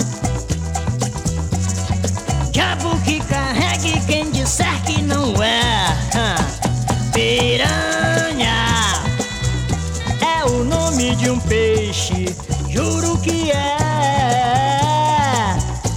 Diabo 2.50 3.00
que 3.02 3.20
carregue 3.20 4.00
quem 4.06 4.30
disser 4.32 4.82
que 4.82 5.00
não 5.00 5.32
é. 5.42 5.94
Piranha 7.12 9.04
é 10.20 10.44
o 10.44 10.64
nome 10.64 11.14
de 11.14 11.30
um 11.30 11.38
peixe, 11.38 12.26
juro 12.68 13.16
que 13.18 13.52
é. 13.52 13.78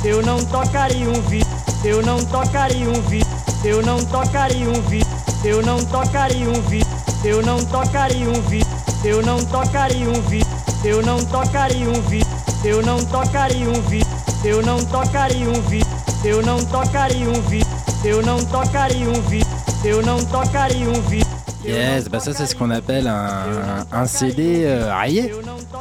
Eu 0.06 0.22
não 0.22 0.38
tocaria 0.45 1.10
um 1.10 1.22
vi, 1.24 1.44
eu 1.84 2.06
não 2.06 2.24
tocaria 2.26 2.88
um 2.88 3.02
vi, 3.02 3.24
eu 3.64 3.82
não 3.82 3.98
tocaria 4.06 4.70
um 4.70 4.82
vi, 4.84 5.04
eu 5.44 5.62
não 5.62 5.84
tocaria 5.86 6.50
um 6.50 6.62
vi, 6.62 6.84
eu 7.24 7.42
não 7.42 7.64
tocaria 7.66 8.30
um 8.30 8.42
vi, 8.42 8.64
eu 9.04 9.22
não 9.22 9.44
tocaria 9.46 10.10
um 10.10 10.22
vi, 10.22 10.44
eu 10.84 11.02
não 11.02 11.18
tocaria 11.26 11.90
um 11.90 12.02
vi, 12.02 12.24
eu 12.64 12.82
não 12.82 12.98
tocaria 13.06 13.70
um 13.70 13.82
vi, 13.82 14.04
eu 14.44 14.62
não 14.62 14.78
tocaria 14.86 15.50
um 15.50 15.62
vi, 15.62 15.84
eu 16.24 16.42
não 16.42 16.58
tocaria 16.66 17.30
um 17.30 17.42
vi, 17.42 17.64
eu 18.04 18.22
não 18.22 18.38
tocaria 18.46 19.10
um 19.10 19.22
vi, 19.22 19.44
eu 19.84 20.02
não 20.02 20.24
tocaria 20.26 20.90
um 20.90 21.02
vi. 21.02 21.24
Yes, 21.66 22.08
bah 22.08 22.20
ça 22.20 22.34
c'est 22.34 22.46
ce 22.46 22.56
qu'on 22.56 22.70
appelle 22.70 23.08
un, 23.08 23.86
un 23.92 24.06
CD 24.06 24.64
euh. 24.64 24.90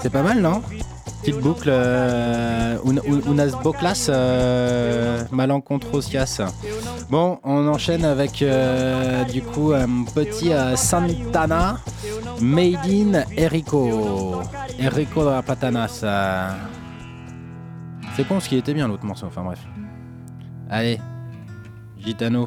C'est 0.03 0.11
pas 0.11 0.23
mal, 0.23 0.41
non 0.41 0.63
Petite 1.27 1.41
boucle, 1.43 1.69
euh, 1.69 2.77
un- 2.87 2.99
un- 2.99 3.33
unas 3.33 3.51
boclas 3.61 4.07
euh, 4.09 5.25
malencontrosias. 5.33 6.41
Bon, 7.11 7.41
on 7.43 7.67
enchaîne 7.67 8.05
avec 8.05 8.43
euh, 8.43 9.25
du 9.25 9.43
coup 9.43 9.73
un 9.73 10.05
petit 10.15 10.53
euh, 10.53 10.77
Santana 10.77 11.79
Made 12.41 12.77
in 12.89 13.25
Erico. 13.37 14.41
Erico 14.79 15.25
de 15.25 15.31
la 15.31 15.43
Patana, 15.43 15.89
ça. 15.89 16.55
C'est 18.15 18.29
con 18.29 18.39
ce 18.39 18.49
qui 18.49 18.57
était 18.59 18.73
bien 18.75 18.87
l'autre 18.87 19.05
morceau, 19.05 19.27
enfin 19.27 19.43
bref. 19.43 19.59
Allez, 20.71 21.01
Gitano. 21.99 22.47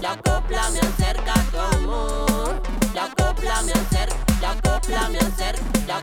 La 0.00 0.16
copla 0.16 0.70
me 0.70 0.78
acerca 0.78 1.32
a 1.34 1.44
tu 1.50 1.58
amor. 1.58 2.62
La 5.86 6.00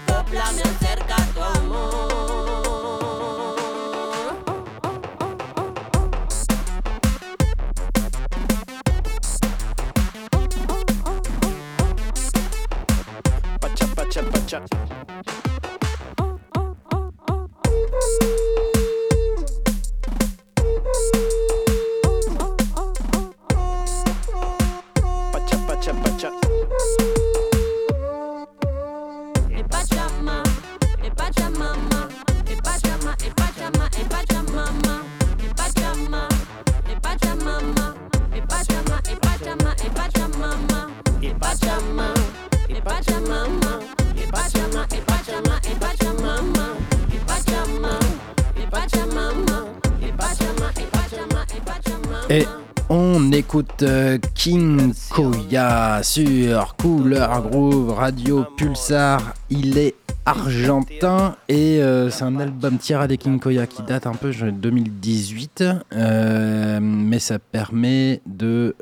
écoute 53.80 53.90
euh, 53.90 54.18
King 54.36 54.94
Koya 55.10 56.02
sur 56.04 56.76
Couleur 56.76 57.50
Groove 57.50 57.94
Radio 57.94 58.46
Pulsar. 58.58 59.34
Il 59.50 59.78
est 59.78 59.96
argentin 60.26 61.36
et 61.48 61.82
euh, 61.82 62.10
c'est 62.10 62.24
un 62.24 62.40
album 62.40 62.78
Tierra 62.78 63.08
des 63.08 63.18
King 63.18 63.40
Koya 63.40 63.68
qui 63.68 63.82
date 63.84 64.06
un 64.06 64.14
peu 64.14 64.32
de 64.32 64.50
2018, 64.50 65.64
euh, 65.94 66.80
mais 66.82 67.20
ça 67.20 67.40
permet 67.40 68.22
de 68.26 68.76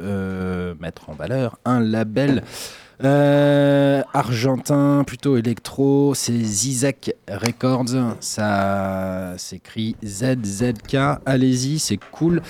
mettre 0.80 1.10
en 1.10 1.14
valeur 1.14 1.60
un 1.66 1.80
label. 1.80 2.44
Euh, 3.04 4.02
argentin, 4.14 5.04
plutôt 5.06 5.38
électro, 5.38 6.14
c'est 6.16 6.34
Zizek 6.34 7.14
Records, 7.30 8.16
ça 8.20 9.36
s'écrit 9.38 9.96
ZZK, 10.04 10.98
allez-y, 11.26 11.78
c'est 11.80 12.00
cool. 12.12 12.42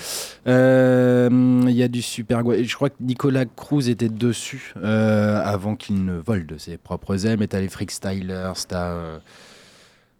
Euh, 0.46 1.28
Il 1.64 1.76
y 1.76 1.82
a 1.82 1.88
du 1.88 2.02
super. 2.02 2.40
Je 2.40 2.74
crois 2.74 2.90
que 2.90 2.96
Nicolas 3.00 3.44
Cruz 3.44 3.88
était 3.90 4.08
dessus 4.08 4.72
euh, 4.82 5.40
avant 5.44 5.76
qu'il 5.76 6.04
ne 6.04 6.18
vole 6.18 6.46
de 6.46 6.56
ses 6.56 6.78
propres 6.78 7.26
ailes. 7.26 7.38
Mais 7.38 7.46
t'as 7.46 7.60
les 7.60 7.68
Freakstylers, 7.68 8.66
t'as. 8.66 9.20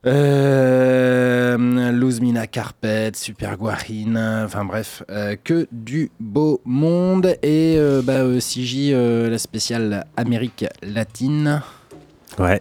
Euh, 0.07 1.39
euh, 1.59 1.93
Luz 1.93 2.20
Mina 2.20 2.47
Carpet, 2.47 3.12
Super 3.15 3.57
Guarine, 3.57 4.43
enfin 4.45 4.65
bref, 4.65 5.03
euh, 5.11 5.37
que 5.43 5.66
du 5.73 6.11
beau 6.20 6.61
monde. 6.65 7.27
Et 7.43 7.77
euh, 7.79 8.03
bah, 8.03 8.19
euh, 8.19 8.39
CJ, 8.39 8.93
euh, 8.93 9.31
la 9.31 9.39
spéciale 9.39 10.05
Amérique 10.16 10.65
latine. 10.83 11.62
Ouais. 12.39 12.61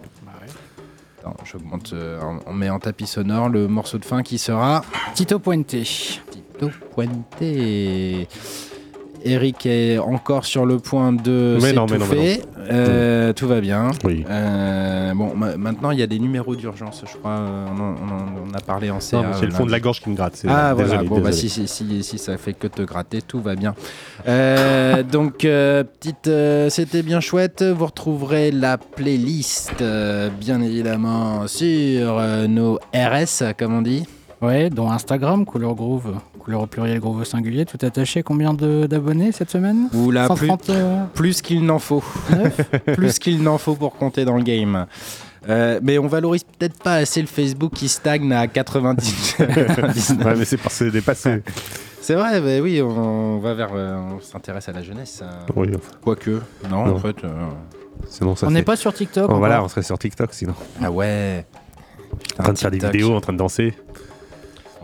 Attends, 1.20 1.36
j'augmente, 1.44 1.94
on 2.46 2.52
met 2.52 2.70
en 2.70 2.78
tapis 2.78 3.06
sonore 3.06 3.48
le 3.48 3.68
morceau 3.68 3.98
de 3.98 4.04
fin 4.04 4.22
qui 4.22 4.38
sera 4.38 4.82
Tito 5.14 5.38
Puente. 5.38 5.66
Tito 5.66 6.70
Puente. 6.94 7.42
Eric 9.24 9.66
est 9.66 9.98
encore 9.98 10.44
sur 10.44 10.64
le 10.66 10.78
point 10.78 11.12
de 11.12 11.56
s'étouffer. 11.60 12.42
Euh, 12.70 13.32
Tout 13.32 13.48
va 13.48 13.60
bien. 13.60 13.90
Oui. 14.04 14.24
Euh, 14.28 15.12
bon, 15.14 15.34
ma- 15.34 15.56
maintenant 15.56 15.90
il 15.90 15.98
y 15.98 16.02
a 16.02 16.06
des 16.06 16.18
numéros 16.18 16.54
d'urgence, 16.56 17.02
je 17.10 17.16
crois. 17.18 17.30
euh, 17.32 17.66
On 17.70 18.54
a 18.54 18.60
parlé 18.60 18.90
en 18.90 19.00
CA. 19.00 19.32
C'est 19.38 19.46
le 19.46 19.52
fond 19.52 19.66
de 19.66 19.70
la 19.70 19.80
gorge 19.80 20.00
qui 20.00 20.10
me 20.10 20.14
gratte. 20.14 20.36
c'est- 20.36 20.48
Ah 20.50 20.74
désolé, 20.74 20.88
voilà, 20.96 21.02
bon 21.08 21.20
bah 21.20 21.32
si, 21.32 21.48
si, 21.48 21.66
si, 21.68 22.02
si 22.02 22.18
ça 22.18 22.36
fait 22.36 22.52
que 22.54 22.66
te 22.66 22.82
gratter, 22.82 23.20
tout 23.22 23.40
va 23.40 23.54
bien. 23.54 23.74
Euh, 24.26 25.02
donc 25.10 25.44
euh, 25.44 25.82
petite, 25.84 26.28
euh, 26.28 26.68
c'était 26.70 27.02
bien 27.02 27.20
chouette. 27.20 27.62
Vous 27.62 27.86
retrouverez 27.86 28.50
la 28.50 28.78
playlist, 28.78 29.72
euh, 29.80 30.28
bien 30.40 30.60
évidemment, 30.60 31.46
sur 31.46 32.18
euh, 32.18 32.46
nos 32.46 32.78
RS, 32.94 33.54
comme 33.58 33.74
on 33.76 33.82
dit. 33.82 34.04
Ouais, 34.40 34.70
dont 34.70 34.90
Instagram, 34.90 35.44
couleur 35.44 35.74
groove, 35.74 36.14
couleur 36.48 36.62
au 36.62 36.66
pluriel 36.66 36.98
groove 36.98 37.20
au 37.20 37.24
singulier, 37.24 37.66
tout 37.66 37.76
attaché. 37.84 38.22
Combien 38.22 38.54
de- 38.54 38.86
d'abonnés 38.86 39.32
cette 39.32 39.50
semaine? 39.50 39.90
Oula, 39.92 40.26
plus, 40.28 40.46
130, 40.46 40.70
euh, 40.70 41.04
plus 41.12 41.42
qu'il 41.42 41.62
n'en 41.66 41.78
faut. 41.78 42.02
plus 42.94 43.18
qu'il 43.18 43.42
n'en 43.42 43.58
faut 43.58 43.74
pour 43.74 43.94
compter 43.96 44.24
dans 44.24 44.34
le 44.38 44.42
game. 44.42 44.86
Euh, 45.50 45.78
mais 45.82 45.98
on 45.98 46.06
valorise 46.06 46.44
peut-être 46.44 46.82
pas 46.82 46.94
assez 46.94 47.20
le 47.20 47.26
Facebook 47.26 47.72
qui 47.74 47.88
stagne 47.88 48.32
à 48.32 48.46
90. 48.46 49.36
Ouais, 49.40 50.34
mais 50.38 50.44
c'est 50.46 50.56
parce 50.56 50.78
que 50.78 50.86
c'est 50.86 50.90
dépassé. 50.90 51.42
C'est 52.00 52.14
vrai, 52.14 52.40
bah 52.40 52.62
oui, 52.62 52.80
on 52.80 53.38
va 53.40 53.52
vers, 53.52 53.68
euh, 53.74 53.96
on 54.16 54.20
s'intéresse 54.22 54.70
à 54.70 54.72
la 54.72 54.82
jeunesse. 54.82 55.20
euh, 55.22 55.26
Oui, 55.54 55.68
enfin. 55.76 55.92
Quoique, 56.02 56.40
non, 56.70 56.86
Non. 56.86 56.94
en 56.94 56.98
fait. 56.98 57.24
euh, 57.24 57.28
Sinon, 58.08 58.34
ça 58.36 58.46
On 58.46 58.48
fait- 58.48 58.54
n'est 58.54 58.62
pas 58.62 58.76
sur 58.76 58.94
TikTok. 58.94 59.30
Oh, 59.30 59.36
voilà, 59.36 59.62
on 59.62 59.68
serait 59.68 59.82
sur 59.82 59.98
TikTok 59.98 60.32
sinon. 60.32 60.54
Ah 60.82 60.90
ouais. 60.90 61.44
En 62.38 62.42
train 62.44 62.52
de 62.54 62.58
faire 62.58 62.70
des 62.70 62.78
vidéos, 62.78 63.14
en 63.14 63.20
train 63.20 63.34
de 63.34 63.38
danser. 63.38 63.74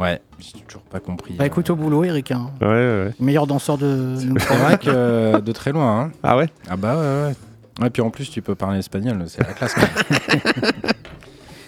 Ouais, 0.00 0.20
j'ai 0.38 0.60
toujours 0.60 0.82
pas 0.82 0.98
compris. 1.00 1.34
Bah 1.34 1.46
écoute 1.46 1.70
au 1.70 1.76
boulot, 1.76 2.02
Eric. 2.04 2.32
hein. 2.32 2.50
Ouais, 2.60 2.66
ouais, 2.66 2.74
ouais. 3.06 3.14
Meilleur 3.20 3.46
danseur 3.46 3.78
de. 3.78 4.16
C'est 4.38 4.56
vrai 4.56 4.76
que 4.78 4.88
euh, 4.88 5.40
de 5.40 5.52
très 5.52 5.72
loin. 5.72 6.00
Hein. 6.00 6.12
Ah 6.22 6.36
ouais? 6.36 6.48
Ah 6.68 6.76
bah 6.76 6.96
ouais, 6.96 7.28
ouais. 7.28 7.34
Ouais, 7.80 7.90
puis 7.90 8.02
en 8.02 8.10
plus, 8.10 8.30
tu 8.30 8.42
peux 8.42 8.54
parler 8.54 8.78
espagnol, 8.80 9.24
c'est 9.28 9.42
la 9.46 9.52
classe. 9.52 9.74
quoi. 9.74 9.84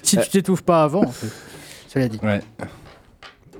Si 0.02 0.16
tu 0.18 0.28
t'étouffes 0.30 0.62
pas 0.62 0.84
avant, 0.84 1.02
en 1.02 1.10
fait. 1.10 1.32
Cela 1.88 2.06
dit. 2.08 2.20
ouais. 2.22 2.40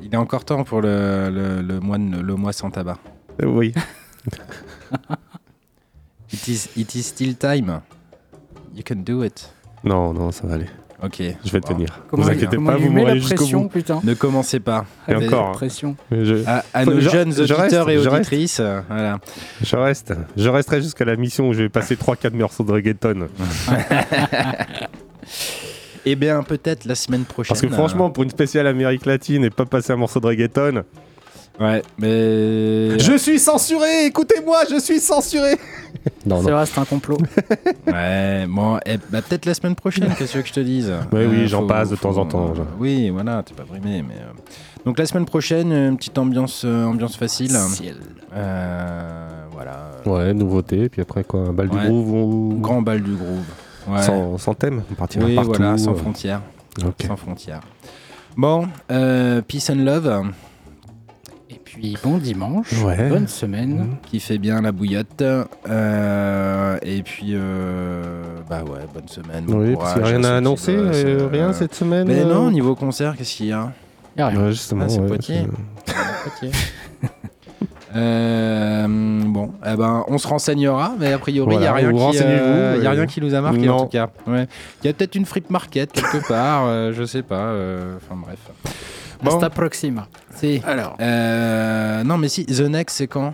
Il 0.00 0.12
est 0.14 0.16
encore 0.16 0.44
temps 0.44 0.62
pour 0.62 0.80
le, 0.80 1.28
le, 1.28 1.60
le 1.60 1.80
mois, 1.80 1.98
le 1.98 2.34
mois 2.36 2.52
sans 2.52 2.70
tabac. 2.70 2.98
Euh, 3.42 3.46
Oui. 3.46 3.74
It 6.32 6.48
is, 6.48 6.68
it 6.76 6.94
is 6.94 7.02
still 7.02 7.34
time. 7.36 7.80
You 8.74 8.82
can 8.86 8.96
do 9.04 9.24
it. 9.24 9.48
Non, 9.84 10.12
non, 10.12 10.30
ça 10.32 10.46
va 10.46 10.54
aller. 10.54 10.66
Ok. 11.02 11.22
Je 11.44 11.50
vais 11.50 11.60
tenir. 11.60 11.88
Comment 12.08 12.22
vous 12.22 12.30
inquiétez 12.30 12.56
pas, 12.56 12.76
vous 12.76 12.90
mourrez 12.90 13.16
jusqu'au 13.20 13.34
pression, 13.36 13.60
bout. 13.62 13.68
putain. 13.68 14.00
Ne 14.02 14.14
commencez 14.14 14.60
pas. 14.60 14.86
Et 15.08 15.12
Avec 15.12 15.32
encore. 15.32 15.52
pression. 15.52 15.94
Je- 16.10 16.42
À, 16.72 16.84
nos 16.86 17.00
je- 17.00 17.08
jeunes 17.10 17.32
je 17.34 17.40
reste, 17.52 17.60
auditeurs 17.62 17.90
et 17.90 17.94
je 17.98 18.08
reste. 18.08 18.14
auditrices, 18.30 18.60
euh, 18.60 18.80
voilà. 18.88 19.18
Je 19.62 19.76
reste. 19.76 20.14
Je 20.36 20.48
resterai 20.48 20.80
jusqu'à 20.80 21.04
la 21.04 21.16
mission 21.16 21.48
où 21.48 21.52
je 21.52 21.62
vais 21.62 21.68
passer 21.68 21.96
3-4 21.96 22.34
morceaux 22.34 22.64
de 22.64 22.72
reggaeton. 22.72 23.28
Eh 26.08 26.14
bien, 26.14 26.42
peut-être 26.44 26.84
la 26.84 26.94
semaine 26.94 27.24
prochaine. 27.24 27.48
Parce 27.48 27.60
que 27.60 27.68
franchement, 27.68 28.10
pour 28.10 28.22
une 28.22 28.30
spéciale 28.30 28.68
Amérique 28.68 29.06
latine 29.06 29.44
et 29.44 29.50
pas 29.50 29.64
passer 29.66 29.92
un 29.92 29.96
morceau 29.96 30.20
de 30.20 30.26
reggaeton. 30.28 30.84
Ouais, 31.60 31.82
mais. 31.98 32.98
Je 32.98 33.16
suis 33.18 33.38
censuré 33.38 34.06
Écoutez-moi, 34.06 34.58
je 34.70 34.78
suis 34.78 35.00
censuré 35.00 35.52
Non, 36.26 36.42
C'est 36.42 36.50
non. 36.50 36.56
vrai, 36.56 36.66
c'est 36.66 36.78
un 36.80 36.84
complot. 36.84 37.16
Ouais, 37.86 38.46
bon, 38.48 38.78
eh, 38.84 38.98
bah, 39.10 39.22
peut-être 39.22 39.46
la 39.46 39.54
semaine 39.54 39.74
prochaine, 39.74 40.08
qu'est-ce 40.18 40.18
que 40.18 40.32
tu 40.32 40.36
veux 40.38 40.42
que 40.42 40.48
je 40.48 40.52
te 40.54 40.60
dise 40.60 40.90
Ouais, 41.12 41.26
oui, 41.26 41.44
Euh, 41.44 41.46
j'en 41.46 41.60
faut- 41.62 41.66
passe 41.66 41.90
de 41.90 41.96
faut- 41.96 42.08
temps 42.12 42.18
en 42.18 42.26
temps. 42.26 42.52
Oui, 42.78 43.08
voilà, 43.10 43.42
t'es 43.42 43.54
pas 43.54 43.64
brimé, 43.64 44.02
mais. 44.06 44.14
euh, 44.14 44.32
Donc 44.84 44.98
la 44.98 45.06
semaine 45.06 45.24
prochaine, 45.24 45.72
une 45.72 45.96
petite 45.96 46.18
ambiance, 46.18 46.62
euh, 46.64 46.84
ambiance 46.84 47.16
facile. 47.16 47.50
Ciel. 47.50 47.96
Euh, 48.34 49.44
voilà. 49.52 49.92
Ouais, 50.04 50.34
nouveauté, 50.34 50.88
puis 50.88 51.00
après 51.00 51.24
quoi 51.24 51.40
Un 51.40 51.52
bal 51.52 51.68
Ouais. 51.70 51.80
du 51.82 51.86
groove 51.88 52.12
ou... 52.12 52.58
Grand 52.60 52.82
bal 52.82 53.00
du 53.02 53.14
groove. 53.14 53.44
Ouais. 53.88 54.02
sans, 54.02 54.36
sans 54.36 54.52
thème 54.54 54.82
On 54.90 54.94
partira 54.94 55.24
oui, 55.24 55.34
partout. 55.36 55.52
voilà, 55.56 55.78
sans 55.78 55.92
euh. 55.92 55.96
frontières. 55.96 56.42
Ok. 56.84 57.04
Sans 57.06 57.16
frontières. 57.16 57.60
Bon, 58.36 58.68
euh, 58.90 59.40
peace 59.42 59.70
and 59.70 59.76
love. 59.84 60.22
Puis 61.78 61.96
bon 62.02 62.16
dimanche, 62.18 62.72
Ouais. 62.84 63.08
bonne 63.08 63.28
semaine. 63.28 63.96
Qui 64.10 64.18
fait 64.20 64.38
bien 64.38 64.62
la 64.62 64.72
bouillotte. 64.72 65.22
Euh, 65.68 66.78
et 66.82 67.02
puis, 67.02 67.32
euh, 67.34 68.22
bah 68.48 68.62
ouais, 68.64 68.80
bonne 68.94 69.08
semaine. 69.08 69.44
bon 69.46 69.58
Oui, 69.60 69.76
parce 69.76 69.92
qu'il 69.92 70.02
n'y 70.02 70.08
a 70.08 70.12
rien 70.12 70.24
à 70.24 70.36
annoncer, 70.36 70.76
bossent, 70.76 71.02
euh, 71.04 71.28
rien 71.30 71.52
cette 71.52 71.74
semaine 71.74 72.06
Mais 72.08 72.20
euh 72.20 72.24
non, 72.32 72.50
niveau 72.50 72.74
concert, 72.74 73.14
qu'est-ce 73.16 73.34
qu'il 73.36 73.46
y 73.46 73.52
a? 73.52 73.72
Y 74.16 74.20
a 74.22 74.28
rien. 74.28 74.40
Ouais, 74.44 74.52
justement. 74.52 74.84
Ah, 74.86 74.88
c'est 74.88 75.00
ouais, 75.00 75.06
Poitiers. 75.06 75.46
c'est- 75.86 75.92
Poitiers. 76.22 76.50
Euh, 77.94 78.86
bon, 78.88 79.52
eh 79.64 79.74
ben, 79.74 80.04
on 80.08 80.18
se 80.18 80.26
renseignera, 80.28 80.92
mais 80.98 81.14
a 81.14 81.18
priori, 81.18 81.54
il 81.54 81.60
n'y 81.60 81.66
a, 81.66 81.70
Voilà, 81.72 81.88
rien 81.88 82.10
qui, 82.10 82.18
euh, 82.20 82.78
y 82.82 82.86
a 82.86 82.90
rien 82.90 83.06
qui 83.06 83.20
nous 83.22 83.32
a 83.34 83.40
marqué 83.40 83.68
en 83.70 83.84
tout 83.84 83.86
cas. 83.86 84.10
Ouais. 84.26 84.46
Il 84.82 84.86
y 84.86 84.90
a 84.90 84.92
peut-être 84.92 85.14
une 85.14 85.24
free 85.24 85.42
market 85.48 85.92
quelque 85.92 86.26
part, 86.28 86.64
euh, 86.66 86.92
je 86.92 87.04
sais 87.04 87.22
pas. 87.22 87.36
euh, 87.36 87.96
Enfin 87.96 88.20
bref. 88.22 88.36
Asta 89.28 89.50
Proxima. 89.50 90.06
Si. 90.34 90.60
Alors. 90.66 90.96
Euh, 91.00 92.02
non, 92.04 92.18
mais 92.18 92.28
si, 92.28 92.44
The 92.46 92.60
Next, 92.62 92.96
c'est 92.96 93.06
quand? 93.06 93.32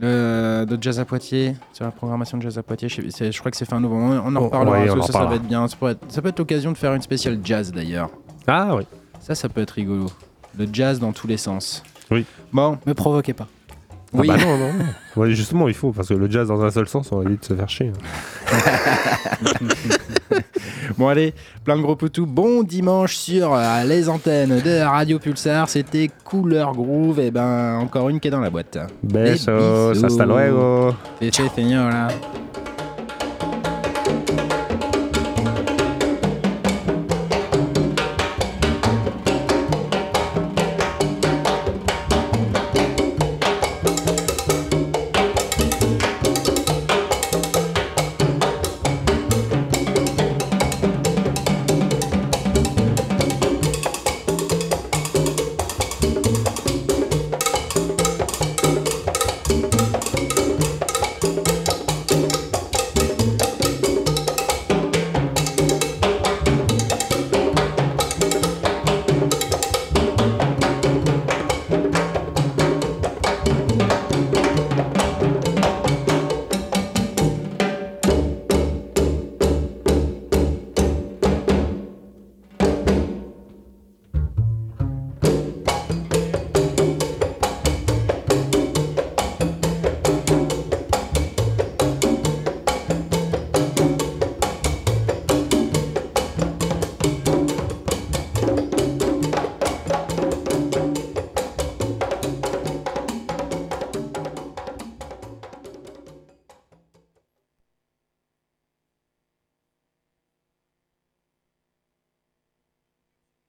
Le, 0.00 0.64
de 0.66 0.78
Jazz 0.82 0.98
à 0.98 1.04
Poitiers, 1.04 1.54
sur 1.74 1.84
la 1.84 1.90
programmation 1.90 2.38
de 2.38 2.42
Jazz 2.42 2.56
à 2.56 2.62
Poitiers, 2.62 2.88
je, 2.88 3.02
sais- 3.02 3.10
c'est- 3.10 3.32
je 3.32 3.38
crois 3.38 3.50
que 3.50 3.56
c'est 3.56 3.66
fin 3.66 3.80
novembre. 3.80 4.22
On 4.24 4.34
en 4.34 4.40
Oh, 4.40 4.44
reparlera, 4.44 4.78
ouais, 4.80 4.86
parce 4.86 4.92
on 4.92 4.94
que 4.96 5.02
en 5.02 5.06
ça, 5.06 5.12
ça 5.12 5.24
va 5.26 5.34
être 5.34 5.42
bien. 5.46 5.68
Ça 5.68 5.76
peut 5.78 5.88
être, 5.90 6.00
ça 6.08 6.22
peut 6.22 6.28
être 6.28 6.38
l'occasion 6.38 6.72
de 6.72 6.78
faire 6.78 6.94
une 6.94 7.02
spéciale 7.02 7.38
jazz 7.44 7.70
d'ailleurs. 7.70 8.08
Ah 8.46 8.74
oui. 8.74 8.84
Ça, 9.20 9.34
ça 9.34 9.48
peut 9.50 9.60
être 9.60 9.72
rigolo. 9.72 10.06
Le 10.58 10.66
jazz 10.72 10.98
dans 10.98 11.12
tous 11.12 11.26
les 11.26 11.36
sens. 11.36 11.82
Oui. 12.10 12.24
Bon. 12.52 12.78
Me 12.86 12.94
provoquez 12.94 13.34
pas. 13.34 13.46
Oui. 14.12 14.28
Ah 14.30 14.36
bah 14.36 14.44
non, 14.44 14.58
non. 14.58 14.72
Ouais, 15.16 15.30
justement, 15.32 15.66
il 15.66 15.74
faut, 15.74 15.90
parce 15.92 16.08
que 16.08 16.14
le 16.14 16.30
jazz 16.30 16.48
dans 16.48 16.62
un 16.62 16.70
seul 16.70 16.86
sens, 16.88 17.10
on 17.12 17.20
va 17.20 17.28
vite 17.28 17.44
se 17.44 17.54
faire 17.54 17.68
chier. 17.68 17.92
Bon 20.98 21.08
allez, 21.08 21.34
plein 21.64 21.76
de 21.76 21.82
gros 21.82 21.96
poutous. 21.96 22.26
Bon 22.26 22.62
dimanche 22.62 23.16
sur 23.16 23.54
euh, 23.54 23.84
les 23.84 24.08
antennes 24.08 24.60
de 24.60 24.80
Radio 24.82 25.18
Pulsar. 25.18 25.68
C'était 25.68 26.10
Couleur 26.24 26.72
Groove. 26.72 27.20
Et 27.20 27.30
ben 27.30 27.78
encore 27.78 28.08
une 28.08 28.20
qui 28.20 28.28
est 28.28 28.30
dans 28.30 28.40
la 28.40 28.50
boîte. 28.50 28.76
Besos, 29.02 30.04
hasta 30.04 30.26
luego. 30.26 30.94
Besitos, 31.20 31.48
señora. 31.54 32.08